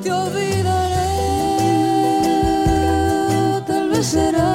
te 0.00 0.10
olvidaré, 0.12 1.06
tal 3.66 3.88
vez 3.90 4.06
será 4.06 4.49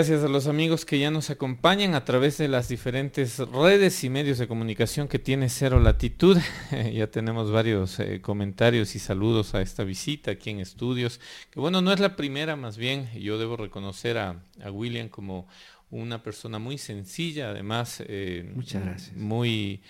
Gracias 0.00 0.24
a 0.24 0.28
los 0.28 0.46
amigos 0.46 0.86
que 0.86 0.98
ya 0.98 1.10
nos 1.10 1.28
acompañan 1.28 1.94
a 1.94 2.06
través 2.06 2.38
de 2.38 2.48
las 2.48 2.70
diferentes 2.70 3.38
redes 3.38 4.02
y 4.02 4.08
medios 4.08 4.38
de 4.38 4.48
comunicación 4.48 5.08
que 5.08 5.18
tiene 5.18 5.50
Cero 5.50 5.78
Latitud. 5.78 6.38
ya 6.94 7.08
tenemos 7.08 7.50
varios 7.50 8.00
eh, 8.00 8.22
comentarios 8.22 8.96
y 8.96 8.98
saludos 8.98 9.54
a 9.54 9.60
esta 9.60 9.84
visita 9.84 10.30
aquí 10.30 10.48
en 10.48 10.60
estudios. 10.60 11.20
Que 11.50 11.60
bueno, 11.60 11.82
no 11.82 11.92
es 11.92 12.00
la 12.00 12.16
primera, 12.16 12.56
más 12.56 12.78
bien 12.78 13.10
yo 13.12 13.36
debo 13.36 13.58
reconocer 13.58 14.16
a, 14.16 14.42
a 14.64 14.70
William 14.70 15.10
como 15.10 15.46
una 15.90 16.22
persona 16.22 16.58
muy 16.58 16.78
sencilla, 16.78 17.50
además 17.50 18.02
eh, 18.06 18.50
Muchas 18.54 18.82
gracias. 18.82 19.14
muy 19.14 19.82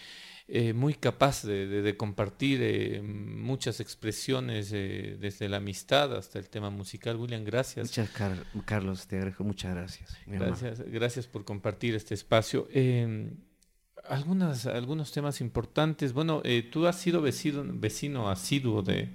eh, 0.53 0.73
muy 0.73 0.95
capaz 0.95 1.45
de, 1.45 1.67
de- 1.67 1.83
de 1.83 1.97
compartir 1.97 2.61
eh, 2.63 3.01
muchas 3.03 3.79
expresiones 3.81 4.71
eh, 4.73 5.17
desde 5.21 5.49
la 5.49 5.59
amistad 5.59 6.15
hasta 6.17 6.39
el 6.39 6.49
tema 6.49 6.71
musical. 6.71 7.17
William, 7.17 7.45
gracias. 7.45 7.87
Muchas, 7.89 8.11
Car- 8.11 8.45
Carlos, 8.65 9.07
te 9.07 9.17
agradezco. 9.17 9.45
Muchas 9.45 9.75
gracias. 9.75 10.17
Gracias, 10.27 10.81
gracias 10.81 11.27
por 11.27 11.45
compartir 11.45 11.95
este 11.95 12.15
espacio. 12.15 12.67
Eh, 12.73 13.33
algunas, 14.09 14.67
algunos 14.67 15.13
temas 15.13 15.41
importantes. 15.41 16.13
Bueno, 16.13 16.43
tú 16.73 16.87
has 16.87 16.99
sido 16.99 17.21
vecino, 17.23 17.63
vecino 17.67 18.29
asiduo 18.29 18.83
de, 18.83 19.11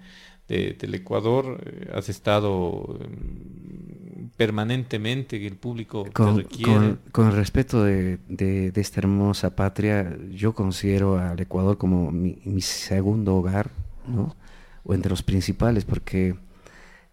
de- 0.47 0.73
del 0.79 0.93
Ecuador, 0.95 1.59
eh, 1.65 1.89
has 1.93 2.09
estado 2.09 2.99
eh, 3.01 4.27
permanentemente, 4.37 5.39
que 5.39 5.47
el 5.47 5.55
público 5.55 6.03
te 6.03 6.11
Con, 6.11 6.37
requiere. 6.37 6.73
con- 6.73 6.99
con 7.11 7.27
el 7.27 7.33
respeto 7.33 7.83
de, 7.83 8.17
de- 8.27 8.71
de 8.71 8.81
esta 8.81 8.99
hermosa 8.99 9.55
patria, 9.55 10.17
yo 10.31 10.53
considero 10.53 11.17
al 11.17 11.39
Ecuador 11.39 11.77
como 11.77 12.11
mi, 12.11 12.39
mi 12.45 12.61
segundo 12.61 13.35
hogar, 13.37 13.71
¿no? 14.07 14.35
O 14.83 14.93
entre 14.93 15.09
los 15.09 15.23
principales, 15.23 15.85
porque 15.85 16.35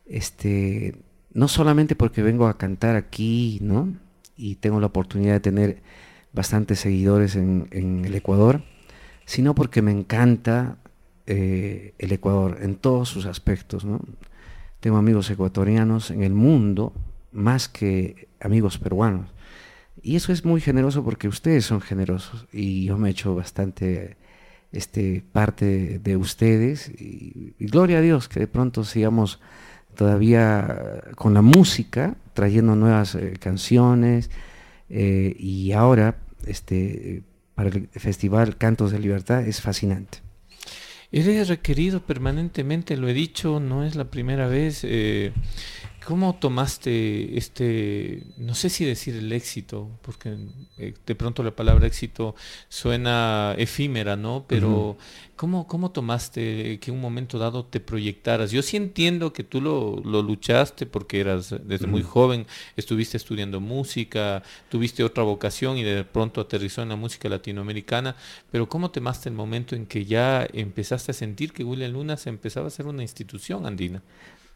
este, 0.07 0.97
no 1.33 1.49
solamente 1.49 1.95
porque 1.97 2.23
vengo 2.23 2.47
a 2.47 2.59
cantar 2.59 2.97
aquí, 2.97 3.59
¿no? 3.63 3.89
Y 4.37 4.57
tengo 4.57 4.81
la 4.81 4.87
oportunidad 4.87 5.35
de 5.35 5.41
tener 5.41 5.83
bastantes 6.33 6.81
seguidores 6.81 7.37
en, 7.37 7.69
en 7.71 8.05
el 8.05 8.15
Ecuador, 8.15 8.63
sino 9.25 9.55
porque 9.55 9.81
me 9.83 9.93
encanta 9.93 10.79
eh, 11.27 11.95
el 11.99 12.13
Ecuador 12.13 12.59
en 12.63 12.77
todos 12.77 13.09
sus 13.09 13.27
aspectos, 13.27 13.85
¿no? 13.85 14.01
Tengo 14.81 14.97
amigos 14.97 15.31
ecuatorianos 15.31 16.11
en 16.11 16.23
el 16.23 16.35
mundo 16.35 16.93
más 17.31 17.69
que 17.69 18.29
amigos 18.41 18.79
peruanos. 18.79 19.29
Y 20.03 20.17
eso 20.17 20.33
es 20.33 20.45
muy 20.45 20.61
generoso 20.61 21.05
porque 21.05 21.29
ustedes 21.29 21.65
son 21.65 21.81
generosos 21.81 22.47
y 22.53 22.87
yo 22.87 22.99
me 22.99 23.09
he 23.09 23.13
hecho 23.13 23.37
bastante 23.37 24.17
este, 24.73 25.23
parte 25.33 26.01
de 26.01 26.17
ustedes 26.17 26.89
y, 26.89 27.55
y 27.59 27.67
gloria 27.67 27.99
a 27.99 28.01
Dios 28.01 28.29
que 28.29 28.41
de 28.41 28.49
pronto 28.49 28.83
sigamos 28.83 29.39
todavía 29.95 31.03
con 31.15 31.35
la 31.35 31.43
música, 31.43 32.17
trayendo 32.35 32.77
nuevas 32.77 33.15
eh, 33.15 33.35
canciones 33.39 34.31
eh, 34.89 35.37
y 35.39 35.73
ahora 35.73 36.17
este, 36.47 37.23
para 37.55 37.69
el 37.71 37.89
festival 37.89 38.57
Cantos 38.57 38.93
de 38.93 38.99
Libertad 38.99 39.47
es 39.47 39.61
fascinante. 39.61 40.19
Eres 41.13 41.49
requerido 41.49 42.01
permanentemente, 42.01 42.97
lo 42.97 43.07
he 43.07 43.13
dicho, 43.13 43.61
no 43.61 43.85
es 43.85 43.97
la 43.97 44.07
primera 44.11 44.47
vez. 44.47 44.81
eh, 44.83 45.33
¿Cómo 46.05 46.35
tomaste 46.35 47.37
este, 47.37 48.25
no 48.37 48.55
sé 48.55 48.71
si 48.71 48.85
decir 48.85 49.15
el 49.15 49.33
éxito, 49.33 49.89
porque 50.03 50.37
eh, 50.79 50.95
de 51.07 51.15
pronto 51.15 51.43
la 51.43 51.53
palabra 51.53 51.87
éxito 51.87 52.35
suena 52.69 53.55
efímera, 53.59 54.17
¿no? 54.17 54.45
Pero. 54.49 54.97
¿cómo, 55.43 55.67
¿cómo 55.67 55.91
tomaste 55.91 56.79
que 56.79 56.93
un 56.93 57.01
momento 57.01 57.37
dado 57.37 57.65
te 57.65 57.81
proyectaras? 57.81 58.53
Yo 58.53 58.63
sí 58.63 58.77
entiendo 58.77 59.33
que 59.33 59.43
tú 59.43 59.61
lo, 59.61 60.01
lo 60.05 60.23
luchaste 60.23 60.87
porque 60.87 61.19
eras 61.19 61.53
desde 61.65 61.89
muy 61.89 62.03
joven, 62.03 62.47
estuviste 62.77 63.17
estudiando 63.17 63.59
música, 63.59 64.45
tuviste 64.69 65.03
otra 65.03 65.25
vocación 65.25 65.79
y 65.79 65.83
de 65.83 66.05
pronto 66.05 66.41
aterrizó 66.41 66.83
en 66.83 66.91
la 66.91 66.97
música 66.97 67.29
latinoamericana, 67.29 68.15
pero 68.53 68.69
¿cómo 68.69 68.93
tomaste 68.93 69.31
el 69.31 69.35
momento 69.35 69.75
en 69.75 69.87
que 69.87 70.05
ya 70.05 70.47
empezaste 70.53 71.11
a 71.11 71.15
sentir 71.15 71.53
que 71.53 71.65
William 71.65 71.91
Luna 71.91 72.17
se 72.17 72.29
empezaba 72.29 72.69
a 72.69 72.71
ser 72.71 72.87
una 72.87 73.03
institución 73.03 73.67
andina? 73.67 74.01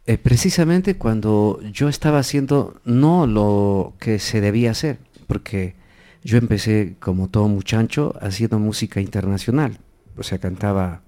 Eh, 0.07 0.19
precisamente 0.19 0.97
cuando 0.97 1.61
yo 1.73 1.89
estaba 1.89 2.19
haciendo 2.19 2.81
no 2.85 3.27
lo 3.27 3.95
que 3.99 4.19
se 4.19 4.41
debía 4.41 4.71
hacer, 4.71 4.99
porque 5.27 5.75
yo 6.23 6.39
empecé 6.39 6.97
como 7.01 7.29
todo 7.29 7.49
muchacho 7.49 8.15
haciendo 8.21 8.59
música 8.59 9.01
internacional, 9.01 9.79
o 10.17 10.23
sea, 10.23 10.39
cantaba 10.39 11.03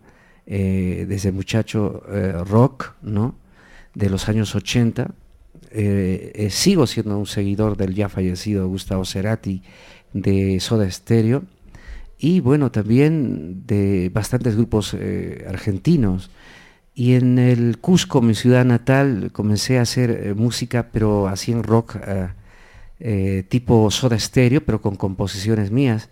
eh, 0.50 1.04
desde 1.06 1.30
muchacho 1.30 2.04
eh, 2.08 2.32
rock, 2.32 2.94
¿no? 3.02 3.34
De 3.94 4.08
los 4.08 4.30
años 4.30 4.54
80. 4.54 5.10
Eh, 5.70 6.48
sigo 6.50 6.86
siendo 6.86 7.18
un 7.18 7.26
seguidor 7.26 7.76
del 7.76 7.94
ya 7.94 8.08
fallecido 8.08 8.66
Gustavo 8.66 9.04
Cerati 9.04 9.62
de 10.14 10.58
Soda 10.60 10.90
Stereo 10.90 11.42
y 12.18 12.40
bueno, 12.40 12.72
también 12.72 13.66
de 13.66 14.10
bastantes 14.14 14.56
grupos 14.56 14.96
argentinos. 15.46 16.30
Y 16.98 17.14
en 17.14 17.38
el 17.38 17.78
Cusco, 17.78 18.20
mi 18.22 18.34
ciudad 18.34 18.64
natal, 18.64 19.30
comencé 19.32 19.78
a 19.78 19.82
hacer 19.82 20.10
eh, 20.10 20.34
música, 20.34 20.88
pero 20.90 21.28
así 21.28 21.52
en 21.52 21.62
rock 21.62 21.94
eh, 21.94 22.28
eh, 22.98 23.44
tipo 23.48 23.88
soda 23.92 24.18
stereo, 24.18 24.64
pero 24.64 24.82
con 24.82 24.96
composiciones 24.96 25.70
mías. 25.70 26.10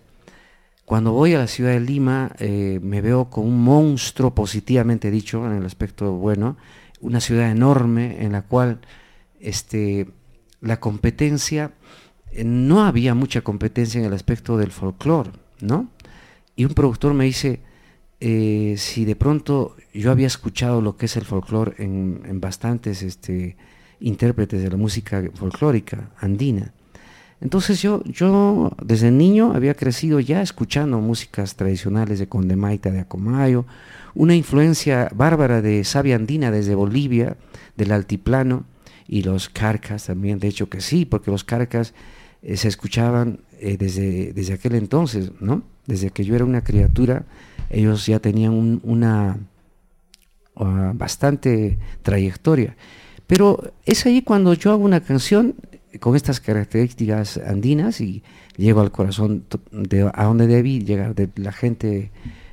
Cuando 0.85 1.11
voy 1.11 1.35
a 1.35 1.39
la 1.39 1.49
ciudad 1.49 1.73
de 1.73 1.81
Lima, 1.81 2.31
me 2.39 3.01
veo 3.01 3.29
como 3.31 3.49
un 3.49 3.65
monstruo, 3.65 4.33
positivamente 4.33 5.11
dicho, 5.11 5.45
en 5.45 5.55
el 5.55 5.67
aspecto 5.67 6.13
bueno, 6.13 6.57
una 7.01 7.19
ciudad 7.19 7.51
enorme 7.51 8.25
en 8.25 8.31
la 8.31 8.43
cual 8.43 8.79
este, 9.41 10.07
la 10.61 10.79
competencia, 10.79 11.73
no 12.45 12.85
había 12.85 13.17
mucha 13.17 13.41
competencia 13.41 13.99
en 13.99 14.07
el 14.07 14.13
aspecto 14.13 14.57
del 14.57 14.71
folclore, 14.71 15.33
¿no? 15.61 15.91
Y 16.55 16.65
un 16.65 16.75
productor 16.75 17.13
me 17.13 17.25
dice, 17.25 17.59
si 18.21 19.05
de 19.05 19.17
pronto 19.17 19.75
yo 20.01 20.11
había 20.11 20.27
escuchado 20.27 20.81
lo 20.81 20.97
que 20.97 21.07
es 21.07 21.17
el 21.17 21.25
folclore 21.25 21.75
en, 21.79 22.23
en 22.27 22.41
bastantes 22.41 23.03
este, 23.03 23.57
intérpretes 24.01 24.63
de 24.63 24.71
la 24.71 24.77
música 24.77 25.23
folclórica 25.35 26.11
andina. 26.19 26.73
Entonces 27.41 27.83
yo, 27.83 28.03
yo 28.05 28.73
desde 28.83 29.11
niño 29.11 29.53
había 29.55 29.75
crecido 29.75 30.21
ya 30.21 30.41
escuchando 30.41 30.99
músicas 31.01 31.55
tradicionales 31.57 32.19
de 32.19 32.29
Condemaita, 32.29 32.91
de 32.91 33.01
Acomayo, 33.01 33.67
una 34.15 34.35
influencia 34.35 35.11
bárbara 35.15 35.61
de 35.61 35.85
sabia 35.85 36.17
andina 36.17 36.51
desde 36.51 36.75
Bolivia, 36.75 37.37
del 37.77 37.93
altiplano, 37.93 38.65
y 39.07 39.23
los 39.23 39.49
carcas 39.51 40.07
también, 40.07 40.39
de 40.39 40.49
hecho 40.49 40.69
que 40.69 40.81
sí, 40.81 41.05
porque 41.05 41.31
los 41.31 41.45
carcas 41.45 41.93
eh, 42.43 42.57
se 42.57 42.69
escuchaban 42.69 43.41
eh, 43.61 43.77
desde, 43.77 44.33
desde 44.33 44.55
aquel 44.55 44.75
entonces, 44.75 45.31
¿no? 45.41 45.63
Desde 45.87 46.11
que 46.11 46.25
yo 46.25 46.35
era 46.35 46.45
una 46.45 46.65
criatura, 46.65 47.25
ellos 47.71 48.07
ya 48.07 48.19
tenían 48.19 48.53
un- 48.53 48.81
una 48.83 49.37
bastante 50.57 51.79
trayectoria. 52.03 52.77
Pero 53.27 53.73
es 53.85 54.07
ahí 54.07 54.23
cuando 54.23 54.55
yo 54.55 54.73
hago 54.73 54.85
una 54.85 55.01
canción 55.01 55.55
con 56.01 56.17
estas 56.17 56.41
características 56.41 57.39
andinas 57.39 58.01
y 58.01 58.23
llego 58.57 58.81
al 58.81 58.93
corazón 58.93 59.45
de 59.71 60.11
a 60.13 60.25
donde 60.25 60.47
debí 60.47 60.81
llegar, 60.81 61.15
de 61.15 61.29
la 61.37 61.53
gente 61.53 62.11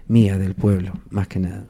mía, 0.07 0.37
del 0.37 0.55
pueblo, 0.55 0.93
más 1.09 1.27
que 1.27 1.39
nada. 1.39 1.65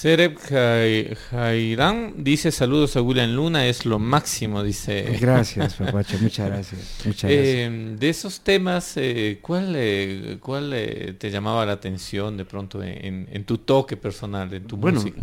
Sereb 0.00 0.38
Jai- 0.38 1.14
Jairán 1.30 2.14
dice 2.24 2.50
saludos 2.52 2.96
a 2.96 3.02
William 3.02 3.32
Luna, 3.34 3.66
es 3.66 3.84
lo 3.84 3.98
máximo, 3.98 4.62
dice. 4.62 5.18
Gracias, 5.20 5.74
papacho, 5.78 6.16
muchas 6.22 6.46
gracias. 6.48 7.02
Muchas 7.04 7.30
gracias. 7.30 7.46
Eh, 7.54 7.96
de 7.98 8.08
esos 8.08 8.40
temas, 8.40 8.96
eh, 8.96 9.40
¿cuál, 9.42 9.74
eh, 9.76 10.38
cuál 10.40 10.72
eh, 10.72 11.14
te 11.18 11.30
llamaba 11.30 11.66
la 11.66 11.72
atención 11.72 12.38
de 12.38 12.46
pronto 12.46 12.82
en, 12.82 13.28
en 13.30 13.44
tu 13.44 13.58
toque 13.58 13.98
personal, 13.98 14.50
en 14.54 14.64
tu 14.66 14.78
Bueno, 14.78 15.00
música? 15.00 15.20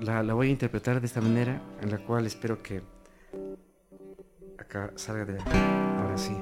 la, 0.00 0.22
la 0.22 0.32
voy 0.32 0.46
a 0.48 0.50
interpretar 0.50 0.98
de 1.02 1.06
esta 1.06 1.20
manera, 1.20 1.60
en 1.82 1.90
la 1.90 1.98
cual 1.98 2.24
espero 2.24 2.62
que 2.62 2.80
acá 4.58 4.94
salga 4.96 5.26
de 5.26 5.38
ahora 5.38 6.16
sí. 6.16 6.32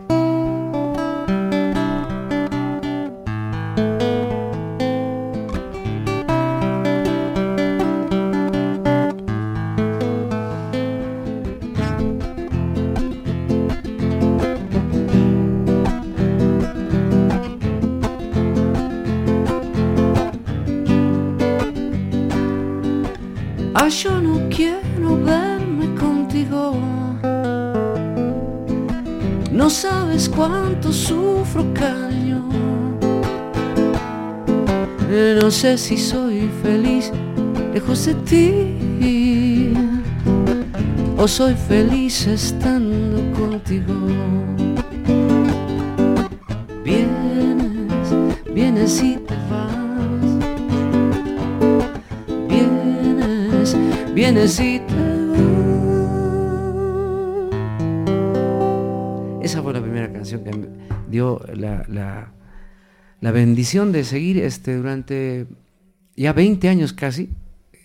Yo 23.90 24.20
no 24.20 24.48
quiero 24.48 25.16
verme 25.24 25.94
contigo. 25.96 26.76
No 29.50 29.68
sabes 29.68 30.28
cuánto 30.28 30.92
sufro, 30.92 31.64
cariño. 31.74 32.48
No 35.42 35.50
sé 35.50 35.76
si 35.76 35.96
soy 35.96 36.48
feliz 36.62 37.10
lejos 37.74 38.06
de 38.06 38.14
ti. 38.14 39.74
O 41.18 41.26
soy 41.26 41.54
feliz 41.54 42.26
estando 42.26 43.18
contigo. 43.38 43.94
Vienes, 46.84 48.14
vienes 48.54 49.02
y 49.02 49.19
vienes 54.32 54.60
y 54.60 54.78
te 54.80 54.94
vas. 54.94 55.20
Esa 59.42 59.62
fue 59.62 59.72
la 59.72 59.80
primera 59.82 60.12
canción 60.12 60.44
que 60.44 60.52
me 60.52 60.66
dio 61.08 61.40
la, 61.54 61.84
la- 61.88 62.32
la 63.20 63.32
bendición 63.32 63.92
de 63.92 64.04
seguir 64.04 64.38
este, 64.38 64.76
durante 64.76 65.46
ya 66.16 66.32
20 66.32 66.68
años 66.70 66.94
casi 66.94 67.28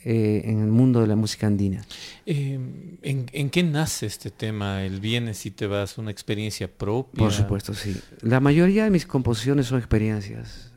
eh, 0.06 0.44
en 0.46 0.62
el 0.62 0.70
mundo 0.70 1.02
de 1.02 1.08
la 1.08 1.16
música 1.18 1.48
andina. 1.48 1.82
Eh, 2.26 2.58
¿en, 3.02 3.26
en 3.34 3.50
qué 3.50 3.62
nace 3.64 4.06
este 4.06 4.32
tema? 4.32 4.84
El 4.84 5.02
vienes 5.02 5.46
y 5.46 5.52
te 5.52 5.68
vas, 5.68 5.98
una 5.98 6.12
experiencia 6.12 6.70
propia. 6.72 7.20
Por 7.20 7.34
supuesto, 7.34 7.74
sí. 7.74 7.98
La 8.22 8.40
mayoría 8.40 8.86
de 8.86 8.92
mis 8.92 9.06
composiciones 9.06 9.66
son 9.66 9.80
experiencias. 9.80 10.72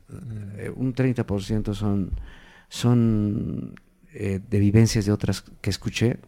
Eh, 0.56 0.72
un 0.74 0.92
30% 0.92 1.72
son, 1.74 2.10
son 2.68 3.74
eh, 4.14 4.40
de 4.50 4.58
vivencias 4.58 5.06
de 5.06 5.12
otras 5.12 5.44
que 5.60 5.70
escuché. 5.70 6.18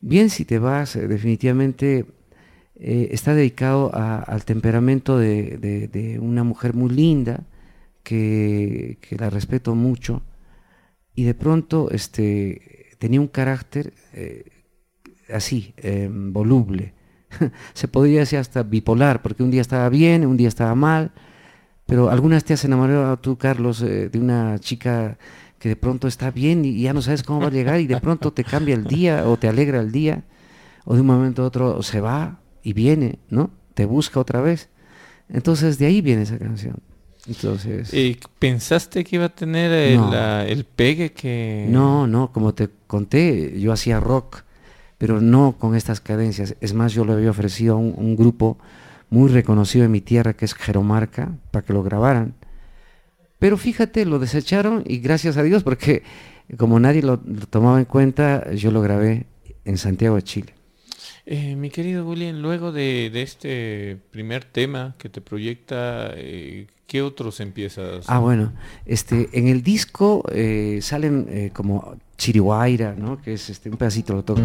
Bien, 0.00 0.30
si 0.30 0.44
te 0.44 0.58
vas, 0.58 0.96
eh, 0.96 1.08
definitivamente 1.08 2.06
eh, 2.76 3.08
está 3.12 3.34
dedicado 3.34 3.90
a- 3.94 4.18
al 4.20 4.44
temperamento 4.44 5.18
de, 5.18 5.58
de- 5.92 6.18
una 6.18 6.44
mujer 6.44 6.74
muy 6.74 6.90
linda, 6.90 7.44
que, 8.04 8.98
que 9.00 9.16
la 9.16 9.30
respeto 9.30 9.74
mucho, 9.76 10.22
y 11.14 11.24
de 11.24 11.34
pronto 11.34 11.90
este, 11.90 12.96
tenía 12.98 13.20
un 13.20 13.28
carácter 13.28 13.92
así, 15.32 15.74
eh, 15.78 16.08
voluble. 16.10 16.94
Se 17.74 17.88
podría 17.88 18.20
decir 18.20 18.38
hasta 18.38 18.62
bipolar, 18.62 19.22
porque 19.22 19.42
un 19.42 19.50
día 19.50 19.60
estaba 19.60 19.88
bien, 19.88 20.26
un 20.26 20.36
día 20.36 20.48
estaba 20.48 20.74
mal, 20.74 21.12
pero 21.86 22.10
algunas 22.10 22.44
te 22.44 22.54
has 22.54 22.64
enamorado 22.64 23.18
tú, 23.18 23.38
Carlos, 23.38 23.80
de 23.80 24.10
una 24.18 24.58
chica 24.60 25.18
que 25.62 25.68
de 25.68 25.76
pronto 25.76 26.08
está 26.08 26.32
bien 26.32 26.64
y 26.64 26.82
ya 26.82 26.92
no 26.92 27.02
sabes 27.02 27.22
cómo 27.22 27.38
va 27.42 27.46
a 27.46 27.50
llegar 27.52 27.78
y 27.78 27.86
de 27.86 28.00
pronto 28.00 28.32
te 28.32 28.42
cambia 28.42 28.74
el 28.74 28.82
día 28.82 29.28
o 29.28 29.36
te 29.36 29.46
alegra 29.46 29.78
el 29.78 29.92
día, 29.92 30.24
o 30.84 30.96
de 30.96 31.02
un 31.02 31.06
momento 31.06 31.44
a 31.44 31.46
otro 31.46 31.80
se 31.84 32.00
va 32.00 32.40
y 32.64 32.72
viene, 32.72 33.20
¿no? 33.30 33.50
Te 33.74 33.84
busca 33.84 34.18
otra 34.18 34.40
vez. 34.40 34.70
Entonces 35.28 35.78
de 35.78 35.86
ahí 35.86 36.00
viene 36.00 36.22
esa 36.22 36.36
canción. 36.36 36.78
Entonces... 37.28 37.94
Eh, 37.94 38.18
¿Pensaste 38.40 39.04
que 39.04 39.14
iba 39.14 39.26
a 39.26 39.28
tener 39.28 39.70
el, 39.70 39.98
No. 40.00 40.10
la- 40.10 40.44
el 40.48 40.64
pegue 40.64 41.12
que... 41.12 41.66
No, 41.70 42.08
no, 42.08 42.32
como 42.32 42.54
te 42.54 42.68
conté, 42.88 43.60
yo 43.60 43.70
hacía 43.72 44.00
rock, 44.00 44.42
pero 44.98 45.20
no 45.20 45.54
con 45.60 45.76
estas 45.76 46.00
cadencias. 46.00 46.56
Es 46.60 46.74
más, 46.74 46.92
yo 46.92 47.04
le 47.04 47.12
había 47.12 47.30
ofrecido 47.30 47.74
a 47.74 47.76
un, 47.78 47.94
un 47.96 48.16
grupo 48.16 48.58
muy 49.10 49.30
reconocido 49.30 49.84
en 49.84 49.92
mi 49.92 50.00
tierra, 50.00 50.32
que 50.32 50.44
es 50.44 50.54
Jeromarca, 50.54 51.30
para 51.52 51.64
que 51.64 51.72
lo 51.72 51.84
grabaran. 51.84 52.34
Pero 53.42 53.56
fíjate, 53.56 54.04
lo 54.04 54.20
desecharon 54.20 54.84
y 54.86 54.98
gracias 54.98 55.36
a 55.36 55.42
Dios, 55.42 55.64
porque 55.64 56.04
como 56.56 56.78
nadie 56.78 57.02
lo, 57.02 57.20
lo 57.26 57.46
tomaba 57.46 57.80
en 57.80 57.86
cuenta, 57.86 58.52
yo 58.52 58.70
lo 58.70 58.80
grabé 58.80 59.26
en 59.64 59.78
Santiago 59.78 60.14
de 60.14 60.22
Chile. 60.22 60.54
Eh, 61.26 61.56
mi 61.56 61.68
querido 61.68 62.08
William, 62.08 62.36
luego 62.36 62.70
de, 62.70 63.10
de 63.12 63.22
este 63.22 63.98
primer 64.12 64.44
tema 64.44 64.94
que 64.96 65.08
te 65.08 65.20
proyecta, 65.20 66.12
eh, 66.14 66.68
¿qué 66.86 67.02
otros 67.02 67.40
empiezas? 67.40 68.04
Ah, 68.06 68.20
bueno, 68.20 68.52
este, 68.86 69.28
en 69.32 69.48
el 69.48 69.64
disco 69.64 70.22
eh, 70.30 70.78
salen 70.80 71.50
como 71.52 71.96
Chirihuayra, 72.18 72.94
¿no? 72.96 73.20
Que 73.20 73.32
es 73.32 73.50
este, 73.50 73.70
un 73.70 73.76
pedacito 73.76 74.14
lo 74.14 74.22
toco. 74.22 74.40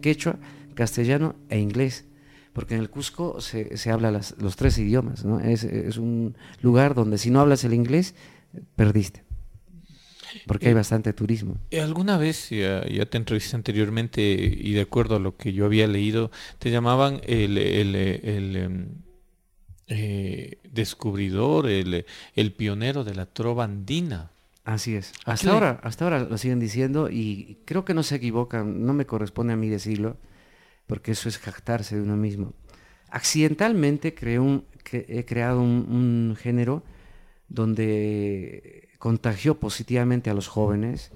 Quechua, 0.00 0.38
castellano 0.74 1.34
e 1.48 1.58
inglés, 1.58 2.04
porque 2.52 2.74
en 2.74 2.80
el 2.80 2.88
Cusco 2.90 3.40
se, 3.40 3.76
se 3.76 3.90
habla 3.90 4.10
las- 4.10 4.34
los 4.38 4.56
tres 4.56 4.78
idiomas, 4.78 5.24
¿no? 5.24 5.40
Es, 5.40 5.64
es 5.64 5.96
un 5.96 6.36
lugar 6.62 6.94
donde 6.94 7.18
si 7.18 7.30
no 7.30 7.40
hablas 7.40 7.64
el 7.64 7.74
inglés, 7.74 8.14
perdiste, 8.76 9.22
porque 10.46 10.68
hay 10.68 10.74
bastante 10.74 11.12
turismo. 11.12 11.56
Eh, 11.70 11.80
¿Alguna 11.80 12.16
vez, 12.18 12.50
ya, 12.50 12.84
ya 12.86 13.06
te 13.06 13.16
entrevisté 13.18 13.56
anteriormente 13.56 14.20
y 14.22 14.72
de 14.72 14.80
acuerdo 14.80 15.16
a 15.16 15.20
lo 15.20 15.36
que 15.36 15.52
yo 15.52 15.64
había 15.66 15.86
leído, 15.86 16.30
te 16.58 16.70
llamaban 16.70 17.20
el, 17.26 17.58
el, 17.58 17.94
eh, 17.94 18.20
el, 18.24 18.56
em, 18.56 18.86
eh, 19.88 20.58
descubridor, 20.70 21.68
el, 21.68 22.04
el 22.34 22.52
pionero 22.52 23.04
de 23.04 23.14
la 23.14 23.26
trova 23.26 23.64
andina? 23.64 24.30
Así 24.68 24.96
es. 24.96 25.12
¿A 25.24 25.24
qué 25.24 25.30
Hasta 25.32 25.52
ahora, 25.52 25.80
hasta 25.82 26.04
ahora 26.04 26.20
lo 26.24 26.36
siguen 26.36 26.60
diciendo 26.60 27.08
y 27.10 27.58
creo 27.64 27.86
que 27.86 27.94
no 27.94 28.02
se 28.02 28.16
equivocan, 28.16 28.84
no 28.84 28.92
me 28.92 29.06
corresponde 29.06 29.54
a 29.54 29.56
mí 29.56 29.68
decirlo, 29.70 30.18
porque 30.86 31.12
eso 31.12 31.28
es 31.30 31.38
jactarse 31.38 31.96
de 31.96 32.02
uno 32.02 32.16
mismo. 32.16 32.52
Accidentalmente 33.10 34.14
creé 34.14 34.38
un, 34.38 34.64
que- 34.84 35.06
he 35.08 35.24
creado 35.24 35.62
un, 35.62 35.86
un 36.30 36.36
género 36.36 36.82
donde 37.48 38.88
contagió 38.98 39.58
positivamente 39.58 40.28
a 40.28 40.34
los 40.34 40.48
jóvenes. 40.48 41.12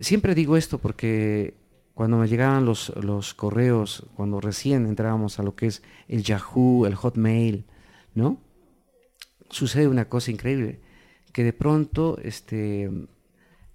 Siempre 0.00 0.34
digo 0.34 0.56
esto 0.56 0.78
porque 0.78 1.54
cuando 1.94 2.16
me 2.16 2.26
llegaban 2.26 2.64
los, 2.64 2.92
los 2.96 3.32
correos, 3.34 4.06
cuando 4.16 4.40
recién 4.40 4.86
entrábamos 4.86 5.38
a 5.38 5.44
lo 5.44 5.54
que 5.54 5.66
es 5.66 5.82
el 6.08 6.24
Yahoo, 6.24 6.86
el 6.86 6.96
Hotmail, 6.96 7.64
¿no? 8.14 8.38
Sucede 9.50 9.86
una 9.86 10.08
cosa 10.08 10.32
increíble, 10.32 10.80
que 11.32 11.44
de 11.44 11.52
pronto 11.52 12.18
este, 12.22 12.90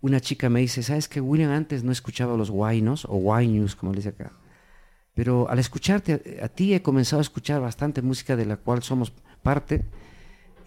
una 0.01 0.19
chica 0.19 0.49
me 0.49 0.61
dice, 0.61 0.83
¿sabes 0.83 1.07
que 1.07 1.21
William 1.21 1.51
antes 1.51 1.83
no 1.83 1.91
escuchaba 1.91 2.37
los 2.37 2.49
Wainos 2.49 3.05
o 3.05 3.15
Wainews, 3.17 3.75
como 3.75 3.91
le 3.91 3.97
dice 3.97 4.09
acá? 4.09 4.31
Pero 5.13 5.49
al 5.49 5.57
escucharte 5.57 6.39
a, 6.41 6.47
ti 6.47 6.73
he 6.73 6.81
comenzado 6.81 7.19
a 7.19 7.23
escuchar 7.23 7.59
bastante 7.59 8.01
música 8.01 8.35
de 8.35 8.45
la 8.45 8.57
cual 8.57 8.83
somos 8.83 9.11
parte 9.41 9.83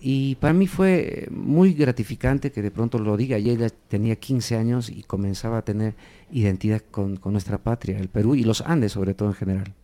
y 0.00 0.34
para 0.36 0.54
mí 0.54 0.66
fue 0.66 1.28
muy 1.30 1.74
gratificante 1.74 2.50
que 2.50 2.62
de 2.62 2.70
pronto 2.70 2.98
lo 2.98 3.16
diga. 3.16 3.38
Y 3.38 3.50
ella 3.50 3.68
tenía 3.70 4.16
15 4.16 4.56
años 4.56 4.88
y 4.88 5.02
comenzaba 5.02 5.58
a 5.58 5.62
tener 5.62 5.94
identidad 6.32 6.82
con 6.90 7.20
nuestra 7.26 7.58
patria, 7.58 7.98
el 7.98 8.08
Perú 8.08 8.34
y 8.34 8.42
los 8.42 8.62
Andes 8.62 8.92
sobre 8.92 9.14
todo 9.14 9.28
en 9.28 9.34
general. 9.34 9.74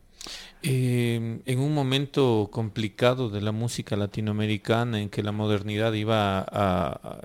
Eh, 0.62 1.40
en 1.44 1.58
un 1.58 1.74
momento 1.74 2.48
complicado 2.50 3.28
de 3.30 3.40
la 3.40 3.52
música 3.52 3.94
latinoamericana 3.94 5.00
en 5.00 5.10
que 5.10 5.22
la 5.22 5.32
modernidad 5.32 5.92
iba 5.92 6.40
a- 6.40 7.20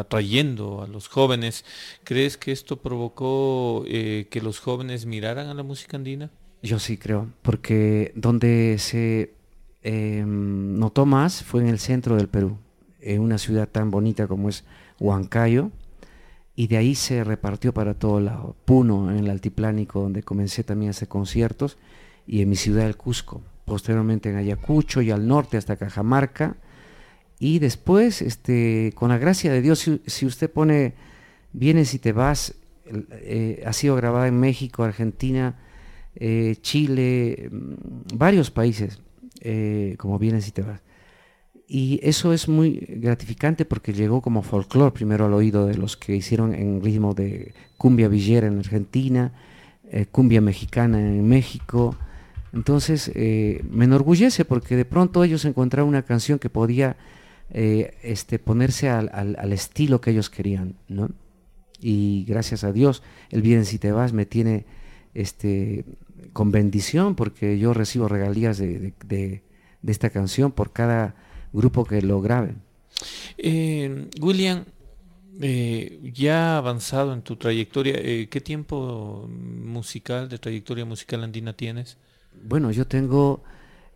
atrayendo 0.00 0.82
a 0.82 0.86
los 0.86 1.08
jóvenes, 1.08 1.64
¿crees 2.04 2.36
que 2.36 2.52
esto 2.52 2.76
provocó 2.76 3.84
eh, 3.86 4.28
que 4.30 4.40
los 4.40 4.60
jóvenes 4.60 5.06
miraran 5.06 5.48
a 5.48 5.54
la 5.54 5.62
música 5.62 5.96
andina? 5.96 6.30
Yo 6.62 6.78
sí 6.78 6.96
creo, 6.98 7.28
porque 7.42 8.12
donde 8.14 8.76
se 8.78 9.34
eh, 9.82 10.24
notó 10.26 11.06
más 11.06 11.42
fue 11.42 11.62
en 11.62 11.68
el 11.68 11.78
centro 11.78 12.16
del 12.16 12.28
Perú, 12.28 12.58
en 13.00 13.20
una 13.20 13.38
ciudad 13.38 13.68
tan 13.68 13.90
bonita 13.90 14.26
como 14.26 14.48
es 14.48 14.64
Huancayo, 15.00 15.70
y 16.54 16.66
de 16.66 16.76
ahí 16.76 16.96
se 16.96 17.22
repartió 17.22 17.72
para 17.72 17.94
todo 17.94 18.18
lado. 18.20 18.56
Puno, 18.64 19.10
en 19.12 19.18
el 19.18 19.30
altiplánico, 19.30 20.00
donde 20.00 20.24
comencé 20.24 20.64
también 20.64 20.88
a 20.88 20.90
hacer 20.90 21.06
conciertos, 21.06 21.78
y 22.28 22.42
en 22.42 22.50
mi 22.50 22.56
ciudad, 22.56 22.86
el 22.86 22.96
Cusco, 22.96 23.42
posteriormente 23.64 24.28
en 24.28 24.36
Ayacucho 24.36 25.00
y 25.00 25.10
al 25.10 25.26
norte 25.26 25.56
hasta 25.56 25.76
Cajamarca, 25.76 26.56
y 27.40 27.58
después, 27.58 28.20
este, 28.20 28.92
con 28.94 29.08
la 29.08 29.18
gracia 29.18 29.52
de 29.52 29.62
Dios, 29.62 29.78
si, 29.80 30.00
si 30.06 30.26
usted 30.26 30.50
pone 30.50 30.94
Vienes 31.52 31.94
y 31.94 31.98
te 31.98 32.12
vas, 32.12 32.54
eh, 33.22 33.62
ha 33.66 33.72
sido 33.72 33.96
grabada 33.96 34.28
en 34.28 34.38
México, 34.38 34.84
Argentina, 34.84 35.56
eh, 36.14 36.56
Chile, 36.60 37.48
mm, 37.50 38.16
varios 38.16 38.50
países, 38.50 39.00
eh, 39.40 39.94
como 39.98 40.18
Vienes 40.18 40.46
y 40.48 40.52
te 40.52 40.62
vas. 40.62 40.82
Y 41.66 42.00
eso 42.02 42.32
es 42.32 42.48
muy 42.48 42.78
gratificante 42.88 43.64
porque 43.64 43.92
llegó 43.92 44.20
como 44.20 44.42
folclore 44.42 44.92
primero 44.92 45.26
al 45.26 45.34
oído 45.34 45.66
de 45.66 45.76
los 45.76 45.96
que 45.96 46.16
hicieron 46.16 46.54
en 46.54 46.82
ritmo 46.82 47.14
de 47.14 47.54
cumbia 47.76 48.08
villera 48.08 48.46
en 48.46 48.58
Argentina, 48.58 49.32
cumbia 50.10 50.40
mexicana 50.40 50.98
en 50.98 51.28
México. 51.28 51.96
Entonces 52.52 53.10
eh, 53.14 53.62
me 53.70 53.84
enorgullece 53.84 54.44
porque 54.44 54.76
de 54.76 54.84
pronto 54.84 55.24
ellos 55.24 55.44
encontraron 55.44 55.88
una 55.88 56.04
canción 56.04 56.38
que 56.38 56.50
podía 56.50 56.96
eh, 57.50 57.96
este, 58.02 58.38
ponerse 58.38 58.88
al, 58.88 59.10
al- 59.12 59.52
estilo 59.52 60.00
que 60.00 60.10
ellos 60.10 60.30
querían, 60.30 60.76
¿no? 60.88 61.10
Y 61.80 62.24
gracias 62.28 62.64
a 62.64 62.72
Dios, 62.72 63.02
el 63.30 63.42
Bien 63.42 63.64
si 63.64 63.78
te 63.78 63.92
vas 63.92 64.12
me 64.12 64.26
tiene 64.26 64.66
este, 65.14 65.84
con 66.32 66.50
bendición 66.50 67.14
porque 67.14 67.58
yo 67.58 67.74
recibo 67.74 68.08
regalías 68.08 68.58
de 68.58 69.42
esta 69.86 70.10
canción 70.10 70.52
por 70.52 70.72
cada 70.72 71.14
grupo 71.52 71.84
que 71.84 72.02
lo 72.02 72.20
grabe. 72.20 72.54
Eh, 73.36 74.08
William, 74.20 74.64
eh, 75.40 76.00
ya 76.14 76.58
avanzado 76.58 77.12
en 77.12 77.22
tu 77.22 77.36
trayectoria, 77.36 77.94
eh, 77.98 78.28
¿qué 78.30 78.40
tiempo 78.40 79.28
musical, 79.30 80.28
de 80.28 80.38
trayectoria 80.38 80.84
musical 80.84 81.22
andina 81.24 81.52
tienes? 81.52 81.98
Bueno, 82.44 82.70
yo 82.70 82.86
tengo 82.86 83.42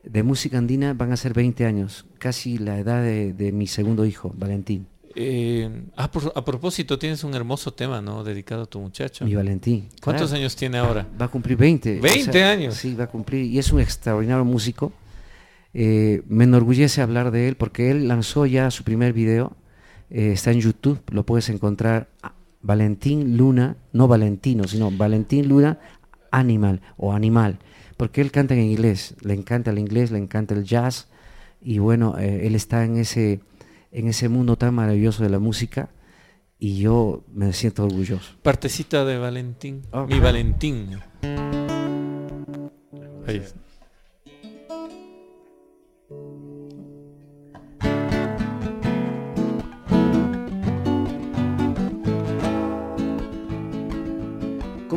de 0.05 0.23
música 0.23 0.59
andina, 0.59 0.95
van 0.95 1.13
a 1.13 1.17
ser 1.17 1.33
20 1.35 1.65
años, 1.65 2.07
casi 2.19 2.59
la 2.59 2.79
edad 2.79 3.03
de, 3.03 3.33
de 3.33 3.53
mi 3.53 3.67
segundo 3.67 4.05
hijo, 4.05 4.33
Valentín. 4.37 4.87
Eh, 5.15 5.69
ah, 5.97 6.11
por- 6.11 6.33
a 6.35 6.45
propósito, 6.45 6.99
tienes 6.99 7.23
un 7.23 7.35
hermoso 7.35 7.73
tema, 7.75 8.01
¿no? 8.01 8.25
Dedicado 8.25 8.63
a 8.63 8.67
tu 8.67 8.81
muchacho. 8.81 9.25
Mi 9.27 9.35
Valentín. 9.35 9.89
¿Cuántos 10.03 10.29
claro. 10.31 10.41
años 10.41 10.57
tiene 10.57 10.79
ahora? 10.79 11.07
Va 11.21 11.27
a 11.27 11.29
cumplir 11.29 11.57
20. 11.59 11.99
o 11.99 12.03
20 12.03 12.33
sea, 12.33 12.51
años. 12.51 12.75
Sí, 12.75 12.95
va 12.95 13.05
a 13.05 13.07
cumplir. 13.09 13.45
Y 13.45 13.59
es 13.59 13.71
un 13.73 13.81
extraordinario 13.81 14.45
músico. 14.45 14.93
Eh, 15.75 16.23
me 16.29 16.45
enorgullece 16.45 17.03
hablar 17.03 17.31
de 17.31 17.49
él 17.49 17.57
porque 17.57 17.91
él 17.91 18.09
lanzó 18.09 18.47
ya 18.47 18.71
su 18.71 18.85
primer 18.85 19.13
video. 19.13 19.53
eh, 20.11 20.33
está 20.33 20.51
en 20.51 20.61
YouTube, 20.61 21.01
lo 21.11 21.25
puedes 21.25 21.49
encontrar. 21.51 22.09
Valentín 22.63 23.37
Luna, 23.37 23.77
no 23.93 24.09
Valentino, 24.09 24.65
sino 24.69 24.91
Valentín 24.91 25.49
Luna 25.49 25.79
Animal 26.33 26.81
o 26.97 27.13
Animal. 27.13 27.59
Porque 27.97 28.21
él 28.21 28.33
canta 28.33 28.55
en 28.55 28.61
inglés, 28.63 29.15
le 29.21 29.35
encanta 29.35 29.71
el 29.71 29.79
inglés, 29.79 30.11
le 30.11 30.19
encanta 30.19 30.55
el 30.55 30.65
jazz. 30.65 31.09
Y 31.61 31.79
bueno, 31.79 32.19
eh, 32.19 32.47
él 32.47 32.57
está 32.57 32.85
en 32.85 32.97
ese, 32.97 33.41
en 33.93 34.09
ese 34.09 34.29
mundo 34.29 34.57
tan 34.57 34.75
maravilloso 34.75 35.23
de 35.23 35.31
la 35.31 35.39
música. 35.39 35.91
Y 36.59 36.79
yo 36.81 37.23
me 37.33 37.53
siento 37.53 37.85
orgulloso. 37.85 38.35
Partecita 38.43 39.05
de 39.05 39.19
Valentín. 39.19 39.83
Oh, 39.93 40.07
Mi. 40.07 40.19
Valentín. 40.19 40.99
Ahí 43.27 43.37
está. 43.37 43.63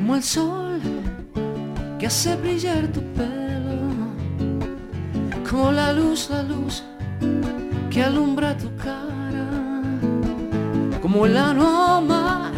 como 0.05 0.17
el 0.17 0.23
sol 0.23 0.64
que 2.05 2.09
hace 2.09 2.35
brillar 2.35 2.87
tu 2.89 3.01
pelo, 3.17 3.79
como 5.49 5.71
la 5.71 5.91
luz, 5.91 6.29
la 6.29 6.43
luz 6.43 6.83
que 7.89 8.03
alumbra 8.03 8.55
tu 8.55 8.69
cara, 8.75 9.47
como 11.01 11.25
el 11.25 11.35
aroma 11.35 12.51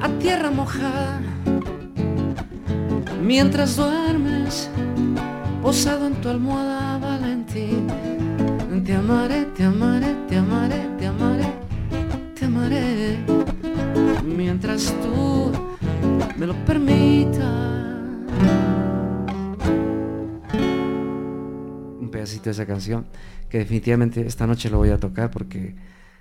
a 0.00 0.08
tierra 0.18 0.50
mojada, 0.50 1.20
mientras 3.22 3.76
duermes 3.76 4.70
posado 5.60 6.06
en 6.06 6.14
tu 6.22 6.30
almohada, 6.30 6.96
Valentín. 6.96 7.86
Te 8.82 8.94
amaré, 8.94 9.44
te 9.56 9.64
amaré, 9.64 10.16
te 10.26 10.38
amaré, 10.38 10.80
te 10.98 11.06
amaré, 11.06 11.48
te 12.34 12.44
amaré, 12.46 13.18
mientras 14.24 14.94
tú 15.02 15.52
me 16.38 16.46
lo 16.46 16.54
permita. 16.64 17.83
Pedacito 22.14 22.44
de 22.44 22.52
esa 22.52 22.64
canción 22.64 23.06
que 23.50 23.58
definitivamente 23.58 24.24
esta 24.24 24.46
noche 24.46 24.70
lo 24.70 24.78
voy 24.78 24.90
a 24.90 24.98
tocar 24.98 25.32
porque 25.32 25.74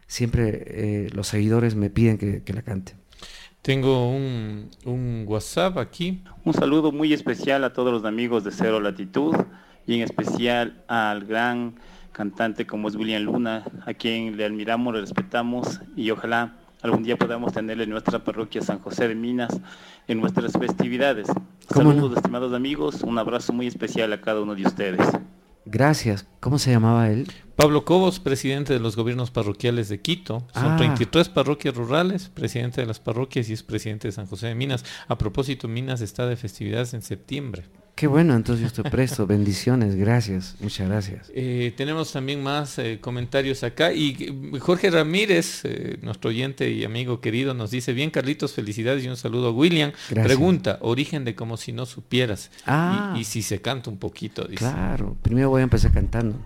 siempre 0.08 0.64
eh, 0.66 1.10
los 1.14 1.28
seguidores 1.28 1.76
me 1.76 1.92
piden 1.92 2.18
que, 2.18 2.42
que 2.42 2.54
la 2.54 2.64
cante. 2.64 2.96
Tengo 3.62 4.10
un, 4.10 4.72
un 4.86 5.24
WhatsApp 5.28 5.78
aquí. 5.78 6.24
Un 6.44 6.54
saludo 6.56 6.92
muy 6.92 7.14
especial 7.14 7.64
a 7.64 7.74
todos 7.74 7.94
los 7.94 8.06
amigos 8.06 8.44
de 8.44 8.52
Cero 8.52 8.80
Latitud 8.80 9.36
y 9.86 9.96
en 9.96 10.02
especial 10.02 10.84
al 10.88 11.26
gran 11.26 11.76
cantante 12.12 12.66
como 12.66 12.88
es 12.88 12.96
William 12.96 13.22
Luna, 13.24 13.64
a 13.86 13.94
quien 13.94 14.36
le 14.36 14.46
admiramos, 14.46 14.96
le 14.96 15.02
respetamos 15.02 15.80
y 15.96 16.10
ojalá 16.10 16.56
algún 16.82 17.04
día 17.04 17.18
podamos 17.18 17.54
tenerle 17.54 17.84
en 17.84 17.92
nuestra 17.92 18.24
parroquia 18.24 18.62
San 18.62 18.80
José 18.80 19.08
de 19.08 19.16
Minas 19.16 19.62
en 20.08 20.20
nuestras 20.20 20.54
festividades. 20.54 21.28
¿Cómo 21.68 21.92
Saludos, 21.92 22.12
no? 22.12 22.18
estimados 22.18 22.54
amigos, 22.54 23.04
un 23.04 23.18
abrazo 23.20 23.54
muy 23.54 23.68
especial 23.68 24.12
a 24.12 24.22
cada 24.22 24.42
uno 24.42 24.56
de 24.56 24.66
ustedes. 24.66 25.08
Gracias. 25.66 26.26
¿Cómo 26.40 26.60
se 26.60 26.72
llamaba 26.72 27.10
él? 27.10 27.32
Pablo 27.56 27.86
Cobos, 27.86 28.20
presidente 28.20 28.74
de 28.74 28.80
los 28.80 28.96
gobiernos 28.96 29.32
parroquiales 29.32 29.88
de 29.88 30.02
Quito. 30.02 30.46
Son 30.54 30.74
Ah. 30.74 30.78
33 30.78 31.30
parroquias 31.30 31.76
rurales, 31.76 32.30
presidente 32.30 32.82
de 32.82 32.88
las 32.88 33.00
parroquias 33.00 33.48
y 33.50 33.54
es 33.54 33.64
presidente 33.64 34.08
de 34.08 34.12
San 34.12 34.26
José 34.28 34.48
de 34.48 34.56
Minas. 34.56 34.84
A 35.08 35.18
propósito, 35.18 35.68
Minas 35.68 36.02
está 36.02 36.26
de 36.28 36.36
festividades 36.36 36.94
en 36.94 37.02
septiembre. 37.02 37.64
Qué 37.96 38.08
bueno, 38.08 38.36
entonces 38.36 38.62
yo 38.62 38.68
estoy 38.68 38.86
presto. 38.90 39.28
Bendiciones, 39.34 39.96
gracias, 39.96 40.56
muchas 40.60 40.90
gracias. 40.90 41.32
Eh, 41.36 41.74
tenemos 41.78 42.12
también 42.12 42.42
más 42.42 42.80
eh, 42.80 42.98
comentarios 43.00 43.64
acá 43.64 43.94
y 43.94 44.18
eh, 44.54 44.60
Jorge 44.60 44.90
Ramírez, 44.90 45.62
eh, 45.64 46.00
nuestro 46.02 46.32
oyente 46.32 46.72
y 46.72 46.86
amigo 46.86 47.22
querido, 47.22 47.54
nos 47.54 47.70
dice, 47.70 47.94
bien 47.94 48.10
Carlitos, 48.10 48.54
felicidades 48.54 49.06
y 49.06 49.10
un 49.10 49.18
saludo 49.18 49.50
a 49.50 49.52
William. 49.52 49.92
Gracias. 50.10 50.26
Pregunta, 50.26 50.80
origen 50.82 51.24
de 51.24 51.36
como 51.36 51.56
si 51.56 51.72
no 51.72 51.86
supieras. 51.86 52.50
Ah. 52.66 53.14
Y, 53.16 53.22
y 53.22 53.24
si 53.26 53.44
se 53.44 53.62
canta 53.62 53.92
un 53.92 53.98
poquito, 53.98 54.44
dice. 54.46 54.58
Claro, 54.58 55.16
primero 55.22 55.50
voy 55.50 55.62
a 55.62 55.64
empezar 55.64 55.92
cantando. 55.92 56.40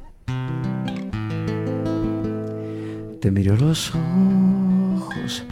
Te 3.22 3.32
miro 3.32 3.54
a 3.54 3.58
los 3.58 3.92
ojos 3.96 5.44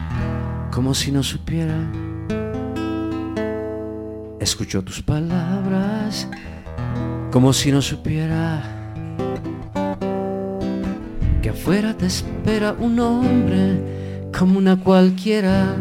como 0.72 0.94
si 0.94 1.12
no 1.12 1.24
supiera. 1.24 1.90
Escucho 4.40 4.84
tus 4.84 5.02
palabras 5.02 6.28
como 7.32 7.54
si 7.54 7.72
no 7.72 7.82
supiera 7.82 8.64
que 11.42 11.50
afuera 11.50 11.94
te 11.96 12.06
espera 12.08 12.76
un 12.80 13.00
hombre 13.00 14.30
como 14.38 14.58
una 14.58 14.80
cualquiera. 14.80 15.76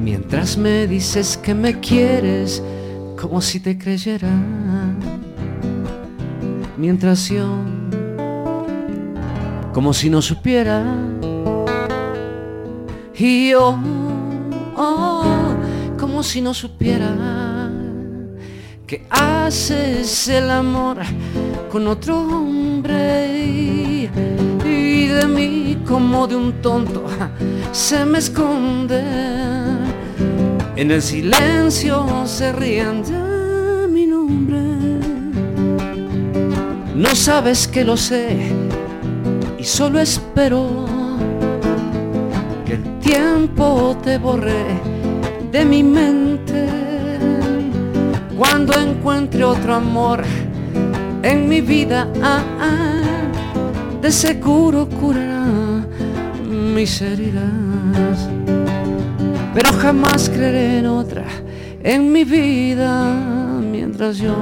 Mientras 0.00 0.56
me 0.56 0.86
dices 0.86 1.36
que 1.36 1.54
me 1.54 1.80
quieres 1.80 2.62
como 3.20 3.40
si 3.40 3.60
te 3.60 3.78
creyera. 3.78 4.28
Mientras 6.76 7.28
yo, 7.28 7.46
como 9.72 9.94
si 9.94 10.10
no 10.10 10.20
supiera. 10.20 10.84
Y 13.14 13.50
yo, 13.50 13.78
oh, 14.76 15.51
como 16.02 16.24
si 16.24 16.40
no 16.40 16.52
supiera 16.52 17.70
que 18.88 19.06
haces 19.08 20.26
el 20.26 20.50
amor 20.50 20.96
con 21.70 21.86
otro 21.86 22.18
hombre 22.18 23.38
y, 23.38 24.08
de 25.06 25.26
mí 25.28 25.78
como 25.86 26.26
de 26.26 26.34
un 26.34 26.60
tonto 26.60 27.04
se 27.70 28.04
me 28.04 28.18
esconde 28.18 29.00
En 30.74 30.90
el 30.90 31.00
silencio 31.00 32.04
se 32.26 32.50
ríen 32.50 33.04
de 33.04 33.86
mi 33.86 34.04
nombre. 34.04 34.60
No 36.96 37.14
sabes 37.14 37.68
que 37.68 37.84
lo 37.84 37.96
sé 37.96 38.50
y 39.56 39.62
solo 39.62 40.00
espero 40.00 40.84
que 42.66 42.72
el 42.72 42.98
tiempo 42.98 43.96
te 44.02 44.18
borre 44.18 44.91
de 45.52 45.64
mi 45.64 45.82
mente. 45.82 46.66
Cuando 48.36 48.72
encuentre 48.72 49.44
otro 49.44 49.74
amor 49.74 50.22
en 51.22 51.48
mi 51.48 51.60
vida, 51.60 52.08
ah, 52.22 52.42
ah, 52.58 54.00
de 54.00 54.10
seguro 54.10 54.88
curará 54.88 55.86
mis 56.48 57.00
heridas. 57.02 58.28
Pero 59.54 59.72
jamás 59.74 60.30
creeré 60.30 60.78
en 60.78 60.86
otra 60.86 61.26
en 61.84 62.12
mi 62.12 62.24
vida 62.24 63.14
mientras 63.60 64.18
yo 64.18 64.34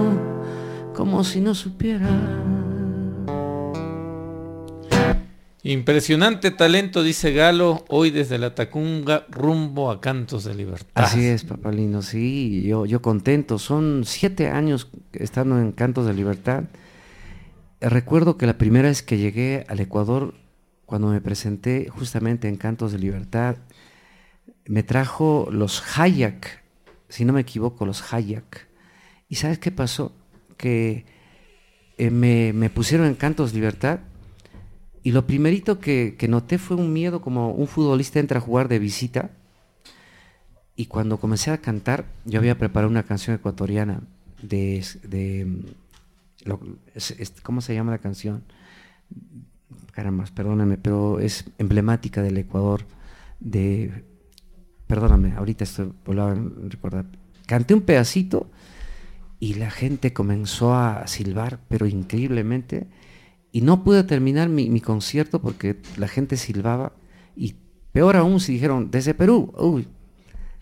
como 0.94 1.24
si 1.24 1.40
no 1.40 1.54
supiera. 1.54 2.08
Impresionante 5.70 6.50
talento, 6.50 7.04
dice 7.04 7.32
Galo, 7.32 7.84
hoy 7.86 8.10
desde 8.10 8.38
la 8.38 8.56
Tacunga 8.56 9.24
rumbo 9.28 9.92
a 9.92 10.00
Cantos 10.00 10.42
de 10.42 10.52
Libertad. 10.52 10.90
Así 10.94 11.24
es, 11.24 11.44
papalino, 11.44 12.02
sí, 12.02 12.64
yo, 12.66 12.86
yo 12.86 13.00
contento. 13.00 13.56
Son 13.60 14.02
siete 14.04 14.48
años 14.48 14.90
estando 15.12 15.60
en 15.60 15.70
Cantos 15.70 16.06
de 16.06 16.14
Libertad. 16.14 16.64
Recuerdo 17.80 18.36
que 18.36 18.46
la 18.46 18.58
primera 18.58 18.88
vez 18.88 19.04
que 19.04 19.18
llegué 19.18 19.64
al 19.68 19.78
Ecuador, 19.78 20.34
cuando 20.86 21.06
me 21.06 21.20
presenté 21.20 21.88
justamente 21.88 22.48
en 22.48 22.56
Cantos 22.56 22.90
de 22.90 22.98
Libertad, 22.98 23.54
me 24.66 24.82
trajo 24.82 25.50
los 25.52 25.84
Hayak, 25.96 26.64
si 27.08 27.24
no 27.24 27.32
me 27.32 27.42
equivoco, 27.42 27.86
los 27.86 28.12
Hayak. 28.12 28.66
¿Y 29.28 29.36
sabes 29.36 29.60
qué 29.60 29.70
pasó? 29.70 30.16
Que 30.56 31.06
eh, 31.96 32.10
me, 32.10 32.52
me, 32.52 32.70
pusieron 32.70 33.06
en 33.06 33.14
Cantos 33.14 33.54
Libertad 33.54 34.00
y 35.02 35.12
lo 35.12 35.26
primerito 35.26 35.78
que, 35.78 36.16
que, 36.18 36.28
noté 36.28 36.58
fue 36.58 36.76
un 36.76 36.92
miedo 36.92 37.20
como 37.20 37.52
un 37.52 37.66
futbolista 37.66 38.20
entra 38.20 38.38
a 38.38 38.42
jugar 38.42 38.68
de 38.68 38.78
visita 38.78 39.30
y 40.76 40.86
cuando 40.86 41.18
comencé 41.18 41.50
a 41.50 41.58
cantar 41.58 42.04
yo 42.24 42.38
había 42.38 42.58
preparado 42.58 42.90
una 42.90 43.02
canción 43.02 43.36
ecuatoriana 43.36 44.02
de, 44.42 44.84
de 45.04 45.62
¿cómo 47.42 47.60
se 47.60 47.74
llama 47.74 47.92
la 47.92 47.98
canción? 47.98 48.44
Caramba, 49.92 50.24
perdóname, 50.34 50.78
pero 50.78 51.20
es 51.20 51.44
emblemática 51.58 52.22
del 52.22 52.38
Ecuador 52.38 52.84
de 53.40 54.04
perdóname, 54.86 55.34
ahorita 55.36 55.64
estoy 55.64 55.92
volviendo 56.04 56.66
a 56.66 56.68
recordar, 56.68 57.06
canté 57.46 57.74
un 57.74 57.82
pedacito 57.82 58.50
y 59.38 59.54
la 59.54 59.70
gente 59.70 60.12
comenzó 60.12 60.74
a 60.74 61.06
silbar, 61.06 61.60
pero 61.68 61.86
increíblemente, 61.86 62.88
y 63.52 63.62
no 63.62 63.84
pude 63.84 64.04
terminar 64.04 64.48
mi, 64.48 64.70
mi 64.70 64.80
concierto 64.80 65.40
porque 65.40 65.80
la 65.96 66.08
gente 66.08 66.36
silbaba, 66.36 66.92
y 67.36 67.56
peor 67.92 68.16
aún 68.16 68.40
si 68.40 68.54
dijeron, 68.54 68.90
desde 68.90 69.14
Perú, 69.14 69.52
uy, 69.58 69.88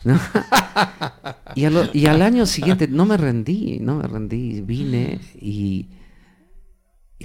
y, 1.57 1.63
y, 1.93 2.07
al, 2.07 2.23
año 2.23 2.47
siguiente 2.47 2.87
no 2.87 3.05
me 3.05 3.17
rendí, 3.17 3.79
no 3.81 3.97
me 3.97 4.07
rendí, 4.07 4.61
vine 4.61 5.21
y, 5.35 5.89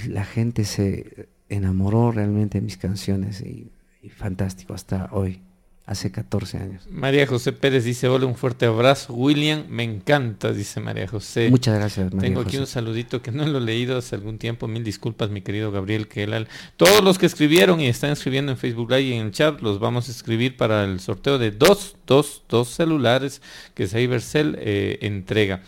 la 0.08 0.26
gente 0.26 0.66
se 0.66 1.30
enamoró 1.50 2.12
realmente 2.12 2.58
de 2.58 2.64
mis 2.64 2.78
canciones 2.78 3.42
y 3.42 3.72
fantástico 4.10 4.74
hasta 4.74 5.10
hoy 5.12 5.44
hace 5.86 6.12
14 6.12 6.58
años. 6.58 6.88
María 6.90 7.28
José 7.28 7.52
Pérez 7.52 7.84
dice, 7.84 8.08
hola, 8.08 8.26
un 8.26 8.36
fuerte 8.36 8.66
abrazo. 8.66 9.14
William, 9.14 9.66
me 9.68 9.84
encanta, 9.84 10.54
dice 10.54 10.80
María 10.80 11.08
José. 11.08 11.50
Muchas 11.50 11.76
gracias, 11.76 12.14
María 12.14 12.30
Tengo 12.30 12.42
aquí 12.42 12.52
José. 12.52 12.60
un 12.62 12.68
saludito 12.68 13.22
que 13.22 13.32
no 13.32 13.46
lo 13.46 13.58
he 13.58 13.62
leído 13.62 13.98
hace 13.98 14.16
algún 14.16 14.38
tiempo. 14.38 14.68
Mil 14.68 14.84
disculpas, 14.84 15.30
mi 15.30 15.42
querido 15.42 15.72
Gabriel 15.72 16.08
Kelal. 16.08 16.48
Todos 16.78 17.04
los 17.04 17.18
que 17.18 17.26
escribieron 17.26 17.82
y 17.82 17.88
están 17.88 18.12
escribiendo 18.12 18.54
en 18.54 18.58
Facebook 18.58 18.90
Live 18.92 19.02
y 19.02 19.14
en 19.14 19.26
el 19.28 19.32
chat, 19.34 19.62
los 19.62 19.80
vamos 19.80 20.08
a 20.08 20.12
escribir 20.12 20.56
para 20.56 20.86
el 20.86 21.02
sorteo 21.02 21.38
de 21.38 21.52
dos, 21.52 21.98
dos, 22.08 22.44
dos 22.48 22.70
celulares 22.70 23.42
que 23.74 23.88
Cybercell 23.88 24.56
eh, 24.60 25.00
entrega. 25.02 25.64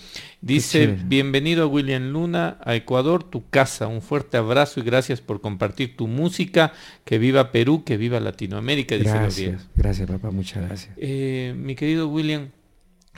Dice, 0.46 0.96
bienvenido 1.08 1.64
a 1.64 1.66
William 1.66 2.12
Luna, 2.12 2.60
a 2.64 2.76
Ecuador, 2.76 3.24
tu 3.24 3.50
casa. 3.50 3.88
Un 3.88 4.04
fuerte 4.04 4.38
abrazo 4.38 4.80
y 4.80 4.84
gracias 4.84 5.20
por 5.20 5.42
compartir 5.42 5.98
tu 5.98 6.06
música. 6.06 6.72
Que 7.04 7.18
viva 7.18 7.52
Perú, 7.52 7.84
que 7.84 7.98
viva 7.98 8.20
Latinoamérica, 8.20 8.94
dice 8.96 9.10
gracias. 9.10 9.68
Gracias, 9.76 10.08
papá, 10.08 10.30
muchas 10.30 10.68
gracias. 10.68 10.94
Eh, 10.98 11.56
mi 11.58 11.74
querido 11.74 12.10
William, 12.10 12.50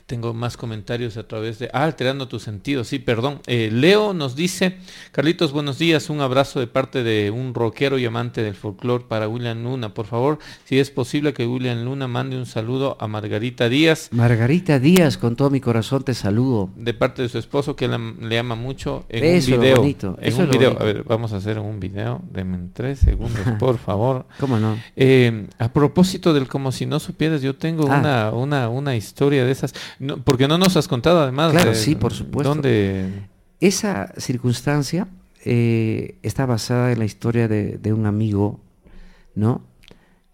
tengo 0.07 0.33
más 0.33 0.55
comentarios 0.55 1.17
a 1.17 1.27
través 1.27 1.59
de... 1.59 1.69
Ah, 1.73 1.83
alterando 1.83 2.29
tu 2.29 2.39
sentido, 2.39 2.85
sí, 2.85 2.97
perdón. 2.97 3.41
Eh, 3.45 3.69
Leo 3.73 4.13
nos 4.13 4.37
dice, 4.37 4.77
Carlitos, 5.11 5.51
buenos 5.51 5.77
días, 5.79 6.09
un 6.09 6.21
abrazo 6.21 6.61
de 6.61 6.67
parte 6.67 7.03
de 7.03 7.29
un 7.29 7.53
rockero 7.53 7.99
y 7.99 8.05
amante 8.05 8.41
del 8.41 8.55
folclore 8.55 9.03
para 9.05 9.27
William 9.27 9.61
Luna. 9.61 9.93
Por 9.93 10.05
favor, 10.05 10.39
si 10.63 10.79
es 10.79 10.91
posible 10.91 11.33
que 11.33 11.45
William 11.45 11.83
Luna 11.83 12.07
mande 12.07 12.37
un 12.37 12.45
saludo 12.45 12.95
a 13.01 13.07
Margarita 13.07 13.67
Díaz. 13.67 14.07
Margarita 14.13 14.79
Díaz, 14.79 15.17
con 15.17 15.35
todo 15.35 15.49
mi 15.49 15.59
corazón 15.59 16.03
te 16.03 16.13
saludo. 16.13 16.69
De 16.77 16.93
parte 16.93 17.21
de 17.21 17.27
su 17.27 17.37
esposo, 17.37 17.75
que 17.75 17.89
la, 17.89 17.97
le 18.21 18.39
ama 18.39 18.55
mucho, 18.55 19.05
en 19.09 19.25
eso 19.25 19.55
un 19.55 19.59
video. 19.59 19.73
Es 19.73 19.77
bonito, 19.79 20.17
en 20.21 20.27
eso 20.29 20.37
un 20.37 20.43
es 20.45 20.49
video. 20.51 20.69
bonito. 20.69 20.83
A 20.83 20.85
ver, 20.85 21.03
vamos 21.03 21.33
a 21.33 21.37
hacer 21.37 21.59
un 21.59 21.81
video. 21.81 22.21
Denme 22.31 22.69
tres 22.73 22.99
segundos, 22.99 23.41
por 23.59 23.77
favor. 23.77 24.25
¿Cómo 24.39 24.57
no? 24.57 24.77
Eh, 24.95 25.47
a 25.59 25.73
propósito 25.73 26.33
del 26.33 26.47
como 26.47 26.71
si 26.71 26.85
no 26.85 27.01
supieras, 27.01 27.41
yo 27.41 27.57
tengo 27.57 27.91
Ah. 27.91 27.99
una, 27.99 28.31
una, 28.31 28.69
una 28.69 28.95
historia 28.95 29.43
de 29.43 29.51
esas. 29.51 29.73
No, 29.99 30.17
porque 30.23 30.47
no 30.47 30.57
nos 30.57 30.75
has 30.77 30.87
contado 30.87 31.21
además. 31.21 31.51
Claro, 31.51 31.71
de- 31.71 31.75
sí, 31.75 31.95
por 31.95 32.13
supuesto. 32.13 32.49
¿Dónde? 32.53 33.09
Esa 33.59 34.13
circunstancia 34.17 35.07
eh, 35.43 36.17
está 36.23 36.45
basada 36.45 36.91
en 36.91 36.99
la 36.99 37.05
historia 37.05 37.47
de, 37.47 37.77
de 37.77 37.93
un 37.93 38.05
amigo, 38.05 38.59
¿no? 39.35 39.61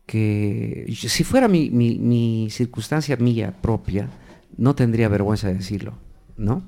Que 0.06 0.86
si 0.96 1.24
fuera 1.24 1.48
mi, 1.48 1.70
mi- 1.70 1.98
mi 1.98 2.50
circunstancia 2.52 3.16
mía 3.16 3.54
propia, 3.62 4.10
no 4.58 4.76
tendría 4.76 5.08
vergüenza 5.08 5.48
de 5.48 5.56
decirlo, 5.56 5.94
¿no? 6.36 6.64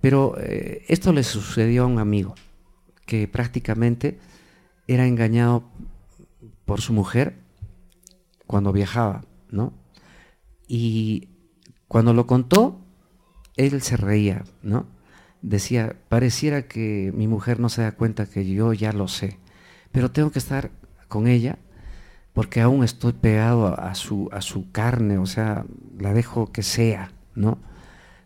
Pero 0.00 0.34
eh, 0.38 0.84
esto 0.88 1.12
le 1.12 1.22
sucedió 1.22 1.84
a 1.84 1.86
un 1.86 1.98
amigo 1.98 2.34
que 3.06 3.28
prácticamente 3.28 4.18
era 4.86 5.06
engañado 5.06 5.64
por 6.64 6.80
su 6.80 6.92
mujer 6.92 7.36
cuando 8.46 8.72
viajaba, 8.72 9.24
¿no? 9.50 9.72
Y 10.66 11.28
cuando 11.88 12.12
lo 12.14 12.26
contó, 12.26 12.80
él 13.56 13.82
se 13.82 13.96
reía, 13.96 14.44
¿no? 14.62 14.86
Decía, 15.42 15.96
pareciera 16.08 16.68
que 16.68 17.12
mi 17.14 17.26
mujer 17.28 17.60
no 17.60 17.68
se 17.68 17.82
da 17.82 17.92
cuenta 17.92 18.26
que 18.26 18.46
yo 18.46 18.72
ya 18.72 18.92
lo 18.92 19.08
sé, 19.08 19.38
pero 19.92 20.10
tengo 20.10 20.30
que 20.30 20.38
estar 20.38 20.70
con 21.08 21.26
ella 21.26 21.58
porque 22.34 22.60
aún 22.60 22.84
estoy 22.84 23.14
pegado 23.14 23.80
a, 23.80 23.94
su, 23.94 24.28
a 24.32 24.42
su 24.42 24.70
carne, 24.70 25.18
o 25.18 25.26
sea, 25.26 25.64
la 25.98 26.12
dejo 26.12 26.52
que 26.52 26.62
sea, 26.62 27.10
¿no? 27.34 27.58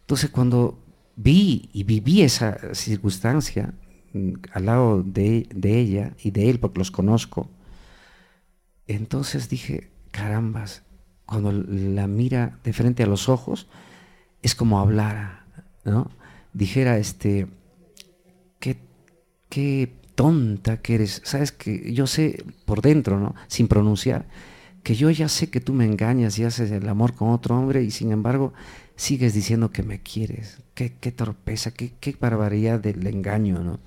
Entonces 0.01 0.29
cuando 0.29 0.79
vi 1.17 1.71
y 1.73 1.85
viví 1.85 2.23
esa 2.23 2.75
circunstancia 2.75 3.73
mm, 4.13 4.33
al 4.53 4.67
lado 4.67 5.03
de, 5.03 5.49
de 5.55 5.79
ella 5.79 6.13
y 6.23 6.31
de 6.31 6.51
él, 6.51 6.61
porque 6.61 6.79
los 6.79 6.91
conozco, 6.91 7.49
entonces 8.87 9.49
dije, 9.49 9.91
carambas, 10.11 10.83
cuando 11.27 11.53
la 11.53 12.07
mira 12.07 12.59
de 12.65 12.73
frente 12.73 13.03
a 13.03 13.07
los 13.07 13.29
ojos, 13.29 13.67
es 14.43 14.55
como 14.55 14.81
hablara, 14.81 15.47
¿no? 15.85 16.11
Dijera, 16.53 16.99
este, 16.99 17.47
qué, 18.59 18.77
qué 19.49 19.93
tonta 20.15 20.83
que 20.83 20.97
eres. 20.97 21.23
Sabes 21.25 21.53
que 21.53 21.93
yo 21.93 22.07
sé 22.07 22.45
por 22.65 22.83
dentro, 22.83 23.19
¿no? 23.19 23.35
Sin 23.49 23.69
pronunciar, 23.69 24.27
que 24.83 24.95
yo 24.95 25.11
ya 25.11 25.29
sé 25.29 25.49
que 25.49 25.61
tú 25.61 25.73
me 25.73 25.85
engañas 25.85 26.39
y 26.39 26.45
haces 26.45 26.71
el 26.71 26.89
amor 26.89 27.15
con 27.15 27.31
otro 27.31 27.59
hombre 27.59 27.83
y 27.83 27.91
sin 27.91 28.13
embargo 28.13 28.53
sigues 28.97 29.33
diciendo 29.33 29.71
que 29.71 29.83
me 29.83 30.03
quieres. 30.03 30.59
Qué, 30.75 30.95
qué 31.01 31.13
torpeza, 31.13 31.73
qué, 31.73 31.93
qué 32.01 32.17
barbaridad 32.19 32.81
del 32.81 33.07
engaño, 33.07 33.61
¿no? 33.61 33.79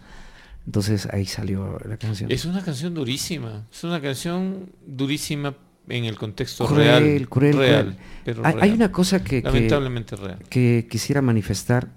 Entonces 0.66 1.08
ahí 1.12 1.26
salió 1.26 1.78
la 1.86 1.98
canción. 1.98 2.32
Es 2.32 2.46
una 2.46 2.64
canción 2.64 2.94
durísima. 2.94 3.68
Es 3.72 3.84
una 3.84 4.02
canción 4.02 4.72
durísima 4.86 5.56
en 5.90 6.06
el 6.06 6.18
contexto 6.18 6.66
Cruel, 6.66 7.04
real. 7.04 7.30
cruel, 7.30 7.58
real, 7.58 7.84
cruel. 7.86 7.98
pero 8.24 8.46
Hay, 8.46 8.54
real. 8.54 8.64
hay 8.64 8.72
una 8.72 8.92
cosa 8.92 9.24
que, 9.24 9.42
que, 9.44 9.50
real. 9.50 10.40
que 10.50 10.88
quisiera 10.90 11.22
manifestar. 11.22 11.90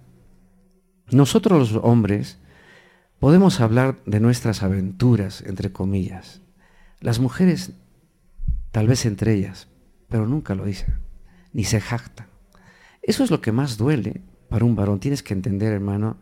Nosotros 1.10 1.72
los 1.72 1.82
hombres 1.84 2.38
podemos 3.18 3.60
hablar 3.60 3.96
de 4.04 4.20
nuestras 4.20 4.62
aventuras, 4.62 5.42
entre 5.42 5.72
comillas. 5.72 6.42
Las 7.00 7.18
mujeres, 7.18 7.72
tal 8.72 8.88
vez 8.88 9.06
entre 9.06 9.34
ellas, 9.34 9.68
pero 10.08 10.26
nunca 10.26 10.54
lo 10.54 10.64
dicen, 10.64 10.94
ni 11.52 11.64
se 11.64 11.80
jactan. 11.80 12.26
Eso 13.02 13.24
es 13.24 13.30
lo 13.30 13.40
que 13.40 13.52
más 13.52 13.78
duele 13.78 14.20
para 14.48 14.64
un 14.64 14.76
varón. 14.76 15.00
Tienes 15.00 15.22
que 15.22 15.32
entender, 15.34 15.72
hermano, 15.72 16.18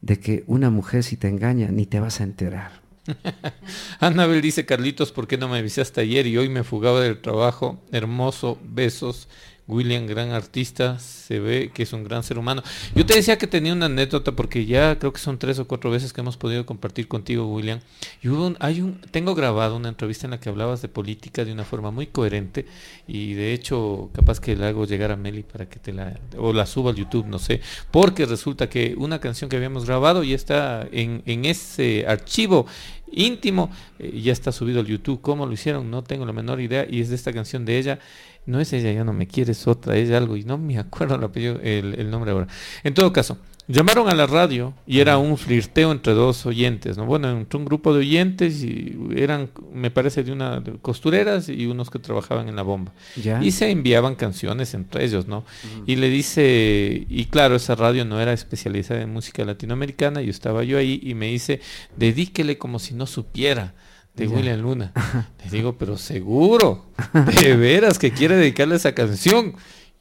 de 0.00 0.20
que 0.20 0.44
una 0.46 0.70
mujer 0.70 1.02
si 1.02 1.16
te 1.16 1.28
engaña, 1.28 1.68
ni 1.68 1.86
te 1.86 1.98
vas 2.00 2.20
a 2.20 2.24
enterar. 2.24 2.81
Anabel 4.00 4.40
dice, 4.40 4.64
Carlitos, 4.66 5.12
¿por 5.12 5.26
qué 5.26 5.36
no 5.36 5.48
me 5.48 5.58
avisaste 5.58 6.00
ayer 6.00 6.26
y 6.26 6.36
hoy 6.36 6.48
me 6.48 6.64
fugaba 6.64 7.00
del 7.00 7.20
trabajo? 7.20 7.82
Hermoso, 7.90 8.58
besos. 8.62 9.28
William, 9.68 10.06
gran 10.06 10.30
artista, 10.30 10.98
se 10.98 11.38
ve 11.38 11.70
que 11.72 11.84
es 11.84 11.92
un 11.92 12.04
gran 12.04 12.22
ser 12.22 12.38
humano. 12.38 12.62
Yo 12.94 13.06
te 13.06 13.14
decía 13.14 13.38
que 13.38 13.46
tenía 13.46 13.72
una 13.72 13.86
anécdota 13.86 14.32
porque 14.32 14.66
ya 14.66 14.98
creo 14.98 15.12
que 15.12 15.20
son 15.20 15.38
tres 15.38 15.58
o 15.58 15.66
cuatro 15.66 15.90
veces 15.90 16.12
que 16.12 16.20
hemos 16.20 16.36
podido 16.36 16.66
compartir 16.66 17.06
contigo, 17.08 17.46
William. 17.46 17.80
Y 18.22 18.28
hubo 18.28 18.54
hay 18.58 18.80
un, 18.80 19.00
tengo 19.10 19.34
grabado 19.34 19.76
una 19.76 19.88
entrevista 19.88 20.26
en 20.26 20.32
la 20.32 20.40
que 20.40 20.48
hablabas 20.48 20.82
de 20.82 20.88
política 20.88 21.44
de 21.44 21.52
una 21.52 21.64
forma 21.64 21.90
muy 21.90 22.08
coherente 22.08 22.66
y 23.06 23.34
de 23.34 23.52
hecho 23.52 24.10
capaz 24.12 24.40
que 24.40 24.56
la 24.56 24.68
hago 24.68 24.84
llegar 24.84 25.12
a 25.12 25.16
Meli 25.16 25.42
para 25.42 25.68
que 25.68 25.78
te 25.78 25.92
la, 25.92 26.18
o 26.36 26.52
la 26.52 26.66
suba 26.66 26.90
al 26.90 26.96
YouTube, 26.96 27.26
no 27.26 27.38
sé, 27.38 27.60
porque 27.90 28.26
resulta 28.26 28.68
que 28.68 28.94
una 28.98 29.20
canción 29.20 29.48
que 29.48 29.56
habíamos 29.56 29.86
grabado 29.86 30.24
ya 30.24 30.34
está 30.34 30.86
en, 30.90 31.22
en 31.26 31.44
ese 31.44 32.04
archivo 32.06 32.66
íntimo, 33.12 33.70
eh, 33.98 34.20
ya 34.20 34.32
está 34.32 34.50
subido 34.52 34.80
al 34.80 34.86
YouTube. 34.86 35.20
¿Cómo 35.20 35.46
lo 35.46 35.52
hicieron? 35.52 35.90
No 35.90 36.02
tengo 36.02 36.26
la 36.26 36.32
menor 36.32 36.60
idea 36.60 36.86
y 36.88 37.00
es 37.00 37.10
de 37.10 37.16
esta 37.16 37.32
canción 37.32 37.64
de 37.64 37.78
ella 37.78 37.98
no 38.46 38.60
es 38.60 38.72
ella, 38.72 38.92
ya 38.92 39.04
no 39.04 39.12
me 39.12 39.26
quiere, 39.26 39.52
es 39.52 39.66
otra, 39.66 39.96
es 39.96 40.10
algo, 40.10 40.36
y 40.36 40.44
no 40.44 40.58
me 40.58 40.78
acuerdo 40.78 41.14
el, 41.62 41.94
el, 41.98 42.10
nombre 42.10 42.32
ahora. 42.32 42.48
En 42.82 42.94
todo 42.94 43.12
caso, 43.12 43.38
llamaron 43.68 44.08
a 44.08 44.14
la 44.14 44.26
radio 44.26 44.74
y 44.86 44.98
era 44.98 45.18
un 45.18 45.38
flirteo 45.38 45.92
entre 45.92 46.12
dos 46.12 46.44
oyentes, 46.46 46.96
¿no? 46.96 47.06
Bueno, 47.06 47.30
entre 47.30 47.58
un 47.58 47.64
grupo 47.64 47.94
de 47.94 48.00
oyentes 48.00 48.62
y 48.64 48.98
eran, 49.16 49.50
me 49.72 49.90
parece, 49.90 50.24
de 50.24 50.32
una 50.32 50.62
costureras 50.82 51.48
y 51.48 51.66
unos 51.66 51.90
que 51.90 51.98
trabajaban 51.98 52.48
en 52.48 52.56
la 52.56 52.62
bomba. 52.62 52.92
Y 53.40 53.52
se 53.52 53.70
enviaban 53.70 54.16
canciones 54.16 54.74
entre 54.74 55.04
ellos, 55.04 55.28
¿no? 55.28 55.44
Y 55.86 55.96
le 55.96 56.08
dice, 56.08 57.06
y 57.08 57.26
claro, 57.26 57.54
esa 57.54 57.76
radio 57.76 58.04
no 58.04 58.20
era 58.20 58.32
especializada 58.32 59.02
en 59.02 59.12
música 59.12 59.44
latinoamericana, 59.44 60.22
y 60.22 60.28
estaba 60.28 60.64
yo 60.64 60.78
ahí 60.78 61.00
y 61.02 61.14
me 61.14 61.26
dice, 61.26 61.60
dedíquele 61.96 62.58
como 62.58 62.78
si 62.78 62.94
no 62.94 63.06
supiera 63.06 63.74
de 64.14 64.28
William 64.28 64.60
Luna. 64.60 64.92
Le 65.44 65.50
digo, 65.50 65.76
pero 65.78 65.96
seguro, 65.96 66.86
de 67.12 67.56
veras 67.56 67.98
que 67.98 68.12
quiere 68.12 68.36
dedicarle 68.36 68.76
esa 68.76 68.94
canción. 68.94 69.54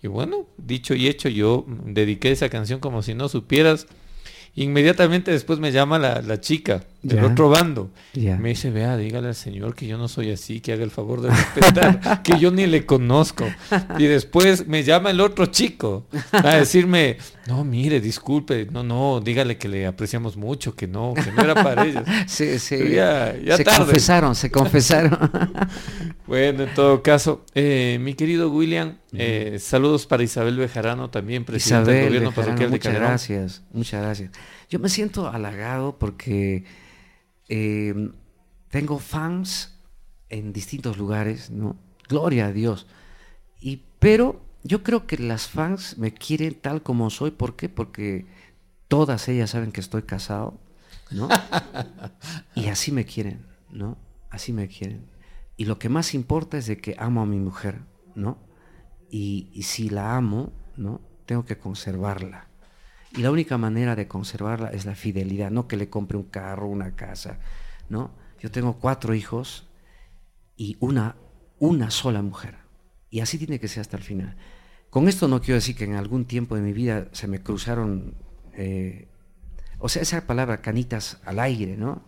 Y 0.03 0.07
bueno, 0.07 0.47
dicho 0.57 0.95
y 0.95 1.07
hecho, 1.07 1.29
yo 1.29 1.65
dediqué 1.67 2.31
esa 2.31 2.49
canción 2.49 2.79
como 2.79 3.03
si 3.03 3.13
no 3.13 3.29
supieras 3.29 3.87
Inmediatamente 4.55 5.31
después 5.31 5.59
me 5.59 5.71
llama 5.71 5.97
la, 5.97 6.41
chica 6.41 6.83
del 7.01 7.23
otro 7.23 7.49
bando. 7.49 7.91
Me 8.13 8.49
dice, 8.49 8.69
vea, 8.69 8.97
dígale 8.97 9.29
al 9.29 9.35
señor 9.35 9.75
que 9.75 9.87
yo 9.87 9.97
no 9.97 10.07
soy 10.07 10.31
así, 10.31 10.61
que 10.61 10.73
haga 10.73 10.83
el 10.83 10.91
favor 10.91 11.21
de 11.21 11.29
respetar, 11.29 12.21
que 12.23 12.37
yo 12.39 12.51
ni 12.51 12.67
le 12.67 12.85
conozco. 12.85 13.45
Y 13.97 14.05
después 14.05 14.67
me 14.67 14.83
llama 14.83 15.11
el 15.11 15.21
otro 15.21 15.47
chico 15.47 16.05
a 16.31 16.55
decirme, 16.57 17.17
no, 17.47 17.63
mire, 17.63 17.99
disculpe, 17.99 18.67
no, 18.71 18.83
no, 18.83 19.19
dígale 19.19 19.57
que 19.57 19.67
le 19.67 19.87
apreciamos 19.87 20.37
mucho, 20.37 20.75
que 20.75 20.87
no, 20.87 21.13
que 21.13 21.31
no 21.31 21.41
era 21.41 21.55
para 21.55 21.85
ellos. 21.85 22.03
Sí, 22.27 22.59
sí. 22.59 22.77
se 22.77 23.65
confesaron, 23.65 24.35
se 24.35 24.51
confesaron. 24.51 25.17
bueno, 26.27 26.63
en 26.63 26.73
todo 26.73 27.01
caso, 27.01 27.45
eh, 27.55 27.97
mi 27.99 28.13
querido 28.13 28.49
William, 28.51 28.97
eh, 29.13 29.57
saludos 29.59 30.05
para 30.05 30.23
Isabel 30.23 30.57
Bejarano, 30.57 31.09
también 31.09 31.45
presidente 31.45 31.91
del 31.91 32.07
gobierno 32.07 32.31
parroquial 32.31 32.69
de 32.71 32.77
Muchas 32.77 32.93
gracias, 32.93 33.63
muchas 33.73 34.01
gracias. 34.01 34.31
Yo 34.69 34.79
me 34.79 34.87
siento 34.87 35.27
halagado 35.27 35.97
porque 35.97 36.63
eh, 37.53 37.93
tengo 38.69 38.97
fans 38.97 39.77
en 40.29 40.53
distintos 40.53 40.97
lugares, 40.97 41.51
¿no? 41.51 41.75
Gloria 42.07 42.45
a 42.45 42.53
Dios. 42.53 42.87
Y, 43.59 43.83
pero 43.99 44.39
yo 44.63 44.83
creo 44.83 45.05
que 45.05 45.17
las 45.17 45.49
fans 45.49 45.97
me 45.97 46.13
quieren 46.13 46.55
tal 46.55 46.81
como 46.81 47.09
soy. 47.09 47.31
¿Por 47.31 47.57
qué? 47.57 47.67
Porque 47.67 48.25
todas 48.87 49.27
ellas 49.27 49.49
saben 49.49 49.73
que 49.73 49.81
estoy 49.81 50.03
casado, 50.03 50.61
¿no? 51.11 51.27
y 52.55 52.67
así 52.67 52.93
me 52.93 53.03
quieren, 53.03 53.45
¿no? 53.69 53.97
Así 54.29 54.53
me 54.53 54.69
quieren. 54.69 55.05
Y 55.57 55.65
lo 55.65 55.77
que 55.77 55.89
más 55.89 56.13
importa 56.13 56.57
es 56.57 56.67
de 56.67 56.77
que 56.77 56.95
amo 56.97 57.21
a 57.21 57.25
mi 57.25 57.37
mujer, 57.37 57.81
¿no? 58.15 58.37
Y, 59.09 59.49
y 59.51 59.63
si 59.63 59.89
la 59.89 60.15
amo, 60.15 60.53
¿no? 60.77 61.01
Tengo 61.25 61.43
que 61.43 61.57
conservarla. 61.57 62.47
Y 63.15 63.21
la 63.21 63.31
única 63.31 63.57
manera 63.57 63.95
de 63.95 64.07
conservarla 64.07 64.69
es 64.69 64.85
la 64.85 64.95
fidelidad, 64.95 65.51
no 65.51 65.67
que 65.67 65.77
le 65.77 65.89
compre 65.89 66.17
un 66.17 66.23
carro, 66.23 66.67
una 66.67 66.95
casa, 66.95 67.39
¿no? 67.89 68.11
Yo 68.39 68.51
tengo 68.51 68.79
cuatro 68.79 69.13
hijos 69.13 69.67
y 70.55 70.77
una, 70.79 71.15
una 71.59 71.91
sola 71.91 72.21
mujer. 72.21 72.55
Y 73.09 73.19
así 73.19 73.37
tiene 73.37 73.59
que 73.59 73.67
ser 73.67 73.81
hasta 73.81 73.97
el 73.97 74.03
final. 74.03 74.37
Con 74.89 75.07
esto 75.07 75.27
no 75.27 75.41
quiero 75.41 75.55
decir 75.55 75.75
que 75.75 75.83
en 75.83 75.95
algún 75.95 76.25
tiempo 76.25 76.55
de 76.55 76.61
mi 76.61 76.73
vida 76.73 77.07
se 77.11 77.27
me 77.27 77.41
cruzaron, 77.41 78.15
eh, 78.53 79.07
o 79.79 79.89
sea, 79.89 80.01
esa 80.01 80.25
palabra 80.25 80.61
canitas 80.61 81.19
al 81.25 81.39
aire, 81.39 81.77
¿no? 81.77 82.03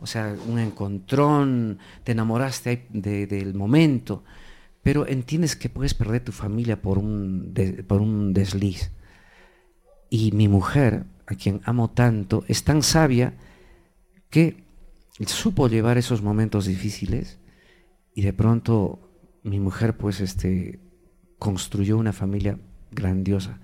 O 0.00 0.06
sea, 0.06 0.36
un 0.46 0.58
encontrón, 0.58 1.78
te 2.04 2.12
enamoraste 2.12 2.86
del 2.90 3.54
momento, 3.54 4.24
pero 4.82 5.06
entiendes 5.06 5.56
que 5.56 5.68
puedes 5.68 5.94
perder 5.94 6.24
tu 6.24 6.32
familia 6.32 6.80
por 6.80 6.98
un, 6.98 7.52
por 7.86 8.00
un 8.00 8.32
desliz. 8.32 8.92
Y 10.10 10.32
mi 10.32 10.48
mujer, 10.48 11.04
a 11.26 11.34
quien 11.34 11.60
amo 11.64 11.90
tanto, 11.90 12.44
es 12.48 12.64
tan 12.64 12.82
sabia 12.82 13.34
que 14.30 14.64
supo 15.26 15.68
llevar 15.68 15.98
esos 15.98 16.22
momentos 16.22 16.66
difíciles 16.66 17.38
y 18.14 18.22
de 18.22 18.32
pronto 18.32 19.00
mi 19.42 19.60
mujer 19.60 19.96
pues 19.96 20.20
este 20.20 20.80
construyó 21.38 21.96
una 21.98 22.12
familia 22.12 22.58
grandiosa 22.90 23.60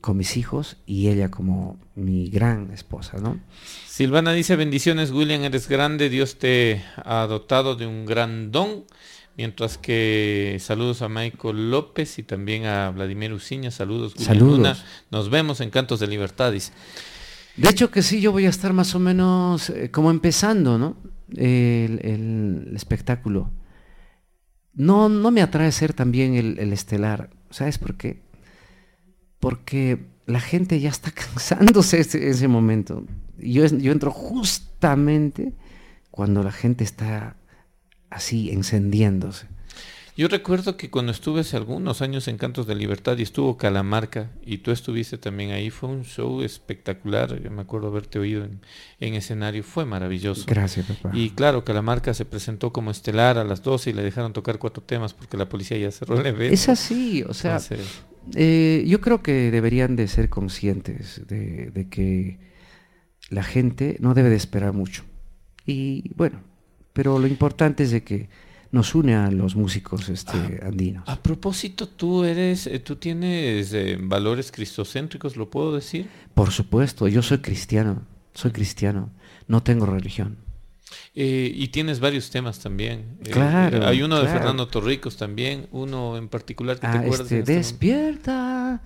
con 0.00 0.16
mis 0.16 0.36
hijos 0.36 0.78
y 0.84 1.08
ella 1.08 1.30
como 1.30 1.78
mi 1.94 2.28
gran 2.28 2.72
esposa, 2.72 3.18
¿no? 3.18 3.38
Silvana 3.86 4.32
dice 4.32 4.56
bendiciones, 4.56 5.12
William, 5.12 5.42
eres 5.44 5.68
grande, 5.68 6.08
Dios 6.08 6.38
te 6.38 6.82
ha 6.96 7.26
dotado 7.28 7.76
de 7.76 7.86
un 7.86 8.04
gran 8.04 8.50
don 8.50 8.84
Mientras 9.36 9.78
que 9.78 10.58
saludos 10.60 11.00
a 11.00 11.08
Michael 11.08 11.70
López 11.70 12.18
y 12.18 12.22
también 12.22 12.66
a 12.66 12.90
Vladimir 12.90 13.32
Uciña, 13.32 13.70
saludos. 13.70 14.12
Saludos. 14.16 14.84
Nos 15.10 15.30
vemos 15.30 15.60
en 15.60 15.70
Cantos 15.70 16.00
de 16.00 16.06
Libertades. 16.06 16.72
De 17.56 17.68
hecho 17.70 17.90
que 17.90 18.02
sí, 18.02 18.20
yo 18.20 18.30
voy 18.32 18.44
a 18.44 18.50
estar 18.50 18.72
más 18.72 18.94
o 18.94 18.98
menos 18.98 19.70
eh, 19.70 19.90
como 19.90 20.10
empezando, 20.10 20.78
¿no? 20.78 20.96
El, 21.34 22.72
espectáculo. 22.74 23.50
No, 24.74 25.08
no 25.08 25.30
me 25.30 25.42
atrae 25.42 25.72
ser 25.72 25.94
también 25.94 26.34
el, 26.34 26.72
estelar. 26.72 27.30
¿Sabes 27.50 27.78
por 27.78 27.96
qué? 27.96 28.22
Porque 29.40 30.06
la 30.26 30.40
gente 30.40 30.78
ya 30.78 30.90
está 30.90 31.10
cansándose 31.12 32.00
ese, 32.00 32.28
ese 32.28 32.48
momento. 32.48 33.04
Yo, 33.38 33.66
yo 33.66 33.92
entro 33.92 34.10
justamente 34.10 35.54
cuando 36.10 36.42
la 36.42 36.52
gente 36.52 36.84
está 36.84 37.36
así 38.12 38.50
encendiéndose. 38.50 39.46
Yo 40.14 40.28
recuerdo 40.28 40.76
que 40.76 40.90
cuando 40.90 41.10
estuve 41.10 41.40
hace 41.40 41.56
algunos 41.56 42.02
años 42.02 42.28
en 42.28 42.36
Cantos 42.36 42.66
de 42.66 42.74
Libertad 42.74 43.16
y 43.16 43.22
estuvo 43.22 43.56
Calamarca 43.56 44.30
y 44.44 44.58
tú 44.58 44.70
estuviste 44.70 45.16
también 45.16 45.52
ahí, 45.52 45.70
fue 45.70 45.88
un 45.88 46.04
show 46.04 46.42
espectacular. 46.42 47.40
Yo 47.42 47.50
me 47.50 47.62
acuerdo 47.62 47.88
haberte 47.88 48.18
oído 48.18 48.46
en, 49.00 49.14
escenario, 49.14 49.62
fue 49.62 49.86
maravilloso. 49.86 50.44
Gracias, 50.46 50.84
papá. 50.84 51.16
Y 51.16 51.30
claro, 51.30 51.64
Calamarca 51.64 52.12
se 52.12 52.26
presentó 52.26 52.74
como 52.74 52.90
estelar 52.90 53.38
a 53.38 53.44
las 53.44 53.62
12 53.62 53.88
y 53.88 53.92
le 53.94 54.02
dejaron 54.02 54.34
tocar 54.34 54.58
cuatro 54.58 54.82
temas 54.82 55.14
porque 55.14 55.38
la 55.38 55.48
policía 55.48 55.78
ya 55.78 55.90
cerró 55.90 56.20
el 56.20 56.26
evento. 56.26 56.52
Es 56.52 56.68
así, 56.68 57.22
o 57.22 57.32
sea, 57.32 57.58
eh, 58.34 58.84
yo 58.86 59.00
creo 59.00 59.22
que 59.22 59.50
deberían 59.50 59.96
de 59.96 60.08
ser 60.08 60.28
conscientes 60.28 61.26
de, 61.26 61.70
de 61.70 61.88
que 61.88 62.38
la 63.30 63.44
gente 63.44 63.96
no 64.00 64.12
debe 64.12 64.28
de 64.28 64.36
esperar 64.36 64.74
mucho. 64.74 65.04
Y 65.64 66.12
bueno, 66.16 66.51
pero 66.92 67.18
lo 67.18 67.26
importante 67.26 67.84
es 67.84 67.90
de 67.90 68.02
que 68.02 68.28
nos 68.70 68.94
une 68.94 69.14
a 69.14 69.30
los 69.30 69.54
músicos 69.54 70.08
este, 70.08 70.60
ah, 70.62 70.68
andinos. 70.68 71.04
A 71.06 71.22
propósito, 71.22 71.86
tú 71.88 72.24
eres, 72.24 72.66
eh, 72.66 72.78
tú 72.78 72.96
tienes 72.96 73.72
eh, 73.74 73.98
valores 74.00 74.50
cristocéntricos, 74.50 75.36
¿lo 75.36 75.50
puedo 75.50 75.74
decir? 75.74 76.08
Por 76.34 76.50
supuesto, 76.50 77.06
yo 77.06 77.22
soy 77.22 77.38
cristiano, 77.38 78.02
soy 78.32 78.50
cristiano, 78.50 79.10
no 79.46 79.62
tengo 79.62 79.84
religión. 79.84 80.38
Eh, 81.14 81.52
y 81.54 81.68
tienes 81.68 82.00
varios 82.00 82.30
temas 82.30 82.58
también. 82.58 83.18
Claro. 83.30 83.86
hay 83.86 84.02
uno 84.02 84.20
de 84.20 84.28
Fernando 84.28 84.68
Torricos 84.68 85.16
también, 85.16 85.68
uno 85.70 86.16
en 86.16 86.28
particular 86.28 86.76
que 86.76 86.82
te 86.82 86.86
ah, 86.86 87.00
acuerdas. 87.00 87.20
Este, 87.20 87.38
este 87.40 87.54
despierta. 87.54 88.82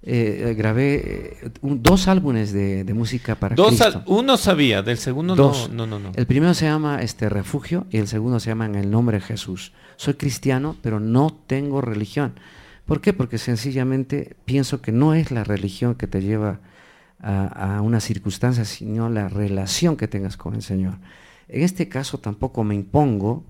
Eh, 0.00 0.54
grabé 0.56 1.40
eh, 1.42 1.50
dos 1.60 2.06
álbumes 2.06 2.52
de, 2.52 2.84
música 2.94 3.34
para 3.34 3.56
dos 3.56 3.82
Uno 4.06 4.36
sabía, 4.36 4.80
del 4.80 4.96
segundo 4.96 5.34
no, 5.34 5.86
no, 5.86 5.98
no, 5.98 6.12
El 6.14 6.24
primero 6.24 6.54
se 6.54 6.66
llama 6.66 7.02
este 7.02 7.28
Refugio 7.28 7.84
y 7.90 7.96
el 7.96 8.06
segundo 8.06 8.38
se 8.38 8.50
llama 8.50 8.66
En 8.66 8.76
el 8.76 8.92
nombre 8.92 9.18
de 9.18 9.24
Jesús. 9.24 9.72
Soy 9.96 10.14
cristiano, 10.14 10.76
pero 10.82 11.00
no 11.00 11.36
tengo 11.48 11.80
religión. 11.80 12.34
¿Por 12.86 13.00
qué? 13.00 13.12
Porque 13.12 13.38
sencillamente 13.38 14.36
pienso 14.44 14.80
que 14.80 14.92
no 14.92 15.14
es 15.14 15.32
la 15.32 15.42
religión 15.42 15.96
que 15.96 16.06
te 16.06 16.22
lleva 16.22 16.60
a, 17.20 17.80
una 17.82 17.98
circunstancia, 17.98 18.64
sino 18.64 19.10
la 19.10 19.28
relación 19.28 19.96
que 19.96 20.06
tengas 20.06 20.36
con 20.36 20.54
el 20.54 20.62
Señor. 20.62 20.94
En 21.48 21.62
este 21.62 21.88
caso 21.88 22.18
tampoco 22.18 22.62
me 22.62 22.76
impongo. 22.76 23.44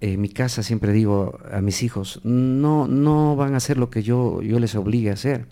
En 0.00 0.20
mi 0.22 0.30
casa 0.30 0.62
siempre 0.62 0.92
digo 0.92 1.38
a 1.52 1.60
mis 1.60 1.82
hijos, 1.82 2.20
no, 2.24 2.86
no 2.86 3.36
van 3.36 3.54
a 3.54 3.58
hacer 3.58 3.76
lo 3.76 3.88
que 3.90 4.02
yo, 4.02 4.40
yo 4.42 4.58
les 4.58 4.74
obligue 4.74 5.10
a 5.10 5.14
hacer 5.14 5.46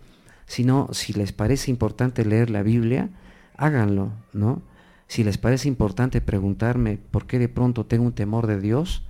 sino 0.47 0.89
si 0.93 1.13
les 1.13 1.33
parece 1.33 1.71
importante 1.71 2.25
leer 2.25 2.51
la 2.51 2.63
Biblia, 2.63 3.11
háganlo, 3.57 4.13
¿no? 4.33 4.63
Si 5.07 5.23
les 5.25 5.39
parece 5.39 5.69
importante 5.69 6.21
preguntarme 6.21 6.99
por 7.11 7.27
qué 7.27 7.39
de 7.39 7.49
pronto 7.49 7.87
tengo 7.87 8.05
un 8.05 8.15
temor 8.15 8.47
de 8.47 8.61
Dios, 8.61 9.05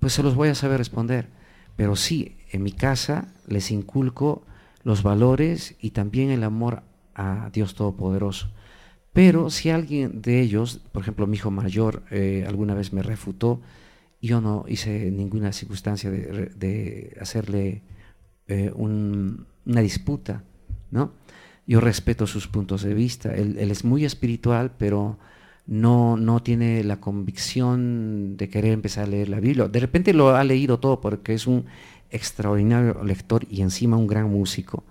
pues 0.00 0.12
se 0.12 0.22
los 0.22 0.34
voy 0.34 0.48
a 0.48 0.54
saber 0.54 0.78
responder. 0.78 1.28
Pero 1.76 1.96
sí, 1.96 2.38
en 2.50 2.62
mi 2.62 2.72
casa 2.72 3.28
les 3.46 3.70
inculco 3.70 4.44
los 4.82 5.02
valores 5.02 5.76
y 5.80 5.90
también 5.90 6.30
el 6.30 6.44
amor 6.44 6.82
a 7.14 7.50
Dios 7.52 7.74
Todopoderoso. 7.74 8.50
Pero 9.12 9.50
si 9.50 9.70
alguien 9.70 10.22
de 10.22 10.40
ellos, 10.40 10.80
por 10.92 11.02
ejemplo 11.02 11.26
mi 11.26 11.36
hijo 11.36 11.50
mayor, 11.50 12.02
eh, 12.10 12.44
alguna 12.46 12.74
vez 12.74 12.92
me 12.92 13.02
refutó, 13.02 13.60
yo 14.20 14.40
no 14.40 14.64
hice 14.66 15.10
ninguna 15.10 15.52
circunstancia 15.52 16.10
de, 16.10 17.16
hacerle 17.20 17.82
eh, 18.48 18.72
una 19.66 19.80
disputa, 19.80 20.42
¿no? 20.90 21.12
Yo 21.66 21.80
respeto 21.80 22.26
sus 22.26 22.46
puntos 22.46 22.82
de 22.82 22.94
vista. 22.94 23.34
Él, 23.34 23.56
es 23.58 23.84
muy 23.84 24.04
espiritual, 24.04 24.72
pero 24.76 25.18
no, 25.66 26.16
no 26.16 26.42
tiene 26.42 26.84
la 26.84 27.00
convicción 27.00 28.36
de 28.36 28.48
querer 28.48 28.72
empezar 28.72 29.04
a 29.04 29.08
leer 29.08 29.28
la 29.28 29.40
Biblia. 29.40 29.68
De 29.68 29.80
repente 29.80 30.12
lo 30.12 30.36
ha 30.36 30.44
leído 30.44 30.78
todo 30.78 31.00
porque 31.00 31.34
es 31.34 31.46
un 31.46 31.64
extraordinario 32.10 33.02
lector 33.02 33.46
y 33.50 33.62
encima 33.62 33.96
un 33.96 34.06
gran 34.06 34.30
músico. 34.30 34.84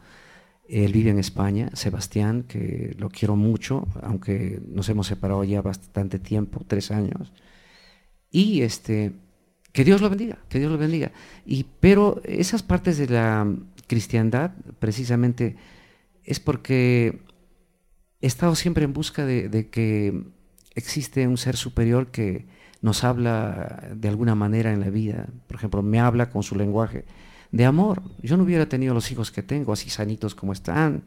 Él 0.68 0.92
vive 0.94 1.12
en 1.12 1.20
España, 1.20 1.70
Sebastián, 1.74 2.44
que 2.48 2.96
lo 2.98 3.10
quiero 3.10 3.36
mucho, 3.36 3.88
aunque 4.02 4.62
nos 4.68 4.90
hemos 4.90 5.08
separado 5.08 5.44
ya 5.44 5.62
bastante 5.62 6.20
tiempo, 6.20 6.64
tres 6.68 6.90
años. 6.90 7.32
Y 8.32 8.62
este, 8.62 9.14
que 9.72 9.84
Dios 9.84 10.02
lo 10.02 10.10
bendiga, 10.10 10.40
que 10.50 10.60
Dios 10.60 10.72
lo 10.72 10.78
bendiga. 10.78 11.12
Y, 11.46 11.66
pero 11.80 12.22
esas 12.24 12.64
partes 12.64 12.98
de 12.98 13.08
la 13.08 13.46
cristiandad, 13.94 14.54
precisamente, 14.80 15.56
es 16.24 16.40
porque 16.40 17.22
he 18.22 18.26
estado 18.26 18.56
siempre 18.56 18.86
en 18.86 18.94
busca 18.94 19.24
de, 19.24 19.70
que 19.70 20.24
existe 20.74 21.28
un 21.28 21.38
ser 21.38 21.56
superior 21.58 22.08
que 22.10 22.48
nos 22.82 23.04
habla 23.04 23.90
de 23.96 24.08
alguna 24.10 24.34
manera 24.34 24.74
en 24.74 24.80
la 24.80 24.90
vida. 24.90 25.28
Por 25.46 25.58
ejemplo, 25.58 25.84
me 25.84 26.00
habla 26.00 26.32
con 26.32 26.42
su 26.42 26.56
lenguaje 26.56 27.06
de 27.52 27.66
amor. 27.66 28.02
Yo 28.24 28.36
no 28.36 28.44
hubiera 28.44 28.68
tenido 28.68 28.96
los 28.96 29.12
hijos 29.12 29.30
que 29.30 29.44
tengo, 29.44 29.74
así 29.74 29.92
sanitos 29.92 30.34
como 30.34 30.54
están. 30.54 31.04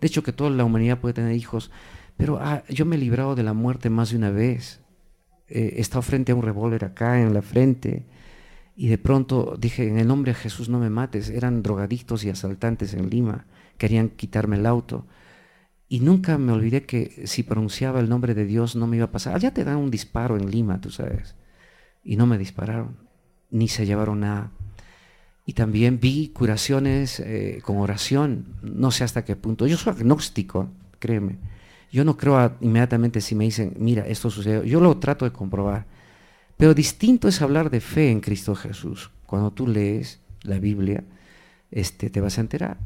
De 0.00 0.08
hecho, 0.08 0.24
que 0.24 0.32
toda 0.32 0.50
la 0.50 0.64
humanidad 0.64 0.98
puede 0.98 1.14
tener 1.14 1.36
hijos, 1.36 1.70
pero 2.16 2.40
ah, 2.40 2.64
yo 2.68 2.84
me 2.84 2.96
he 2.96 2.98
librado 2.98 3.36
de 3.36 3.44
la 3.44 3.52
muerte 3.52 3.90
más 3.90 4.10
de 4.10 4.16
una 4.16 4.30
vez. 4.30 4.80
he 5.46 5.80
estado 5.80 6.02
frente 6.02 6.32
a 6.32 6.34
un 6.34 6.42
revólver 6.42 6.84
acá 6.84 7.20
en 7.20 7.32
la 7.32 7.42
frente 7.42 8.06
y 8.76 8.88
de 8.88 8.98
pronto 8.98 9.56
dije, 9.58 9.88
en 9.88 9.98
el 9.98 10.08
nombre 10.08 10.32
de 10.32 10.38
Jesús 10.38 10.68
no 10.68 10.78
me 10.78 10.90
mates. 10.90 11.30
Eran 11.30 11.62
drogadictos 11.62 12.24
y 12.24 12.30
asaltantes 12.30 12.94
en 12.94 13.08
Lima, 13.08 13.46
querían 13.78 14.08
quitarme 14.08 14.56
el 14.56 14.66
auto. 14.66 15.06
Y 15.88 16.00
nunca 16.00 16.38
me 16.38 16.52
olvidé 16.52 16.84
que 16.84 17.26
si 17.26 17.42
pronunciaba 17.42 18.00
el 18.00 18.08
nombre 18.08 18.34
de 18.34 18.46
Dios 18.46 18.74
no 18.74 18.86
me 18.86 18.96
iba 18.96 19.06
a 19.06 19.12
pasar. 19.12 19.38
Ya 19.38 19.52
te 19.52 19.64
dan 19.64 19.76
un 19.76 19.90
disparo 19.90 20.36
en 20.36 20.50
Lima, 20.50 20.80
tú 20.80 20.90
sabes. 20.90 21.36
Y 22.02 22.16
no 22.16 22.26
me 22.26 22.36
dispararon, 22.36 22.96
ni 23.50 23.68
se 23.68 23.86
llevaron 23.86 24.20
nada. 24.20 24.50
Y 25.46 25.52
también 25.52 26.00
vi 26.00 26.28
curaciones 26.28 27.20
eh, 27.20 27.60
con 27.62 27.76
oración, 27.76 28.56
no 28.62 28.90
sé 28.90 29.04
hasta 29.04 29.24
qué 29.24 29.36
punto. 29.36 29.66
Yo 29.66 29.76
soy 29.76 29.92
agnóstico, 29.92 30.70
créeme. 30.98 31.38
Yo 31.92 32.04
no 32.04 32.16
creo 32.16 32.56
inmediatamente 32.60 33.20
si 33.20 33.34
me 33.36 33.44
dicen, 33.44 33.74
mira, 33.78 34.04
esto 34.06 34.30
sucedió. 34.30 34.64
Yo 34.64 34.80
lo 34.80 34.96
trato 34.96 35.26
de 35.26 35.32
comprobar. 35.32 35.86
Pero 36.56 36.74
distinto 36.74 37.28
es 37.28 37.42
hablar 37.42 37.70
de 37.70 37.80
fe 37.80 38.10
en 38.10 38.20
Cristo 38.20 38.54
Jesús. 38.54 39.10
Cuando 39.26 39.52
tú 39.52 39.66
lees 39.66 40.20
la 40.42 40.58
Biblia, 40.58 41.04
este, 41.70 42.10
te 42.10 42.20
vas 42.20 42.38
a 42.38 42.42
enterar 42.42 42.78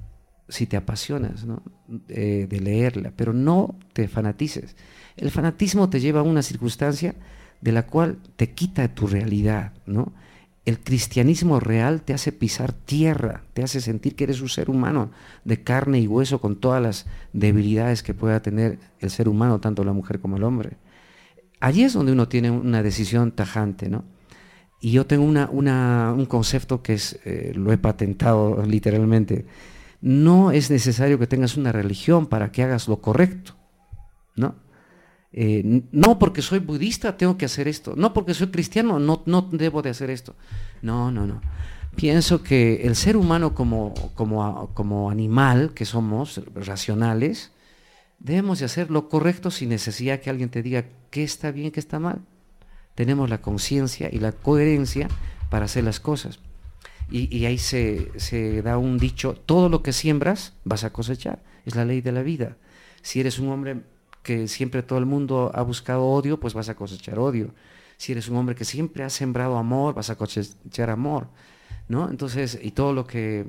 si 0.48 0.66
te 0.66 0.76
apasionas 0.76 1.44
de 1.86 2.60
leerla, 2.60 3.12
pero 3.14 3.32
no 3.32 3.78
te 3.92 4.08
fanatices. 4.08 4.76
El 5.16 5.30
fanatismo 5.30 5.90
te 5.90 6.00
lleva 6.00 6.20
a 6.20 6.24
una 6.24 6.42
circunstancia 6.42 7.14
de 7.60 7.72
la 7.72 7.86
cual 7.86 8.18
te 8.36 8.52
quita 8.52 8.94
tu 8.94 9.06
realidad, 9.06 9.72
¿no? 9.86 10.12
El 10.64 10.80
cristianismo 10.80 11.60
real 11.60 12.02
te 12.02 12.12
hace 12.12 12.30
pisar 12.30 12.72
tierra, 12.72 13.42
te 13.54 13.62
hace 13.62 13.80
sentir 13.80 14.14
que 14.14 14.24
eres 14.24 14.42
un 14.42 14.50
ser 14.50 14.68
humano 14.68 15.10
de 15.44 15.62
carne 15.62 15.98
y 15.98 16.06
hueso 16.06 16.40
con 16.40 16.56
todas 16.56 16.82
las 16.82 17.06
debilidades 17.32 18.02
que 18.02 18.12
pueda 18.12 18.42
tener 18.42 18.78
el 19.00 19.10
ser 19.10 19.28
humano, 19.28 19.60
tanto 19.60 19.82
la 19.82 19.94
mujer 19.94 20.20
como 20.20 20.36
el 20.36 20.44
hombre. 20.44 20.76
Allí 21.60 21.82
es 21.82 21.92
donde 21.92 22.12
uno 22.12 22.28
tiene 22.28 22.50
una 22.50 22.82
decisión 22.82 23.32
tajante, 23.32 23.88
¿no? 23.88 24.04
Y 24.80 24.92
yo 24.92 25.06
tengo 25.06 25.24
un 25.24 26.26
concepto 26.26 26.82
que 26.82 26.94
es, 26.94 27.18
eh, 27.24 27.52
lo 27.54 27.72
he 27.72 27.78
patentado 27.78 28.64
literalmente. 28.64 29.44
No 30.00 30.52
es 30.52 30.70
necesario 30.70 31.18
que 31.18 31.26
tengas 31.26 31.56
una 31.56 31.72
religión 31.72 32.26
para 32.26 32.52
que 32.52 32.62
hagas 32.62 32.86
lo 32.86 33.00
correcto, 33.00 33.56
¿no? 34.36 34.54
Eh, 35.32 35.82
no 35.92 36.18
porque 36.18 36.40
soy 36.42 36.60
budista 36.60 37.16
tengo 37.16 37.36
que 37.36 37.44
hacer 37.44 37.68
esto, 37.68 37.94
no 37.96 38.14
porque 38.14 38.32
soy 38.32 38.46
cristiano 38.46 38.98
no, 38.98 39.22
no 39.26 39.42
debo 39.52 39.82
de 39.82 39.90
hacer 39.90 40.10
esto. 40.10 40.36
No, 40.80 41.10
no, 41.10 41.26
no. 41.26 41.40
Pienso 41.96 42.42
que 42.44 42.86
el 42.86 42.94
ser 42.94 43.16
humano 43.16 43.54
como, 43.54 43.92
como, 44.14 44.70
como 44.74 45.10
animal 45.10 45.72
que 45.74 45.84
somos, 45.84 46.40
racionales, 46.54 47.50
debemos 48.18 48.58
de 48.58 48.66
hacer 48.66 48.90
lo 48.90 49.08
correcto 49.08 49.50
sin 49.50 49.70
necesidad 49.70 50.20
que 50.20 50.30
alguien 50.30 50.50
te 50.50 50.62
diga 50.62 50.86
qué 51.10 51.22
está 51.22 51.50
bien, 51.50 51.70
qué 51.70 51.80
está 51.80 51.98
mal. 51.98 52.20
Tenemos 52.94 53.30
la 53.30 53.40
conciencia 53.40 54.08
y 54.12 54.18
la 54.18 54.32
coherencia 54.32 55.08
para 55.50 55.66
hacer 55.66 55.84
las 55.84 56.00
cosas. 56.00 56.40
Y, 57.10 57.46
ahí 57.46 57.56
se, 57.56 58.12
se 58.16 58.60
da 58.60 58.76
un 58.76 58.98
dicho, 58.98 59.32
todo 59.34 59.70
lo 59.70 59.82
que 59.82 59.94
siembras 59.94 60.52
vas 60.64 60.84
a 60.84 60.92
cosechar. 60.92 61.42
Es 61.64 61.74
la 61.74 61.86
ley 61.86 62.02
de 62.02 62.12
la 62.12 62.22
vida. 62.22 62.58
Si 63.00 63.20
eres 63.20 63.38
un 63.38 63.48
hombre 63.48 63.82
que 64.22 64.46
siempre 64.46 64.82
todo 64.82 64.98
el 64.98 65.06
mundo 65.06 65.50
ha 65.54 65.62
buscado 65.62 66.04
odio, 66.04 66.38
pues 66.38 66.52
vas 66.52 66.68
a 66.68 66.74
cosechar 66.74 67.18
odio. 67.18 67.54
Si 67.96 68.12
eres 68.12 68.28
un 68.28 68.36
hombre 68.36 68.54
que 68.54 68.66
siempre 68.66 69.04
ha 69.04 69.10
sembrado 69.10 69.56
amor, 69.56 69.94
vas 69.94 70.10
a 70.10 70.16
cosechar 70.16 70.90
amor, 70.90 71.28
¿no? 71.88 72.10
Entonces, 72.10 72.58
y 72.60 72.72
todo 72.72 72.92
lo 72.92 73.06
que, 73.06 73.46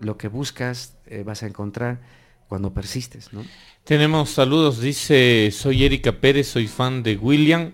lo 0.00 0.16
que 0.16 0.28
buscas 0.28 0.96
eh, 1.06 1.22
vas 1.22 1.42
a 1.42 1.46
encontrar 1.46 2.00
cuando 2.48 2.72
persistes, 2.72 3.32
¿no? 3.32 3.44
Tenemos 3.84 4.30
saludos, 4.30 4.80
dice, 4.80 5.50
soy 5.52 5.84
Erika 5.84 6.12
Pérez, 6.12 6.48
soy 6.48 6.66
fan 6.66 7.02
de 7.02 7.16
William. 7.16 7.72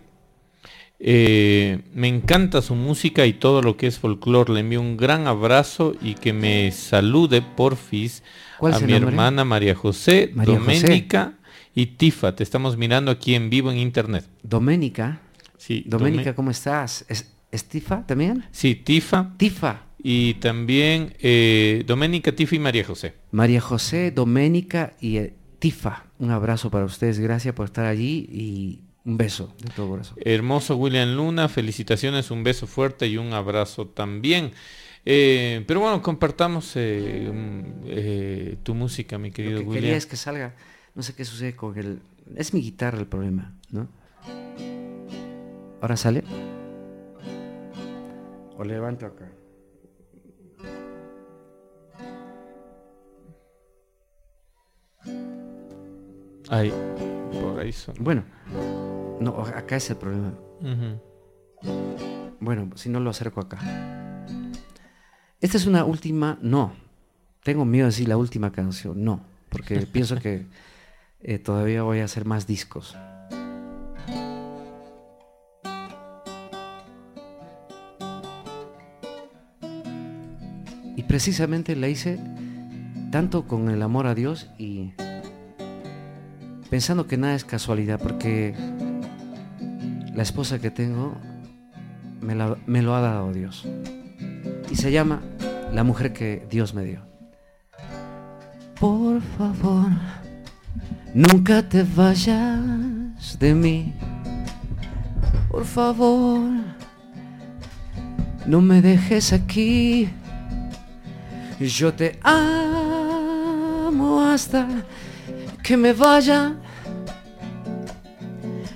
Eh, 0.99 1.81
me 1.95 2.07
encanta 2.07 2.63
su 2.63 2.75
música 2.75 3.27
y 3.27 3.33
todo 3.33 3.61
lo 3.61 3.77
que 3.77 3.87
es 3.87 3.99
folclore. 3.99 4.53
Le 4.53 4.61
envío 4.61 4.81
un 4.81 4.97
gran 4.97 5.27
abrazo 5.27 5.95
y 6.01 6.15
que 6.15 6.33
me 6.33 6.71
salude 6.71 7.43
porfis 7.43 8.23
a 8.61 8.79
mi 8.79 8.93
hermana 8.93 9.45
María 9.45 9.75
José, 9.75 10.31
María 10.35 10.59
Doménica 10.59 11.35
y 11.75 11.87
Tifa. 11.87 12.37
Te 12.37 12.45
estamos 12.45 12.77
mirando 12.77 13.11
aquí 13.11 13.35
en 13.35 13.51
vivo 13.51 13.73
en 13.73 13.79
internet. 13.79 14.25
Doménica. 14.43 15.21
Sí. 15.57 15.83
Doménica, 15.87 16.35
¿cómo 16.35 16.51
estás? 16.51 17.05
¿Es, 17.09 17.65
Tifa 17.65 18.07
también? 18.07 18.45
Sí, 18.53 18.75
Tifa. 18.77 19.33
Tifa. 19.37 19.83
Y 20.03 20.35
también 20.35 21.15
eh, 21.21 21.85
Doménica, 21.87 22.33
Tifa 22.33 22.57
y 22.57 22.59
María 22.59 22.85
José. 22.85 23.15
María 23.31 23.61
José, 23.61 24.11
Doménica 24.11 24.95
y 25.01 25.19
eh, 25.19 25.35
Tifa. 25.59 26.07
Un 26.19 26.31
abrazo 26.31 26.71
para 26.71 26.85
ustedes. 26.85 27.19
Gracias 27.21 27.55
por 27.55 27.67
estar 27.67 27.87
allí 27.87 28.29
y 28.31 28.81
un 29.05 29.17
beso 29.17 29.55
de 29.61 29.71
todo 29.71 29.91
corazón. 29.91 30.17
Hermoso 30.25 30.77
William 30.77 31.15
Luna, 31.15 31.49
felicitaciones, 31.49 32.31
un 32.31 32.43
beso 32.43 32.67
fuerte 32.67 33.07
y 33.07 33.17
un 33.17 33.33
abrazo 33.33 33.87
también. 33.87 34.53
Eh, 35.05 35.65
pero 35.67 35.81
bueno, 35.81 36.03
compartamos 36.03 36.77
tu 38.63 38.75
música, 38.75 39.19
mi 39.19 39.31
querido 39.31 39.59
Lo 39.59 39.65
que 39.65 39.67
William. 39.67 39.97
es 39.97 40.07
que 40.07 40.17
salga 40.17 40.55
no 40.95 41.03
sé 41.03 41.15
qué 41.15 41.25
sucede 41.25 41.57
con 41.57 41.77
el... 41.79 42.03
Es 42.37 42.53
mi 42.53 42.61
guitarra 42.61 42.99
el 42.99 43.07
problema, 43.07 43.55
¿no? 43.71 43.89
¿Ahora 45.81 45.97
sale? 45.97 46.23
O 48.57 48.65
levanto 48.65 49.07
acá. 49.07 49.29
Ahí, 56.53 56.71
por 57.41 57.61
ahí 57.61 57.73
son. 57.73 57.95
Bueno, 57.99 58.25
no, 59.21 59.41
acá 59.41 59.77
es 59.77 59.89
el 59.89 59.97
problema. 59.97 60.35
Bueno, 62.41 62.69
si 62.75 62.91
no 62.91 63.01
lo 63.01 63.09
acerco 63.09 63.41
acá. 63.41 63.59
Esta 65.41 65.57
es 65.57 65.65
una 65.65 65.87
última, 65.87 66.39
no. 66.43 66.75
Tengo 67.43 67.65
miedo 67.65 67.87
de 67.87 67.93
decir 67.93 68.07
la 68.07 68.19
última 68.19 68.53
canción, 68.53 69.03
no, 69.03 69.25
porque 69.49 69.87
pienso 69.93 70.17
que 70.17 70.45
eh, 71.23 71.39
todavía 71.39 71.85
voy 71.85 72.01
a 72.01 72.05
hacer 72.05 72.27
más 72.27 72.47
discos. 72.47 72.99
Y 80.97 81.03
precisamente 81.05 81.75
la 81.77 81.89
hice 81.89 82.21
tanto 83.11 83.47
con 83.49 83.71
el 83.71 83.81
amor 83.81 84.07
a 84.07 84.15
Dios 84.15 84.51
y 84.59 84.93
pensando 86.73 87.07
que 87.07 87.19
nada 87.19 87.35
es 87.35 87.45
casualidad, 87.45 88.01
porque 88.01 88.55
la 90.15 90.23
esposa 90.23 90.59
que 90.59 90.71
tengo 90.71 91.15
me, 92.23 92.35
me 92.65 92.81
lo 92.81 92.95
ha 92.95 93.03
dado 93.03 93.31
Dios. 93.31 93.69
Y 94.71 94.77
se 94.77 94.91
llama 94.91 95.21
La 95.75 95.85
mujer 95.85 96.15
que 96.15 96.47
Dios 96.49 96.73
me 96.73 96.85
dio. 96.85 97.03
Por 98.81 99.21
favor 99.37 99.91
Nunca 101.13 101.69
te 101.69 101.83
vayas 101.83 103.39
de 103.39 103.55
mí, 103.55 103.93
por 105.51 105.67
favor. 105.67 106.41
No 108.47 108.63
me 108.63 108.81
dejes 108.81 109.35
aquí 109.35 110.09
Yo 111.61 111.93
te 111.93 112.19
amo 112.23 114.23
hasta 114.23 114.67
que 115.63 115.77
me 115.77 115.93
vaya. 115.93 116.55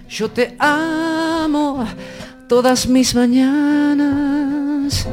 Yo 0.08 0.30
te 0.30 0.56
amo 0.58 1.84
todas 2.48 2.86
mis 2.86 3.14
mañanas. 3.14 5.06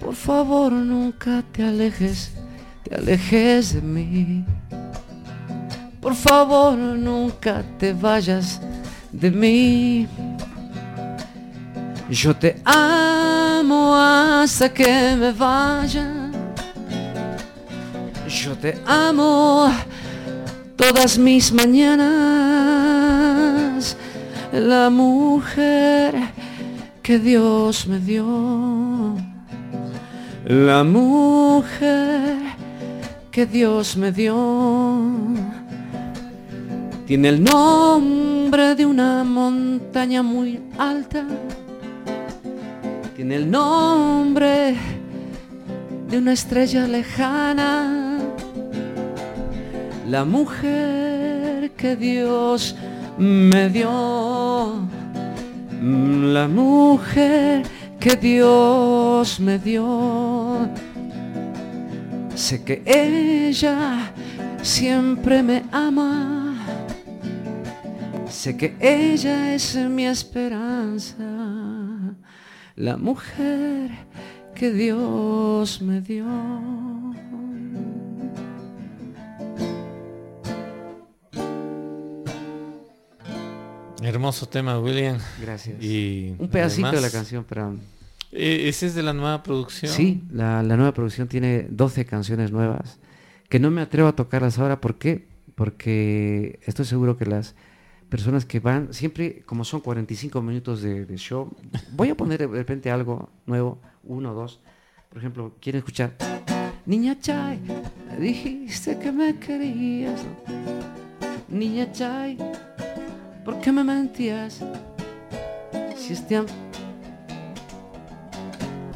Por 0.00 0.14
favor, 0.14 0.72
nunca 0.72 1.42
te 1.52 1.62
alejes, 1.62 2.32
te 2.84 2.94
alejes 2.96 3.74
de 3.74 3.80
mí. 3.80 4.44
Por 6.00 6.14
favor, 6.14 6.76
nunca 6.76 7.62
te 7.78 7.92
vayas 7.92 8.60
de 9.12 9.30
mí. 9.30 10.08
Yo 12.10 12.34
te 12.34 12.60
amo 12.64 13.94
hasta 13.94 14.72
que 14.72 15.14
me 15.16 15.32
vaya. 15.32 16.28
Yo 18.28 18.54
te 18.56 18.78
amo 18.86 19.70
todas 20.78 21.18
mis 21.18 21.52
mañanas. 21.52 22.08
La 24.52 24.88
mujer 24.88 26.14
que 27.02 27.18
Dios 27.18 27.86
me 27.86 27.98
dio. 27.98 29.14
La 30.46 30.82
mujer 30.84 32.38
que 33.30 33.44
Dios 33.44 33.98
me 33.98 34.10
dio. 34.12 34.34
Tiene 37.06 37.28
el 37.28 37.44
nombre 37.44 38.74
de 38.74 38.86
una 38.86 39.22
montaña 39.24 40.22
muy 40.22 40.60
alta 40.78 41.26
tiene 43.18 43.34
el 43.34 43.50
nombre 43.50 44.76
de 46.08 46.18
una 46.18 46.34
estrella 46.34 46.86
lejana, 46.86 48.07
la 50.08 50.24
mujer 50.24 51.72
que 51.76 51.96
Dios 51.96 52.74
me 53.18 53.68
dio, 53.68 54.88
la 55.80 56.48
mujer 56.48 57.62
que 58.00 58.16
Dios 58.16 59.38
me 59.40 59.58
dio. 59.58 60.68
Sé 62.34 62.62
que 62.64 62.82
ella 62.86 64.12
siempre 64.62 65.42
me 65.42 65.64
ama, 65.72 66.54
sé 68.28 68.56
que 68.56 68.76
ella 68.80 69.54
es 69.54 69.76
mi 69.76 70.06
esperanza 70.06 71.24
la 72.78 72.96
mujer 72.96 73.90
que 74.54 74.72
Dios 74.72 75.82
me 75.82 76.00
dio. 76.00 76.26
Hermoso 84.08 84.48
tema, 84.48 84.78
William. 84.78 85.18
Gracias. 85.40 85.82
Y 85.82 86.34
Un 86.38 86.48
pedacito 86.48 86.90
de 86.92 87.00
la 87.00 87.10
canción, 87.10 87.44
pero... 87.46 87.76
eh, 88.32 88.68
¿Ese 88.68 88.86
es 88.86 88.94
de 88.94 89.02
la 89.02 89.12
nueva 89.12 89.42
producción? 89.42 89.92
Sí, 89.92 90.22
la, 90.32 90.62
la 90.62 90.76
nueva 90.76 90.92
producción 90.94 91.28
tiene 91.28 91.66
12 91.70 92.06
canciones 92.06 92.50
nuevas 92.50 92.98
que 93.50 93.58
no 93.58 93.70
me 93.70 93.82
atrevo 93.82 94.08
a 94.08 94.16
tocarlas 94.16 94.58
ahora. 94.58 94.80
¿Por 94.80 94.96
qué? 94.96 95.28
Porque 95.54 96.58
estoy 96.64 96.86
seguro 96.86 97.16
que 97.18 97.26
las 97.26 97.54
personas 98.08 98.46
que 98.46 98.60
van, 98.60 98.94
siempre 98.94 99.42
como 99.44 99.64
son 99.64 99.80
45 99.80 100.40
minutos 100.40 100.80
de, 100.80 101.04
de 101.04 101.16
show, 101.18 101.54
voy 101.92 102.08
a 102.08 102.14
poner 102.16 102.38
de 102.38 102.46
repente 102.46 102.90
algo 102.90 103.28
nuevo, 103.44 103.78
uno 104.04 104.30
o 104.32 104.34
dos. 104.34 104.60
Por 105.10 105.18
ejemplo, 105.18 105.54
quieren 105.60 105.80
escuchar, 105.80 106.14
Niña 106.86 107.18
Chay, 107.20 107.60
dijiste 108.18 108.98
que 108.98 109.12
me 109.12 109.38
querías. 109.38 110.22
Niña 111.48 111.90
Chay, 111.92 112.38
¿por 113.48 113.62
qué 113.62 113.72
me 113.72 113.82
mentías? 113.82 114.60
Si 115.96 116.12
este 116.12 116.36
am- 116.36 116.44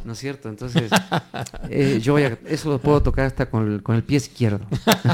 ¿No 0.04 0.12
es 0.12 0.18
cierto? 0.18 0.50
Entonces, 0.50 0.90
eh, 1.70 2.00
yo 2.02 2.12
voy 2.12 2.24
a, 2.24 2.36
eso 2.46 2.68
lo 2.68 2.78
puedo 2.78 3.02
tocar 3.02 3.24
hasta 3.24 3.48
con 3.48 3.72
el, 3.72 3.82
con 3.82 3.96
el 3.96 4.02
pie 4.02 4.18
izquierdo. 4.18 4.66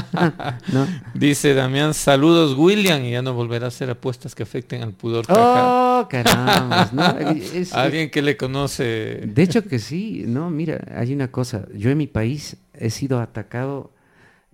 ¿No? 0.73 0.85
Dice 1.13 1.53
Damián, 1.53 1.93
saludos 1.93 2.57
William, 2.57 3.01
y 3.05 3.11
ya 3.11 3.21
no 3.21 3.33
volverá 3.33 3.63
a 3.63 3.67
hacer 3.69 3.89
apuestas 3.89 4.35
que 4.35 4.43
afecten 4.43 4.83
al 4.83 4.91
pudor. 4.91 5.23
Oh, 5.29 6.05
caramba. 6.09 6.89
¿no? 6.91 7.17
Es- 7.53 7.71
Alguien 7.71 8.09
que 8.09 8.21
le 8.21 8.35
conoce. 8.35 9.21
de 9.25 9.41
hecho 9.41 9.63
que 9.63 9.79
sí, 9.79 10.25
no, 10.27 10.49
mira, 10.49 10.81
hay 10.97 11.13
una 11.13 11.29
cosa. 11.31 11.65
Yo 11.73 11.89
en 11.91 11.97
mi 11.97 12.07
país 12.07 12.57
he 12.73 12.89
sido 12.89 13.21
atacado 13.21 13.93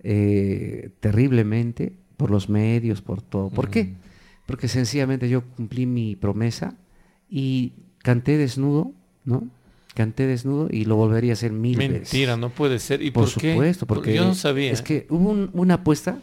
eh, 0.04 0.90
terriblemente 1.00 1.92
por 2.16 2.30
los 2.30 2.48
medios, 2.48 3.02
por 3.02 3.20
todo. 3.20 3.50
¿Por 3.50 3.68
qué? 3.68 3.94
Porque 4.46 4.68
sencillamente 4.68 5.28
yo 5.28 5.42
cumplí 5.42 5.86
mi 5.86 6.16
promesa 6.16 6.74
y 7.28 7.72
canté 7.98 8.38
desnudo, 8.38 8.92
¿no? 9.24 9.48
Canté 9.94 10.26
desnudo 10.26 10.68
y 10.70 10.84
lo 10.84 10.96
volvería 10.96 11.32
a 11.32 11.34
hacer 11.34 11.52
mil 11.52 11.78
veces. 11.78 11.92
Mentira, 12.12 12.36
no 12.36 12.50
puede 12.50 12.78
ser. 12.78 13.02
¿Y 13.02 13.10
Por 13.10 13.24
por, 13.24 13.40
qué? 13.40 13.52
supuesto, 13.52 13.86
porque 13.86 14.14
yo 14.14 14.24
no 14.24 14.34
sabía. 14.34 14.72
Es 14.72 14.82
que 14.82 15.06
hubo 15.10 15.30
un- 15.30 15.50
una 15.52 15.74
apuesta 15.74 16.18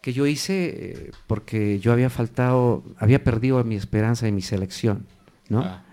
que 0.00 0.12
yo 0.14 0.26
hice 0.26 0.68
eh, 1.08 1.10
porque 1.26 1.78
yo 1.80 1.92
había 1.92 2.08
faltado, 2.08 2.82
había 2.98 3.22
perdido 3.22 3.62
mi 3.64 3.74
esperanza 3.76 4.26
en 4.26 4.34
mi 4.34 4.42
selección, 4.42 5.06
¿no? 5.50 5.60
Ah, 5.62 5.84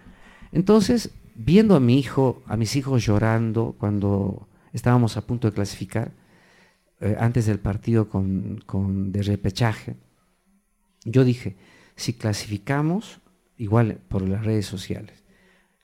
Entonces, 0.54 1.10
viendo 1.36 1.76
a 1.76 1.80
mi 1.82 2.00
hijo, 2.00 2.42
a 2.48 2.56
mis 2.56 2.76
hijos 2.78 3.06
llorando 3.06 3.76
cuando 3.78 4.48
estábamos 4.72 5.18
a 5.18 5.22
punto 5.28 5.48
de 5.50 5.54
clasificar, 5.54 6.12
eh, 7.02 7.16
antes 7.20 7.46
del 7.48 7.60
partido 7.60 8.08
con, 8.08 8.64
con- 8.66 9.12
de 9.12 9.24
repechaje, 9.24 9.96
yo 11.12 11.24
dije, 11.24 11.56
si 11.96 12.14
clasificamos, 12.14 13.20
igual 13.58 14.00
por 14.08 14.28
las 14.28 14.46
redes 14.46 14.66
sociales, 14.66 15.24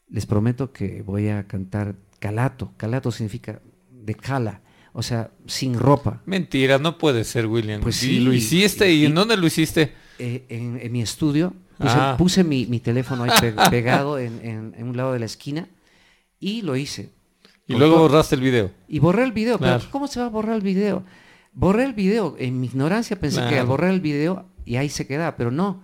les 0.09 0.25
prometo 0.25 0.71
que 0.71 1.01
voy 1.01 1.29
a 1.29 1.47
cantar 1.47 1.95
calato. 2.19 2.71
Calato 2.77 3.11
significa 3.11 3.61
de 3.89 4.15
cala, 4.15 4.61
o 4.93 5.01
sea, 5.01 5.31
sin 5.47 5.73
ropa. 5.79 6.21
Mentira, 6.25 6.77
no 6.77 6.97
puede 6.97 7.23
ser, 7.23 7.47
William. 7.47 7.81
Pues 7.81 8.01
Y 8.03 8.07
sí, 8.07 8.19
lo 8.19 8.33
hiciste, 8.33 8.91
¿y, 8.91 9.01
y- 9.01 9.05
en 9.05 9.15
dónde 9.15 9.37
lo 9.37 9.47
hiciste? 9.47 9.93
Eh, 10.19 10.45
en, 10.49 10.79
en 10.81 10.91
mi 10.91 11.01
estudio 11.01 11.53
puse, 11.77 11.93
Ah. 11.97 12.15
puse 12.17 12.43
mi, 12.43 12.65
mi 12.67 12.79
teléfono 12.79 13.23
ahí 13.23 13.31
pe- 13.41 13.53
pegado 13.71 14.19
en, 14.19 14.39
en- 14.45 14.75
en 14.77 14.87
un 14.87 14.95
lado 14.95 15.13
de 15.13 15.19
la 15.19 15.25
esquina 15.25 15.67
y 16.39 16.61
lo 16.61 16.75
hice. 16.75 17.09
Y 17.65 17.73
luego 17.75 17.95
todo- 17.95 18.03
borraste 18.09 18.35
el 18.35 18.41
video. 18.41 18.71
Y 18.87 18.99
borré 18.99 19.23
el 19.23 19.31
video. 19.31 19.57
Claro. 19.57 19.79
Pero 19.79 19.91
¿cómo 19.91 20.07
se 20.07 20.19
va 20.19 20.27
a 20.27 20.29
borrar 20.29 20.55
el 20.57 20.61
video? 20.61 21.03
Borré 21.53 21.85
el 21.85 21.93
video. 21.93 22.35
En 22.37 22.59
mi 22.59 22.67
ignorancia 22.67 23.17
pensé 23.19 23.41
que 23.49 23.57
al 23.57 23.65
borrar 23.65 23.91
el 23.91 24.01
video 24.01 24.45
y 24.65 24.75
ahí 24.77 24.89
se 24.89 25.05
quedaba, 25.07 25.35
pero 25.35 25.51
no. 25.51 25.81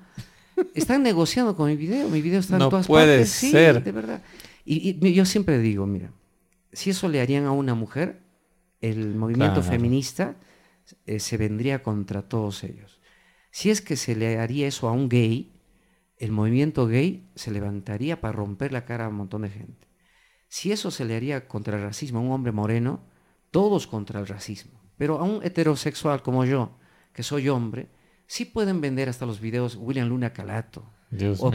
Están 0.73 1.03
negociando 1.03 1.55
con 1.55 1.67
mi 1.69 1.75
video. 1.77 2.09
Mi 2.09 2.21
video 2.21 2.39
está 2.41 2.57
No 2.57 2.65
en 2.65 2.69
todas 2.69 2.87
puede 2.87 3.17
partes. 3.17 3.29
Sí, 3.31 3.51
ser. 3.51 3.83
de 3.83 3.91
verdad. 3.91 4.21
Y, 4.65 4.97
y 5.05 5.13
yo 5.13 5.25
siempre 5.25 5.57
digo, 5.59 5.85
mira, 5.85 6.11
si 6.73 6.89
eso 6.89 7.07
le 7.07 7.21
harían 7.21 7.45
a 7.45 7.51
una 7.51 7.73
mujer, 7.75 8.19
el 8.81 9.15
movimiento 9.15 9.61
Claro. 9.61 9.69
feminista 9.71 10.35
eh, 11.05 11.19
se 11.19 11.37
vendría 11.37 11.81
contra 11.83 12.21
todos 12.23 12.63
ellos. 12.63 12.99
Si 13.51 13.69
es 13.69 13.81
que 13.81 13.95
se 13.95 14.15
le 14.15 14.37
haría 14.37 14.67
eso 14.67 14.87
a 14.87 14.91
un 14.91 15.09
gay, 15.09 15.51
el 16.17 16.31
movimiento 16.31 16.87
gay 16.87 17.25
se 17.35 17.51
levantaría 17.51 18.19
para 18.19 18.33
romper 18.33 18.71
la 18.73 18.85
cara 18.85 19.05
a 19.05 19.09
un 19.09 19.15
montón 19.15 19.43
de 19.43 19.49
gente. 19.49 19.87
Si 20.49 20.71
eso 20.71 20.91
se 20.91 21.05
le 21.05 21.15
haría 21.15 21.47
contra 21.47 21.77
el 21.77 21.83
racismo 21.83 22.19
a 22.19 22.21
un 22.21 22.31
hombre 22.31 22.51
moreno, 22.51 23.01
todos 23.51 23.87
contra 23.87 24.19
el 24.19 24.27
racismo. 24.27 24.79
Pero 24.97 25.19
a 25.19 25.23
un 25.23 25.41
heterosexual 25.43 26.21
como 26.21 26.43
yo, 26.45 26.77
que 27.13 27.23
soy 27.23 27.47
hombre, 27.49 27.87
sí 28.29 28.45
pueden 28.45 28.79
vender 28.79 29.09
hasta 29.09 29.25
los 29.25 29.41
videos 29.41 29.75
William 29.75 30.07
Luna 30.07 30.31
Calato. 30.31 30.85
Dios 31.09 31.39
o 31.41 31.51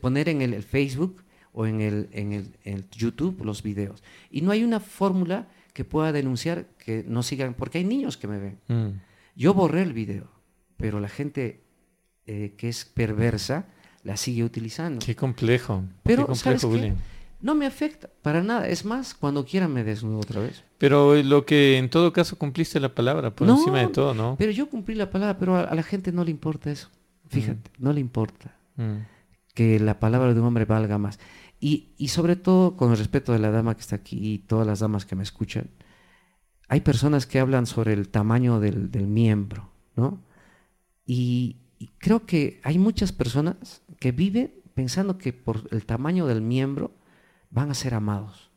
poner 0.00 0.28
en 0.28 0.40
el, 0.40 0.54
el 0.54 0.62
Facebook 0.62 1.24
o 1.52 1.66
en 1.66 1.80
el, 1.80 2.08
en, 2.12 2.32
el, 2.32 2.56
en 2.62 2.74
el 2.74 2.90
YouTube 2.90 3.44
los 3.44 3.64
videos. 3.64 4.04
Y 4.30 4.40
no 4.40 4.52
hay 4.52 4.62
una 4.62 4.78
fórmula 4.78 5.48
que 5.74 5.84
pueda 5.84 6.12
denunciar 6.12 6.68
que 6.78 7.04
no 7.06 7.24
sigan, 7.24 7.54
porque 7.54 7.78
hay 7.78 7.84
niños 7.84 8.16
que 8.16 8.28
me 8.28 8.38
ven. 8.38 8.58
Mm. 8.68 9.00
Yo 9.34 9.52
borré 9.52 9.82
el 9.82 9.92
video, 9.92 10.30
pero 10.76 11.00
la 11.00 11.08
gente 11.08 11.64
eh, 12.26 12.54
que 12.56 12.68
es 12.68 12.84
perversa 12.84 13.66
la 14.04 14.16
sigue 14.16 14.44
utilizando. 14.44 15.04
Qué 15.04 15.16
complejo. 15.16 15.82
Pero, 16.04 16.28
qué 16.28 16.34
¿sabes 16.36 16.62
complejo, 16.62 16.94
qué? 16.94 17.00
No 17.42 17.54
me 17.54 17.66
afecta 17.66 18.08
para 18.22 18.42
nada. 18.42 18.68
Es 18.68 18.84
más, 18.84 19.14
cuando 19.14 19.44
quiera 19.44 19.68
me 19.68 19.82
desnudo 19.84 20.18
otra 20.20 20.40
vez. 20.40 20.62
Pero 20.78 21.14
lo 21.22 21.44
que 21.44 21.76
en 21.76 21.90
todo 21.90 22.12
caso 22.12 22.36
cumpliste 22.38 22.80
la 22.80 22.94
palabra 22.94 23.34
por 23.34 23.46
No, 23.46 23.58
encima 23.58 23.80
de 23.80 23.88
todo, 23.88 24.14
¿no? 24.14 24.36
Pero 24.38 24.52
yo 24.52 24.68
cumplí 24.70 24.94
la 24.94 25.10
palabra, 25.10 25.38
pero 25.38 25.56
a, 25.56 25.62
a 25.64 25.74
la 25.74 25.82
gente 25.82 26.12
no 26.12 26.24
le 26.24 26.30
importa 26.30 26.70
eso. 26.70 26.88
Fíjate, 27.28 27.70
no 27.78 27.92
le 27.92 28.00
importa 28.00 28.56
Mm. 28.76 29.04
que 29.54 29.78
la 29.80 30.00
palabra 30.00 30.32
de 30.32 30.40
un 30.40 30.46
hombre 30.46 30.64
valga 30.64 30.96
más. 30.96 31.18
Y, 31.60 31.90
y 31.98 32.08
sobre 32.08 32.36
todo, 32.36 32.76
con 32.76 32.90
el 32.90 32.96
respeto 32.96 33.32
de 33.32 33.38
la 33.38 33.50
dama 33.50 33.74
que 33.74 33.82
está 33.82 33.96
aquí 33.96 34.16
y 34.34 34.38
todas 34.38 34.66
las 34.66 34.80
damas 34.80 35.04
que 35.04 35.14
me 35.14 35.22
escuchan, 35.22 35.68
hay 36.68 36.80
personas 36.80 37.26
que 37.26 37.38
hablan 37.38 37.66
sobre 37.66 37.92
el 37.92 38.08
tamaño 38.08 38.60
del, 38.60 38.90
del 38.90 39.06
miembro, 39.08 39.68
¿no? 39.94 40.22
Y, 41.04 41.56
y 41.78 41.88
creo 41.98 42.24
que 42.24 42.60
hay 42.62 42.78
muchas 42.78 43.12
personas 43.12 43.82
que 44.00 44.12
viven 44.12 44.54
pensando 44.74 45.18
que 45.18 45.32
por 45.34 45.68
el 45.70 45.84
tamaño 45.84 46.26
del 46.26 46.40
miembro 46.40 46.92
van 47.52 47.70
a 47.70 47.74
ser 47.74 47.94
amados. 47.94 48.50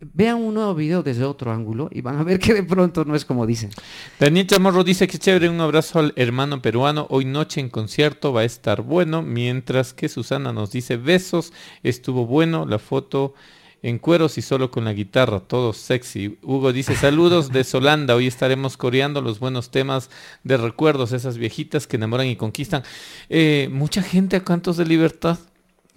vean 0.00 0.36
un 0.36 0.52
nuevo 0.52 0.74
video 0.74 1.02
desde 1.02 1.24
otro 1.24 1.50
ángulo 1.50 1.88
y 1.90 2.02
van 2.02 2.18
a 2.18 2.24
ver 2.24 2.38
que 2.38 2.52
de 2.52 2.62
pronto 2.62 3.04
no 3.06 3.14
es 3.14 3.24
como 3.24 3.46
dicen. 3.46 3.70
Daniel 4.18 4.46
Chamorro 4.46 4.84
dice 4.84 5.06
que 5.06 5.18
chévere, 5.18 5.48
un 5.48 5.60
abrazo 5.60 5.98
al 5.98 6.12
hermano 6.16 6.60
peruano. 6.60 7.06
Hoy 7.08 7.24
noche 7.24 7.60
en 7.60 7.70
concierto 7.70 8.32
va 8.32 8.42
a 8.42 8.44
estar 8.44 8.82
bueno, 8.82 9.22
mientras 9.22 9.94
que 9.94 10.10
Susana 10.10 10.52
nos 10.52 10.72
dice 10.72 10.96
besos, 10.98 11.52
estuvo 11.82 12.26
bueno, 12.26 12.66
la 12.66 12.78
foto 12.78 13.34
en 13.82 13.98
cueros 13.98 14.36
y 14.36 14.42
solo 14.42 14.70
con 14.70 14.84
la 14.84 14.92
guitarra, 14.92 15.40
todo 15.40 15.72
sexy. 15.72 16.38
Hugo 16.42 16.72
dice 16.72 16.96
saludos 17.00 17.50
de 17.50 17.64
Solanda, 17.64 18.14
hoy 18.14 18.26
estaremos 18.26 18.76
coreando 18.76 19.22
los 19.22 19.38
buenos 19.38 19.70
temas 19.70 20.10
de 20.42 20.56
recuerdos, 20.56 21.12
esas 21.12 21.38
viejitas 21.38 21.86
que 21.86 21.96
enamoran 21.96 22.26
y 22.26 22.36
conquistan. 22.36 22.82
Eh, 23.28 23.68
mucha 23.70 24.02
gente 24.02 24.36
a 24.36 24.44
cantos 24.44 24.76
de 24.76 24.86
libertad. 24.86 25.38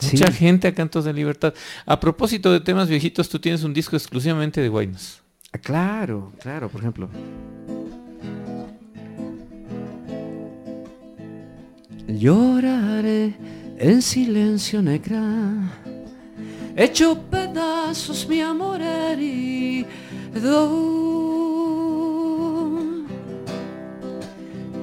Mucha 0.04 0.32
gente 0.32 0.68
a 0.68 0.76
Cantos 0.76 1.06
de 1.06 1.14
Libertad. 1.14 1.54
A 1.86 2.00
propósito 2.00 2.52
de 2.52 2.60
temas 2.60 2.88
viejitos, 2.88 3.30
tú 3.30 3.40
tienes 3.40 3.64
un 3.64 3.74
disco 3.74 3.96
exclusivamente 3.96 4.62
de 4.62 4.70
Guaynos. 4.70 5.22
Ah, 5.52 5.58
claro, 5.58 6.32
claro, 6.40 6.70
por 6.70 6.82
ejemplo. 6.82 7.10
Lloraré 12.08 13.36
en 13.78 14.02
silencio 14.02 14.82
negra, 14.82 15.22
hecho 16.76 17.22
pedazos 17.30 18.28
mi 18.30 18.40
amor 18.40 18.82
herido. 18.82 19.88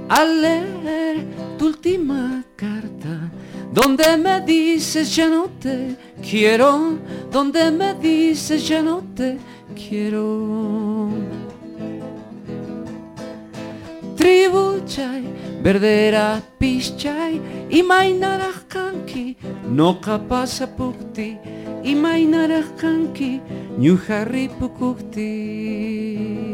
Al 0.08 0.42
leer 0.42 1.24
tu 1.56 1.66
última 1.68 2.33
donde 3.74 4.16
me 4.16 4.40
dices 4.40 5.14
ya 5.16 5.28
no 5.28 5.48
te 5.60 5.96
quiero, 6.22 6.96
donde 7.32 7.72
me 7.72 7.94
dices 7.94 8.68
ya 8.68 8.80
no 8.80 9.02
te 9.16 9.36
quiero. 9.74 11.08
Tribuchay, 14.16 15.24
verdera 15.60 16.40
pischay, 16.56 17.40
y 17.68 17.82
mainarach 17.82 18.68
kanki, 18.68 19.36
no 19.68 20.00
capasa 20.00 20.76
pukti, 20.76 21.36
y 21.82 21.96
mainarach 21.96 22.76
kanki, 22.76 23.40
nyuharri 23.76 24.50
pukukti. 24.50 26.53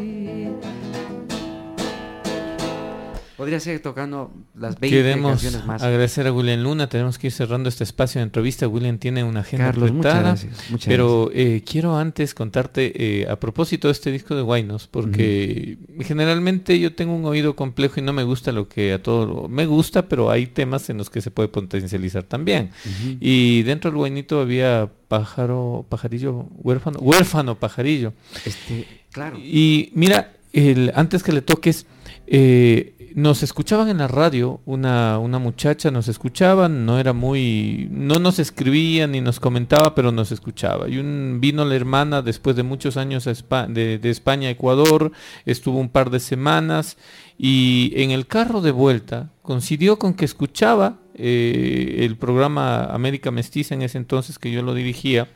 Podría 3.41 3.59
seguir 3.59 3.81
tocando 3.81 4.31
las 4.55 4.79
20 4.79 4.95
Queremos 4.95 5.31
canciones 5.31 5.65
más. 5.65 5.83
agradecer 5.83 6.27
a 6.27 6.33
William 6.33 6.61
Luna. 6.61 6.91
Tenemos 6.91 7.17
que 7.17 7.29
ir 7.29 7.33
cerrando 7.33 7.71
este 7.71 7.85
espacio 7.85 8.19
de 8.19 8.25
entrevista. 8.25 8.69
William 8.69 8.99
tiene 8.99 9.25
una 9.25 9.41
agenda 9.41 9.65
Carlos, 9.65 9.93
muchas 9.93 10.21
gracias, 10.21 10.71
muchas 10.71 10.87
pero 10.87 11.31
eh, 11.33 11.63
quiero 11.65 11.97
antes 11.97 12.35
contarte 12.35 12.93
eh, 13.23 13.31
a 13.31 13.37
propósito 13.37 13.89
de 13.89 13.93
este 13.93 14.13
disco 14.13 14.35
de 14.35 14.43
Guaynos, 14.43 14.89
porque 14.89 15.79
generalmente 16.01 16.79
yo 16.79 16.95
tengo 16.95 17.15
un 17.15 17.25
oído 17.25 17.57
complejo 17.57 17.99
y 17.99 18.03
no 18.03 18.13
me 18.13 18.25
gusta 18.25 18.53
lo 18.53 18.69
que 18.69 18.93
a 18.93 19.03
todo 19.03 19.49
me 19.49 19.65
gusta, 19.65 20.07
pero 20.07 20.31
hay 20.31 20.47
temas 20.47 20.91
en 20.91 20.99
los 20.99 21.09
que 21.09 21.23
se 21.23 21.31
puede 21.31 21.49
potencializar 21.49 22.25
también. 22.25 22.73
Y 23.21 23.63
dentro 23.63 23.91
del 23.91 23.97
Guaynito 23.97 24.43
había 24.43 24.91
pájaro, 25.09 25.87
pajarillo, 25.89 26.47
huérfano, 26.59 26.99
huérfano, 26.99 27.59
pajarillo. 27.59 28.13
Este, 28.45 28.87
claro. 29.11 29.39
Y 29.39 29.93
mira, 29.95 30.35
el, 30.53 30.93
antes 30.95 31.23
que 31.23 31.33
le 31.33 31.41
toques, 31.41 31.87
eh, 32.27 33.00
nos 33.15 33.43
escuchaban 33.43 33.89
en 33.89 33.99
la 33.99 34.09
radio, 34.09 34.61
una, 34.67 35.19
una 35.19 35.39
muchacha 35.39 35.91
nos 35.91 36.09
escuchaba, 36.09 36.69
no 36.69 36.99
era 36.99 37.13
muy, 37.13 37.89
no 37.91 38.19
nos 38.19 38.39
escribía 38.39 39.07
ni 39.07 39.21
nos 39.21 39.41
comentaba, 39.41 39.95
pero 39.95 40.13
nos 40.13 40.33
escuchaba. 40.33 40.89
Y 40.89 40.99
un, 40.99 41.39
vino 41.41 41.65
la 41.65 41.75
hermana 41.75 42.23
después 42.23 42.57
de 42.57 42.63
muchos 42.63 42.97
años 42.97 43.25
de, 43.25 44.01
España 44.03 44.49
a 44.49 44.53
Ecuador, 44.53 45.13
estuvo 45.45 45.79
un 45.79 45.89
par 45.89 46.11
de 46.11 46.21
semanas 46.21 46.97
y 47.39 47.93
en 47.97 48.11
el 48.11 48.27
carro 48.27 48.61
de 48.61 48.71
vuelta 48.71 49.31
coincidió 49.43 49.99
con 49.99 50.15
que 50.15 50.25
escuchaba 50.25 50.99
eh, 51.15 51.99
el 52.01 52.17
programa 52.17 52.85
América 52.85 53.31
Mestiza 53.31 53.75
en 53.75 53.83
ese 53.83 53.99
entonces 53.99 54.39
que 54.39 54.51
yo 54.51 54.63
lo 54.63 54.75
dirigía 54.75 55.29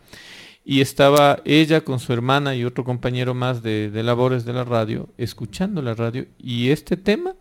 y 0.64 0.80
estaba 0.80 1.40
ella 1.44 1.82
con 1.82 2.00
su 2.00 2.12
hermana 2.12 2.54
y 2.54 2.64
otro 2.64 2.84
compañero 2.84 3.34
más 3.34 3.62
de 3.62 3.90
labores 4.02 4.44
de 4.44 4.54
la 4.54 4.64
radio, 4.64 5.10
escuchando 5.18 5.82
la 5.82 5.92
radio, 5.94 6.26
y 6.38 6.70
este 6.70 6.96
tema 6.96 7.34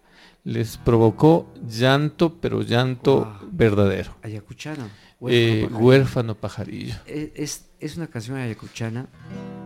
les 0.43 0.77
provocó 0.77 1.47
llanto, 1.67 2.35
pero 2.41 2.61
llanto 2.61 3.19
Wow. 3.41 3.49
verdadero. 3.51 4.15
Ayacuchano. 4.21 4.85
Eh, 5.25 5.61
Huérfano, 5.69 5.77
huérfano 5.85 6.35
pajarillo. 6.35 6.95
Eh, 7.05 7.31
Es, 7.35 7.69
es 7.79 7.95
una 7.95 8.07
canción 8.07 8.37
ayacuchana 8.37 9.07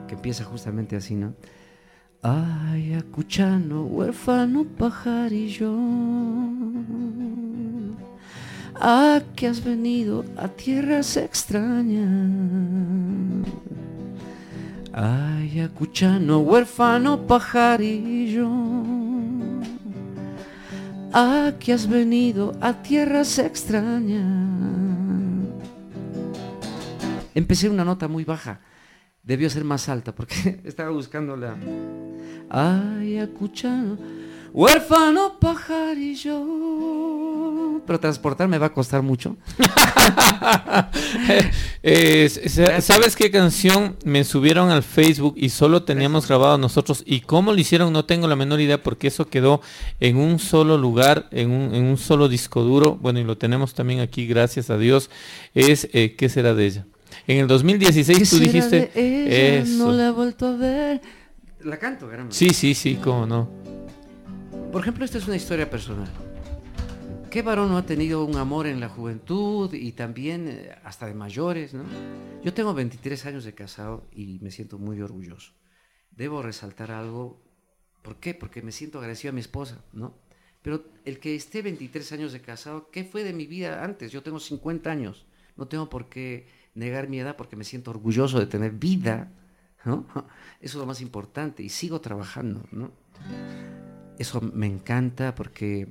que 0.08 0.14
empieza 0.14 0.44
justamente 0.44 0.96
así, 0.96 1.16
¿no? 1.16 1.34
Ayacuchano, 2.22 3.84
huérfano 3.84 4.66
pajarillo. 4.66 5.74
¿A 8.80 9.22
qué 9.36 9.48
has 9.48 9.64
venido 9.64 10.24
a 10.38 10.48
tierras 10.50 11.18
extrañas? 11.18 12.08
Ayacuchano, 14.94 16.40
huérfano 16.40 17.26
pajarillo. 17.26 18.50
¿A 21.20 21.54
qué 21.60 21.74
has 21.74 21.90
venido 21.90 22.56
a 22.62 22.84
tierras 22.84 23.40
extrañas? 23.40 24.22
Empecé 27.34 27.72
una 27.72 27.84
nota 27.84 28.08
muy 28.08 28.24
baja. 28.24 28.60
Debió 29.24 29.50
ser 29.50 29.64
más 29.64 29.90
alta 29.90 30.14
porque 30.14 30.62
estaba 30.64 30.92
buscando 30.92 31.36
la. 31.36 31.58
Ayacuchano, 32.52 33.98
huérfano 34.58 35.38
pajarillo. 35.40 36.44
Pero 37.86 38.00
transportar 38.00 38.48
me 38.48 38.58
va 38.58 38.66
a 38.68 38.74
costar 38.74 39.04
mucho. 39.04 39.38
Eh, 41.84 42.28
¿Sabes 42.82 43.16
qué 43.16 43.32
canción 43.32 43.96
me 44.04 44.26
subieron 44.26 44.72
al 44.72 44.84
Facebook 44.84 45.36
y 45.38 45.50
solo 45.50 45.84
teníamos 45.84 46.28
grabado 46.28 46.58
nosotros? 46.58 47.04
Y 47.06 47.22
cómo 47.22 47.54
lo 47.54 47.60
hicieron 47.60 47.94
no 47.94 48.04
tengo 48.04 48.28
la 48.28 48.36
menor 48.36 48.60
idea 48.60 48.84
porque 48.84 49.08
eso 49.08 49.30
quedó 49.30 49.62
en 50.02 50.18
un 50.18 50.40
solo 50.40 50.78
lugar, 50.78 51.28
en 51.32 51.52
un, 51.52 51.74
en 51.74 51.86
un 51.86 51.98
solo 51.98 52.28
disco 52.28 52.62
duro. 52.62 52.98
Bueno, 53.00 53.20
y 53.20 53.24
lo 53.24 53.38
tenemos 53.38 53.74
también 53.74 54.02
aquí, 54.02 54.28
gracias 54.28 54.70
a 54.70 54.78
Dios. 54.78 55.10
Es 55.54 55.88
eh, 55.94 56.16
¿Qué 56.18 56.28
será 56.28 56.54
de 56.54 56.66
ella? 56.66 56.86
En 57.26 57.38
el 57.38 57.48
2016 57.48 58.18
¿Qué 58.18 58.26
tú 58.26 58.40
dijiste... 58.40 58.92
Eso. 59.60 59.86
No 59.86 59.92
la 59.94 60.08
he 60.08 60.12
vuelto 60.12 60.48
a 60.48 60.58
ver. 60.58 61.02
La 61.64 61.78
canto, 61.78 62.10
caramba. 62.10 62.34
Sí, 62.34 62.50
sí, 62.50 62.74
sí, 62.74 62.96
cómo 63.02 63.26
no. 63.26 63.67
Por 64.72 64.82
ejemplo, 64.82 65.06
esta 65.06 65.18
es 65.18 65.28
una 65.28 65.38
historia 65.38 65.70
personal. 65.70 66.10
¿Qué 67.32 67.42
varón 67.42 67.70
no 67.70 67.78
ha 67.78 67.86
tenido 67.86 68.26
un 68.26 68.36
amor 68.36 68.68
en 68.68 68.80
la 68.80 68.90
juventud 68.90 69.74
y 69.74 69.94
también 69.94 70.48
eh, 70.48 70.76
hasta 70.84 71.06
de 71.06 71.14
mayores, 71.14 71.74
no? 71.74 71.84
Yo 72.44 72.54
tengo 72.54 72.74
23 72.74 73.26
años 73.26 73.44
de 73.46 73.54
casado 73.54 74.08
y 74.12 74.40
me 74.40 74.52
siento 74.52 74.78
muy 74.78 75.02
orgulloso. 75.02 75.54
Debo 76.12 76.42
resaltar 76.42 76.92
algo. 76.92 77.42
¿Por 78.02 78.20
qué? 78.20 78.34
Porque 78.34 78.62
me 78.62 78.72
siento 78.72 79.00
agradecido 79.00 79.32
a 79.32 79.34
mi 79.34 79.42
esposa, 79.42 79.84
¿no? 79.94 80.18
Pero 80.62 80.84
el 81.06 81.20
que 81.20 81.36
esté 81.36 81.62
23 81.62 82.12
años 82.12 82.34
de 82.34 82.42
casado, 82.42 82.90
¿qué 82.92 83.04
fue 83.06 83.24
de 83.24 83.34
mi 83.34 83.46
vida 83.46 83.84
antes? 83.84 84.12
Yo 84.12 84.22
tengo 84.22 84.40
50 84.40 84.92
años. 84.92 85.26
No 85.56 85.68
tengo 85.68 85.90
por 85.90 86.10
qué 86.10 86.48
negar 86.76 87.08
mi 87.08 87.20
edad 87.20 87.38
porque 87.38 87.56
me 87.56 87.64
siento 87.64 87.92
orgulloso 87.92 88.40
de 88.40 88.48
tener 88.48 88.72
vida, 88.72 89.32
¿no? 89.86 90.06
Eso 90.60 90.60
es 90.60 90.76
lo 90.76 90.86
más 90.86 91.02
importante 91.02 91.64
y 91.64 91.70
sigo 91.70 92.02
trabajando, 92.02 92.64
¿no? 92.72 92.92
Eso 94.18 94.42
me 94.42 94.66
encanta 94.66 95.36
porque 95.36 95.88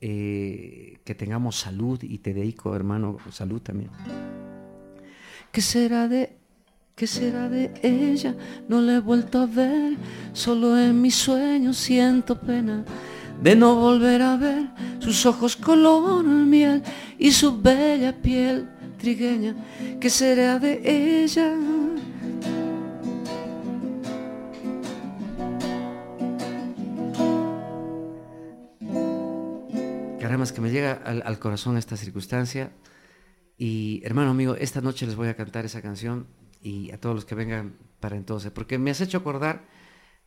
eh, 0.00 0.98
que 1.04 1.14
tengamos 1.14 1.56
salud 1.56 2.02
y 2.02 2.18
te 2.18 2.34
dedico, 2.34 2.74
hermano, 2.74 3.18
salud 3.30 3.60
también. 3.60 3.90
¿Qué 5.52 5.60
será 5.60 6.08
de 6.08 6.36
qué 6.96 7.06
será 7.06 7.48
de 7.48 7.72
ella? 7.82 8.36
No 8.68 8.80
la 8.80 8.96
he 8.96 9.00
vuelto 9.00 9.40
a 9.40 9.46
ver, 9.46 9.96
solo 10.32 10.78
en 10.78 11.00
mis 11.00 11.14
sueños 11.14 11.76
siento 11.76 12.40
pena 12.40 12.84
de 13.42 13.56
no 13.56 13.74
volver 13.76 14.22
a 14.22 14.36
ver 14.36 14.70
sus 14.98 15.26
ojos 15.26 15.56
color 15.56 16.24
miel 16.24 16.82
y 17.18 17.32
su 17.32 17.60
bella 17.60 18.12
piel 18.20 18.68
trigueña. 18.98 19.54
¿Qué 20.00 20.10
será 20.10 20.58
de 20.58 20.80
ella? 21.24 21.54
Que 30.50 30.60
me 30.60 30.72
llega 30.72 30.92
al, 30.92 31.22
al 31.24 31.38
corazón 31.38 31.76
esta 31.76 31.96
circunstancia. 31.96 32.72
Y 33.56 34.00
hermano 34.04 34.30
amigo, 34.30 34.56
esta 34.56 34.80
noche 34.80 35.06
les 35.06 35.14
voy 35.14 35.28
a 35.28 35.36
cantar 35.36 35.64
esa 35.64 35.80
canción 35.80 36.26
y 36.60 36.90
a 36.90 36.98
todos 36.98 37.14
los 37.14 37.24
que 37.24 37.36
vengan 37.36 37.76
para 38.00 38.16
entonces, 38.16 38.50
porque 38.50 38.78
me 38.78 38.90
has 38.90 39.00
hecho 39.00 39.18
acordar 39.18 39.64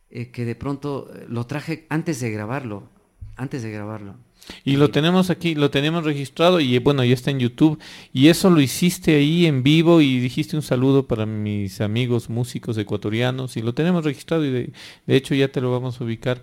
eh, 0.08 0.30
que 0.30 0.44
de 0.44 0.54
pronto 0.54 1.10
eh, 1.12 1.26
lo 1.28 1.46
traje 1.46 1.86
antes 1.90 2.20
de 2.20 2.30
grabarlo, 2.30 2.88
antes 3.36 3.62
de 3.62 3.70
grabarlo. 3.70 4.16
Y 4.64 4.76
lo 4.76 4.90
tenemos 4.90 5.30
aquí, 5.30 5.54
lo 5.54 5.70
tenemos 5.70 6.04
registrado 6.04 6.60
y 6.60 6.78
bueno, 6.78 7.04
ya 7.04 7.14
está 7.14 7.30
en 7.30 7.40
YouTube. 7.40 7.78
Y 8.12 8.28
eso 8.28 8.50
lo 8.50 8.60
hiciste 8.60 9.16
ahí 9.16 9.46
en 9.46 9.62
vivo 9.62 10.00
y 10.00 10.18
dijiste 10.18 10.56
un 10.56 10.62
saludo 10.62 11.06
para 11.06 11.26
mis 11.26 11.80
amigos 11.80 12.30
músicos 12.30 12.78
ecuatorianos 12.78 13.56
y 13.56 13.62
lo 13.62 13.74
tenemos 13.74 14.04
registrado 14.04 14.44
y 14.44 14.50
de, 14.50 14.70
de 15.06 15.16
hecho 15.16 15.34
ya 15.34 15.48
te 15.48 15.60
lo 15.60 15.70
vamos 15.72 16.00
a 16.00 16.04
ubicar. 16.04 16.42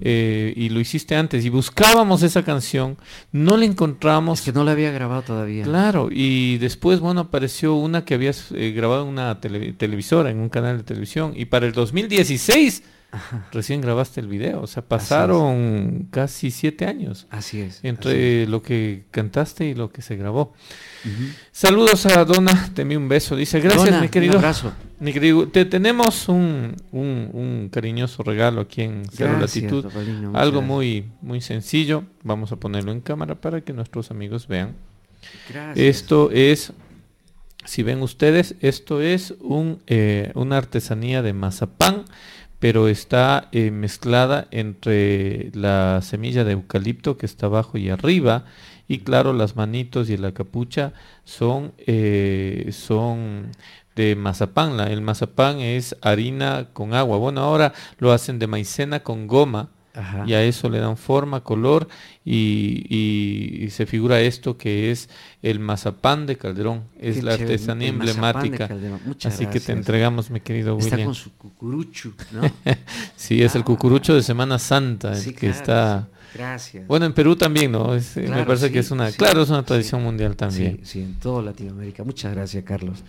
Eh, 0.00 0.52
y 0.56 0.68
lo 0.68 0.80
hiciste 0.80 1.14
antes 1.14 1.44
y 1.44 1.48
buscábamos 1.48 2.22
esa 2.22 2.44
canción, 2.44 2.96
no 3.32 3.56
la 3.56 3.64
encontramos. 3.64 4.40
Es 4.40 4.44
que 4.44 4.52
no 4.52 4.64
la 4.64 4.72
había 4.72 4.90
grabado 4.90 5.22
todavía. 5.22 5.64
Claro, 5.64 6.08
y 6.10 6.58
después, 6.58 7.00
bueno, 7.00 7.22
apareció 7.22 7.74
una 7.74 8.04
que 8.04 8.14
habías 8.14 8.52
eh, 8.52 8.72
grabado 8.72 9.02
en 9.02 9.08
una 9.08 9.40
televisora, 9.40 10.30
en 10.30 10.38
un 10.38 10.48
canal 10.48 10.78
de 10.78 10.84
televisión. 10.84 11.32
Y 11.36 11.46
para 11.46 11.66
el 11.66 11.72
2016 11.72 12.82
recién 13.52 13.80
grabaste 13.80 14.20
el 14.20 14.28
video. 14.28 14.62
O 14.62 14.66
sea, 14.66 14.82
pasaron 14.82 16.08
casi 16.10 16.50
siete 16.50 16.86
años. 16.86 17.26
Así 17.30 17.60
es. 17.60 17.80
Entre 17.82 18.46
lo 18.46 18.62
que 18.62 19.04
cantaste 19.10 19.66
y 19.66 19.74
lo 19.74 19.90
que 19.90 20.02
se 20.02 20.16
grabó. 20.16 20.54
Saludos 21.50 22.06
a 22.06 22.24
Donna, 22.24 22.70
te 22.74 22.82
envío 22.82 22.98
un 22.98 23.08
beso. 23.08 23.36
Dice, 23.36 23.60
gracias, 23.60 24.00
mi 24.00 24.08
querido. 24.08 24.32
Un 24.32 24.38
abrazo. 24.38 24.72
Mi 25.00 25.12
querido, 25.12 25.48
te 25.48 25.64
tenemos 25.64 26.28
un, 26.28 26.76
un, 26.92 27.68
cariñoso 27.72 28.22
regalo 28.22 28.60
aquí 28.60 28.82
en 28.82 29.02
Cero 29.12 29.36
Latitud. 29.38 29.86
Algo 30.32 30.62
muy, 30.62 31.10
muy 31.20 31.40
sencillo. 31.40 32.04
Vamos 32.22 32.52
a 32.52 32.56
ponerlo 32.56 32.92
en 32.92 33.00
cámara 33.00 33.34
para 33.34 33.60
que 33.60 33.72
nuestros 33.72 34.10
amigos 34.10 34.46
vean. 34.46 34.74
Gracias. 35.48 35.76
Esto 35.76 36.30
es, 36.30 36.72
si 37.64 37.82
ven 37.82 38.02
ustedes, 38.02 38.54
esto 38.60 39.00
es 39.00 39.34
un, 39.40 39.80
eh, 39.86 40.30
una 40.34 40.56
artesanía 40.56 41.22
de 41.22 41.32
mazapán 41.32 42.04
pero 42.62 42.86
está 42.86 43.48
eh, 43.50 43.72
mezclada 43.72 44.46
entre 44.52 45.50
la 45.52 46.00
semilla 46.00 46.44
de 46.44 46.52
eucalipto 46.52 47.16
que 47.16 47.26
está 47.26 47.46
abajo 47.46 47.76
y 47.76 47.90
arriba 47.90 48.44
y 48.86 49.00
claro 49.00 49.32
las 49.32 49.56
manitos 49.56 50.08
y 50.10 50.16
la 50.16 50.32
capucha 50.32 50.92
son 51.24 51.72
eh, 51.78 52.68
son 52.70 53.50
de 53.96 54.14
mazapán. 54.14 54.78
El 54.78 55.00
mazapán 55.00 55.58
es 55.58 55.96
harina 56.02 56.68
con 56.72 56.94
agua. 56.94 57.16
Bueno 57.18 57.40
ahora 57.40 57.72
lo 57.98 58.12
hacen 58.12 58.38
de 58.38 58.46
maicena 58.46 59.00
con 59.00 59.26
goma 59.26 59.70
y 60.26 60.32
a 60.32 60.42
eso 60.42 60.70
le 60.70 60.78
dan 60.78 60.96
forma, 60.96 61.42
color 61.42 61.88
y, 62.24 63.68
se 63.70 63.86
figura 63.86 64.20
esto 64.20 64.56
que 64.56 64.90
es 64.90 65.08
el 65.42 65.58
mazapán 65.58 66.26
de 66.26 66.36
Calderón, 66.36 66.84
es 66.98 67.22
la 67.22 67.34
artesanía 67.34 67.88
emblemática. 67.88 68.68
Así 69.24 69.46
que 69.46 69.60
te 69.60 69.72
entregamos, 69.72 70.30
mi 70.30 70.40
querido 70.40 70.78
está 70.78 70.96
William. 70.96 71.06
con 71.06 71.14
su 71.14 71.32
cucurucho, 71.36 72.12
¿no? 72.32 72.42
sí, 73.16 73.42
es 73.42 73.54
el 73.54 73.64
cucurucho 73.64 74.14
de 74.14 74.22
Semana 74.22 74.58
Santa, 74.58 75.14
que 75.38 75.48
está... 75.48 76.08
Gracias. 76.34 76.86
Bueno, 76.86 77.04
en 77.04 77.12
Perú 77.12 77.36
también, 77.36 77.72
¿no? 77.72 77.90
Me 78.16 78.46
parece 78.46 78.72
que 78.72 78.78
es 78.78 78.90
una, 78.90 79.12
claro, 79.12 79.42
es 79.42 79.50
una 79.50 79.64
tradición 79.64 80.02
mundial 80.02 80.34
también. 80.34 80.80
Sí, 80.82 81.00
en 81.00 81.18
toda 81.18 81.42
Latinoamérica. 81.42 82.04
Muchas 82.04 82.32
gracias, 82.32 82.64
Carlos. 82.64 83.04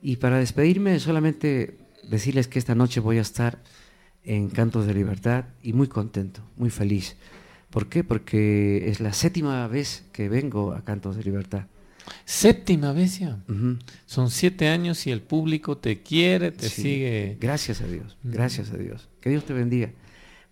Y 0.00 0.16
para 0.16 0.38
despedirme, 0.38 0.98
solamente 0.98 1.76
decirles 2.08 2.48
que 2.48 2.58
esta 2.58 2.74
noche 2.74 3.00
voy 3.00 3.18
a 3.18 3.20
estar 3.20 3.58
en 4.26 4.50
Cantos 4.50 4.86
de 4.86 4.94
Libertad 4.94 5.46
y 5.62 5.72
muy 5.72 5.88
contento, 5.88 6.42
muy 6.56 6.70
feliz. 6.70 7.16
¿Por 7.70 7.88
qué? 7.88 8.04
Porque 8.04 8.88
es 8.88 9.00
la 9.00 9.12
séptima 9.12 9.66
vez 9.68 10.04
que 10.12 10.28
vengo 10.28 10.72
a 10.72 10.84
Cantos 10.84 11.16
de 11.16 11.24
Libertad. 11.24 11.66
Séptima 12.24 12.92
vez 12.92 13.18
ya. 13.18 13.38
Son 14.06 14.30
siete 14.30 14.68
años 14.68 15.06
y 15.06 15.10
el 15.10 15.22
público 15.22 15.78
te 15.78 16.02
quiere, 16.02 16.52
te 16.52 16.68
sigue. 16.68 17.36
Gracias 17.40 17.80
a 17.80 17.86
Dios, 17.86 18.16
gracias 18.22 18.70
a 18.70 18.76
Dios. 18.76 19.08
Que 19.20 19.30
Dios 19.30 19.44
te 19.44 19.52
bendiga. 19.52 19.90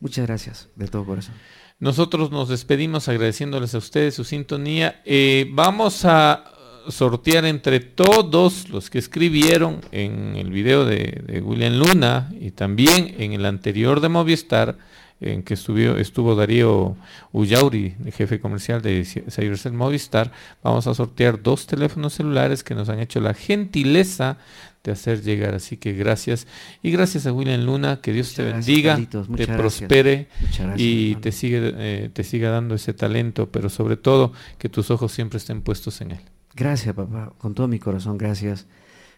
Muchas 0.01 0.27
gracias 0.27 0.69
de 0.77 0.89
todo 0.89 1.05
corazón. 1.05 1.35
Nosotros 1.81 2.31
nos 2.31 2.49
despedimos 2.49 3.09
agradeciéndoles 3.09 3.75
a 3.75 3.79
ustedes 3.79 4.15
su 4.15 4.25
sintonía. 4.25 5.03
Eh, 5.05 5.51
vamos 5.53 6.05
a 6.05 6.54
sortear 6.89 7.45
entre 7.45 7.81
todos 7.81 8.69
los 8.69 8.91
que 8.91 8.99
escribieron 8.99 9.81
en 9.93 10.37
el 10.37 10.51
video 10.51 10.85
de, 10.85 11.43
William 11.45 11.75
Luna 11.75 12.33
y 12.41 12.51
también 12.51 13.15
en 13.19 13.33
el 13.33 13.47
anterior 13.47 14.01
de 14.01 14.09
Movistar, 14.09 14.77
en 15.21 15.43
que 15.43 15.55
estuvo, 15.55 15.97
estuvo 15.97 16.35
Darío 16.35 16.97
Ullauri, 17.33 17.95
el 18.05 18.13
jefe 18.13 18.41
comercial 18.41 18.83
de 18.83 19.05
Cybercell 19.05 19.73
Movistar, 19.73 20.33
vamos 20.63 20.87
a 20.87 20.95
sortear 20.95 21.43
dos 21.43 21.67
teléfonos 21.67 22.15
celulares 22.15 22.63
que 22.63 22.75
nos 22.75 22.89
han 22.89 23.01
hecho 23.01 23.21
la 23.21 23.35
gentileza 23.35 24.39
de 24.85 24.93
hacer 24.93 25.23
llegar. 25.23 25.55
Así 25.55 25.79
que 25.79 25.93
gracias. 25.93 26.47
Y 26.83 26.91
gracias 26.91 27.27
a 27.27 27.33
William 27.33 27.63
Luna, 27.63 28.01
que 28.01 28.13
Dios 28.13 28.35
te 28.35 28.45
bendiga, 28.45 29.01
te 29.37 29.47
prospere 29.47 30.29
y 30.77 31.17
te, 31.17 31.33
sigue, 31.33 31.73
eh, 31.77 32.11
te 32.13 32.23
siga 32.23 32.51
dando 32.51 32.75
ese 32.75 32.93
talento, 32.93 33.51
pero 33.51 33.71
sobre 33.71 33.97
todo 33.97 34.33
que 34.59 34.69
tus 34.69 34.91
ojos 34.91 35.11
siempre 35.11 35.39
estén 35.39 35.63
puestos 35.63 36.01
en 36.03 36.13
él. 36.13 36.34
Gracias, 36.57 36.95
papá, 36.95 37.33
con 37.39 37.55
todo 37.55 37.67
mi 37.67 37.81
corazón, 37.81 38.17
gracias. 38.17 38.67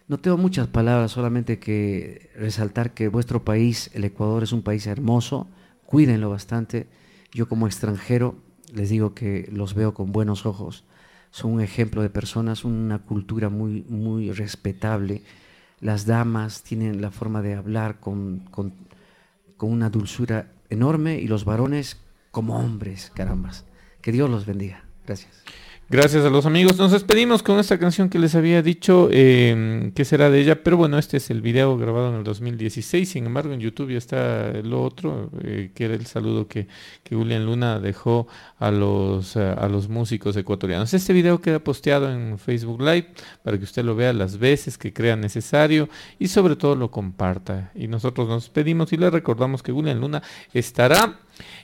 No 0.07 0.17
tengo 0.17 0.37
muchas 0.37 0.67
palabras, 0.67 1.11
solamente 1.11 1.59
que 1.59 2.31
resaltar 2.35 2.93
que 2.93 3.09
vuestro 3.09 3.43
país, 3.43 3.91
el 3.93 4.05
Ecuador, 4.05 4.41
es 4.41 4.53
un 4.53 4.63
país 4.63 4.87
hermoso, 4.87 5.47
cuídenlo 5.85 6.29
bastante. 6.29 6.87
Yo 7.31 7.47
como 7.47 7.67
extranjero 7.67 8.35
les 8.73 8.89
digo 8.89 9.13
que 9.13 9.49
los 9.51 9.75
veo 9.75 9.93
con 9.93 10.11
buenos 10.11 10.45
ojos. 10.45 10.83
Son 11.29 11.51
un 11.51 11.61
ejemplo 11.61 12.01
de 12.01 12.09
personas, 12.09 12.65
una 12.65 12.99
cultura 12.99 13.49
muy, 13.49 13.83
muy 13.87 14.31
respetable. 14.31 15.21
Las 15.79 16.05
damas 16.05 16.63
tienen 16.63 17.01
la 17.01 17.11
forma 17.11 17.41
de 17.41 17.53
hablar 17.53 17.99
con, 17.99 18.39
con, 18.49 18.73
con 19.57 19.71
una 19.71 19.89
dulzura 19.89 20.51
enorme 20.69 21.19
y 21.19 21.27
los 21.27 21.45
varones 21.45 21.97
como 22.31 22.57
hombres, 22.57 23.11
carambas. 23.13 23.65
Que 24.01 24.11
Dios 24.11 24.29
los 24.29 24.45
bendiga. 24.45 24.85
Gracias. 25.05 25.43
Gracias 25.89 26.25
a 26.25 26.29
los 26.29 26.45
amigos. 26.45 26.77
Nos 26.77 26.91
despedimos 26.91 27.41
con 27.41 27.59
esta 27.59 27.79
canción 27.79 28.09
que 28.09 28.19
les 28.19 28.35
había 28.35 28.61
dicho 28.61 29.07
eh, 29.09 29.93
que 29.95 30.03
será 30.03 30.29
de 30.29 30.41
ella, 30.41 30.61
pero 30.61 30.75
bueno, 30.75 30.97
este 30.97 31.15
es 31.15 31.29
el 31.29 31.41
video 31.41 31.77
grabado 31.77 32.09
en 32.09 32.15
el 32.15 32.23
2016. 32.25 33.07
Sin 33.07 33.25
embargo, 33.25 33.53
en 33.53 33.61
YouTube 33.61 33.91
ya 33.91 33.97
está 33.97 34.51
lo 34.63 34.83
otro, 34.83 35.31
eh, 35.45 35.71
que 35.73 35.85
era 35.85 35.93
el 35.93 36.05
saludo 36.05 36.45
que, 36.49 36.67
que 37.05 37.15
Julián 37.15 37.45
Luna 37.45 37.79
dejó 37.79 38.27
a 38.59 38.69
los, 38.69 39.37
a 39.37 39.65
los 39.69 39.87
músicos 39.87 40.35
ecuatorianos. 40.35 40.93
Este 40.93 41.13
video 41.13 41.39
queda 41.39 41.59
posteado 41.59 42.11
en 42.11 42.37
Facebook 42.37 42.81
Live 42.81 43.13
para 43.41 43.57
que 43.57 43.63
usted 43.63 43.85
lo 43.85 43.95
vea 43.95 44.11
las 44.11 44.39
veces 44.39 44.77
que 44.77 44.91
crea 44.91 45.15
necesario 45.15 45.87
y 46.19 46.27
sobre 46.27 46.57
todo 46.57 46.75
lo 46.75 46.91
comparta. 46.91 47.71
Y 47.73 47.87
nosotros 47.87 48.27
nos 48.27 48.43
despedimos 48.43 48.91
y 48.91 48.97
le 48.97 49.09
recordamos 49.09 49.63
que 49.63 49.71
Julián 49.71 50.01
Luna 50.01 50.21
estará 50.53 51.17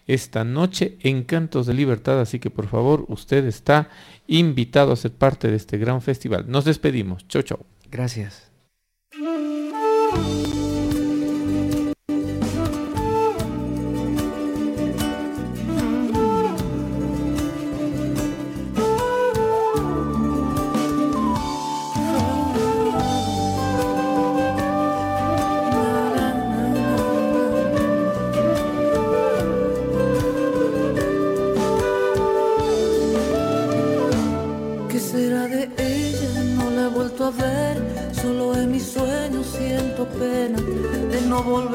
esta 0.07 0.43
noche 0.43 0.97
en 1.01 1.23
Cantos 1.23 1.65
de 1.65 1.73
Libertad, 1.73 2.19
así 2.19 2.39
que 2.39 2.49
por 2.49 2.67
favor 2.67 3.05
usted 3.07 3.45
está 3.45 3.89
invitado 4.27 4.91
a 4.91 4.95
ser 4.95 5.11
parte 5.11 5.49
de 5.49 5.57
este 5.57 5.77
gran 5.77 6.01
festival. 6.01 6.45
Nos 6.47 6.65
despedimos. 6.65 7.27
Chau, 7.27 7.41
chau. 7.41 7.59
Gracias. 7.91 8.51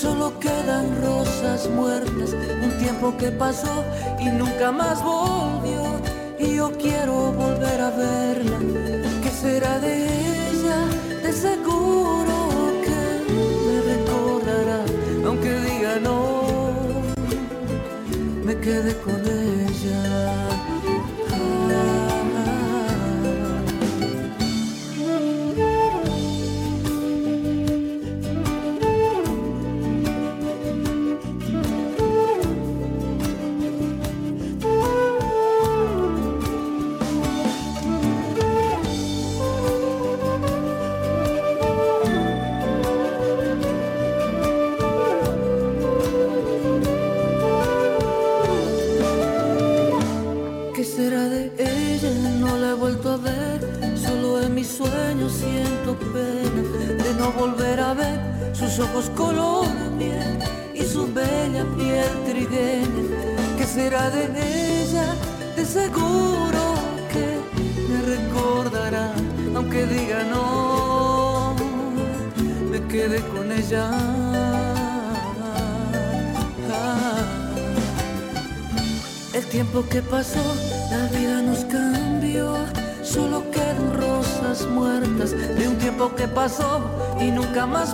Solo 0.00 0.38
quedan 0.40 0.98
rosas 1.02 1.68
muertas, 1.68 2.32
un 2.62 2.78
tiempo 2.78 3.14
que 3.18 3.30
pasó 3.30 3.84
y 4.18 4.30
nunca 4.30 4.72
más 4.72 5.04
volvió. 5.04 6.00
Y 6.38 6.56
yo 6.56 6.72
quiero 6.78 7.30
volver 7.32 7.78
a 7.82 7.90
verla. 7.90 8.58
¿Qué 9.22 9.28
será 9.28 9.78
de 9.78 10.06
ella? 10.52 10.86
De 11.22 11.30
seguro 11.34 12.19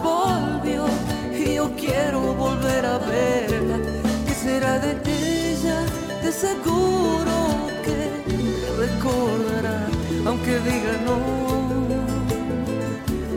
volvió. 0.03 0.85
Y 1.33 1.55
yo 1.55 1.71
quiero 1.77 2.21
volver 2.35 2.85
a 2.85 2.99
verla, 2.99 3.79
¿qué 4.27 4.35
será 4.35 4.79
de 4.79 4.93
ella? 5.53 5.79
De 6.23 6.33
seguro 6.33 7.37
que 7.85 7.99
me 8.37 8.87
recordará, 8.87 9.87
aunque 10.27 10.59
diga 10.61 10.93
no, 11.07 11.19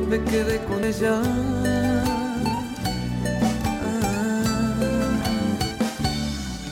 me 0.07 0.17
quedé 0.23 0.57
con 0.65 0.83
ella. 0.83 1.21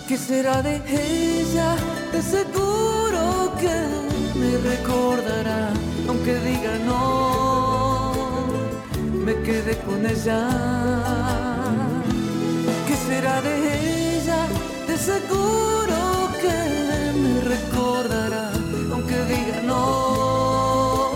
¿Qué 0.08 0.18
será 0.18 0.62
de 0.64 0.76
ella? 0.88 1.76
De 2.14 2.22
seguro 2.22 3.52
que 3.60 3.78
me 4.40 4.58
recordará, 4.70 5.70
aunque 6.08 6.34
diga 6.40 6.80
no, 6.86 7.37
me 9.28 9.36
quedé 9.44 9.76
con 9.80 10.06
ella. 10.06 10.40
¿Qué 12.88 12.96
será 13.08 13.42
de 13.42 13.56
ella? 14.16 14.42
De 14.88 14.98
seguro 14.98 15.98
que 16.42 16.58
me 17.22 17.34
recordará, 17.54 18.54
aunque 18.94 19.18
diga 19.32 19.62
no, 19.64 21.12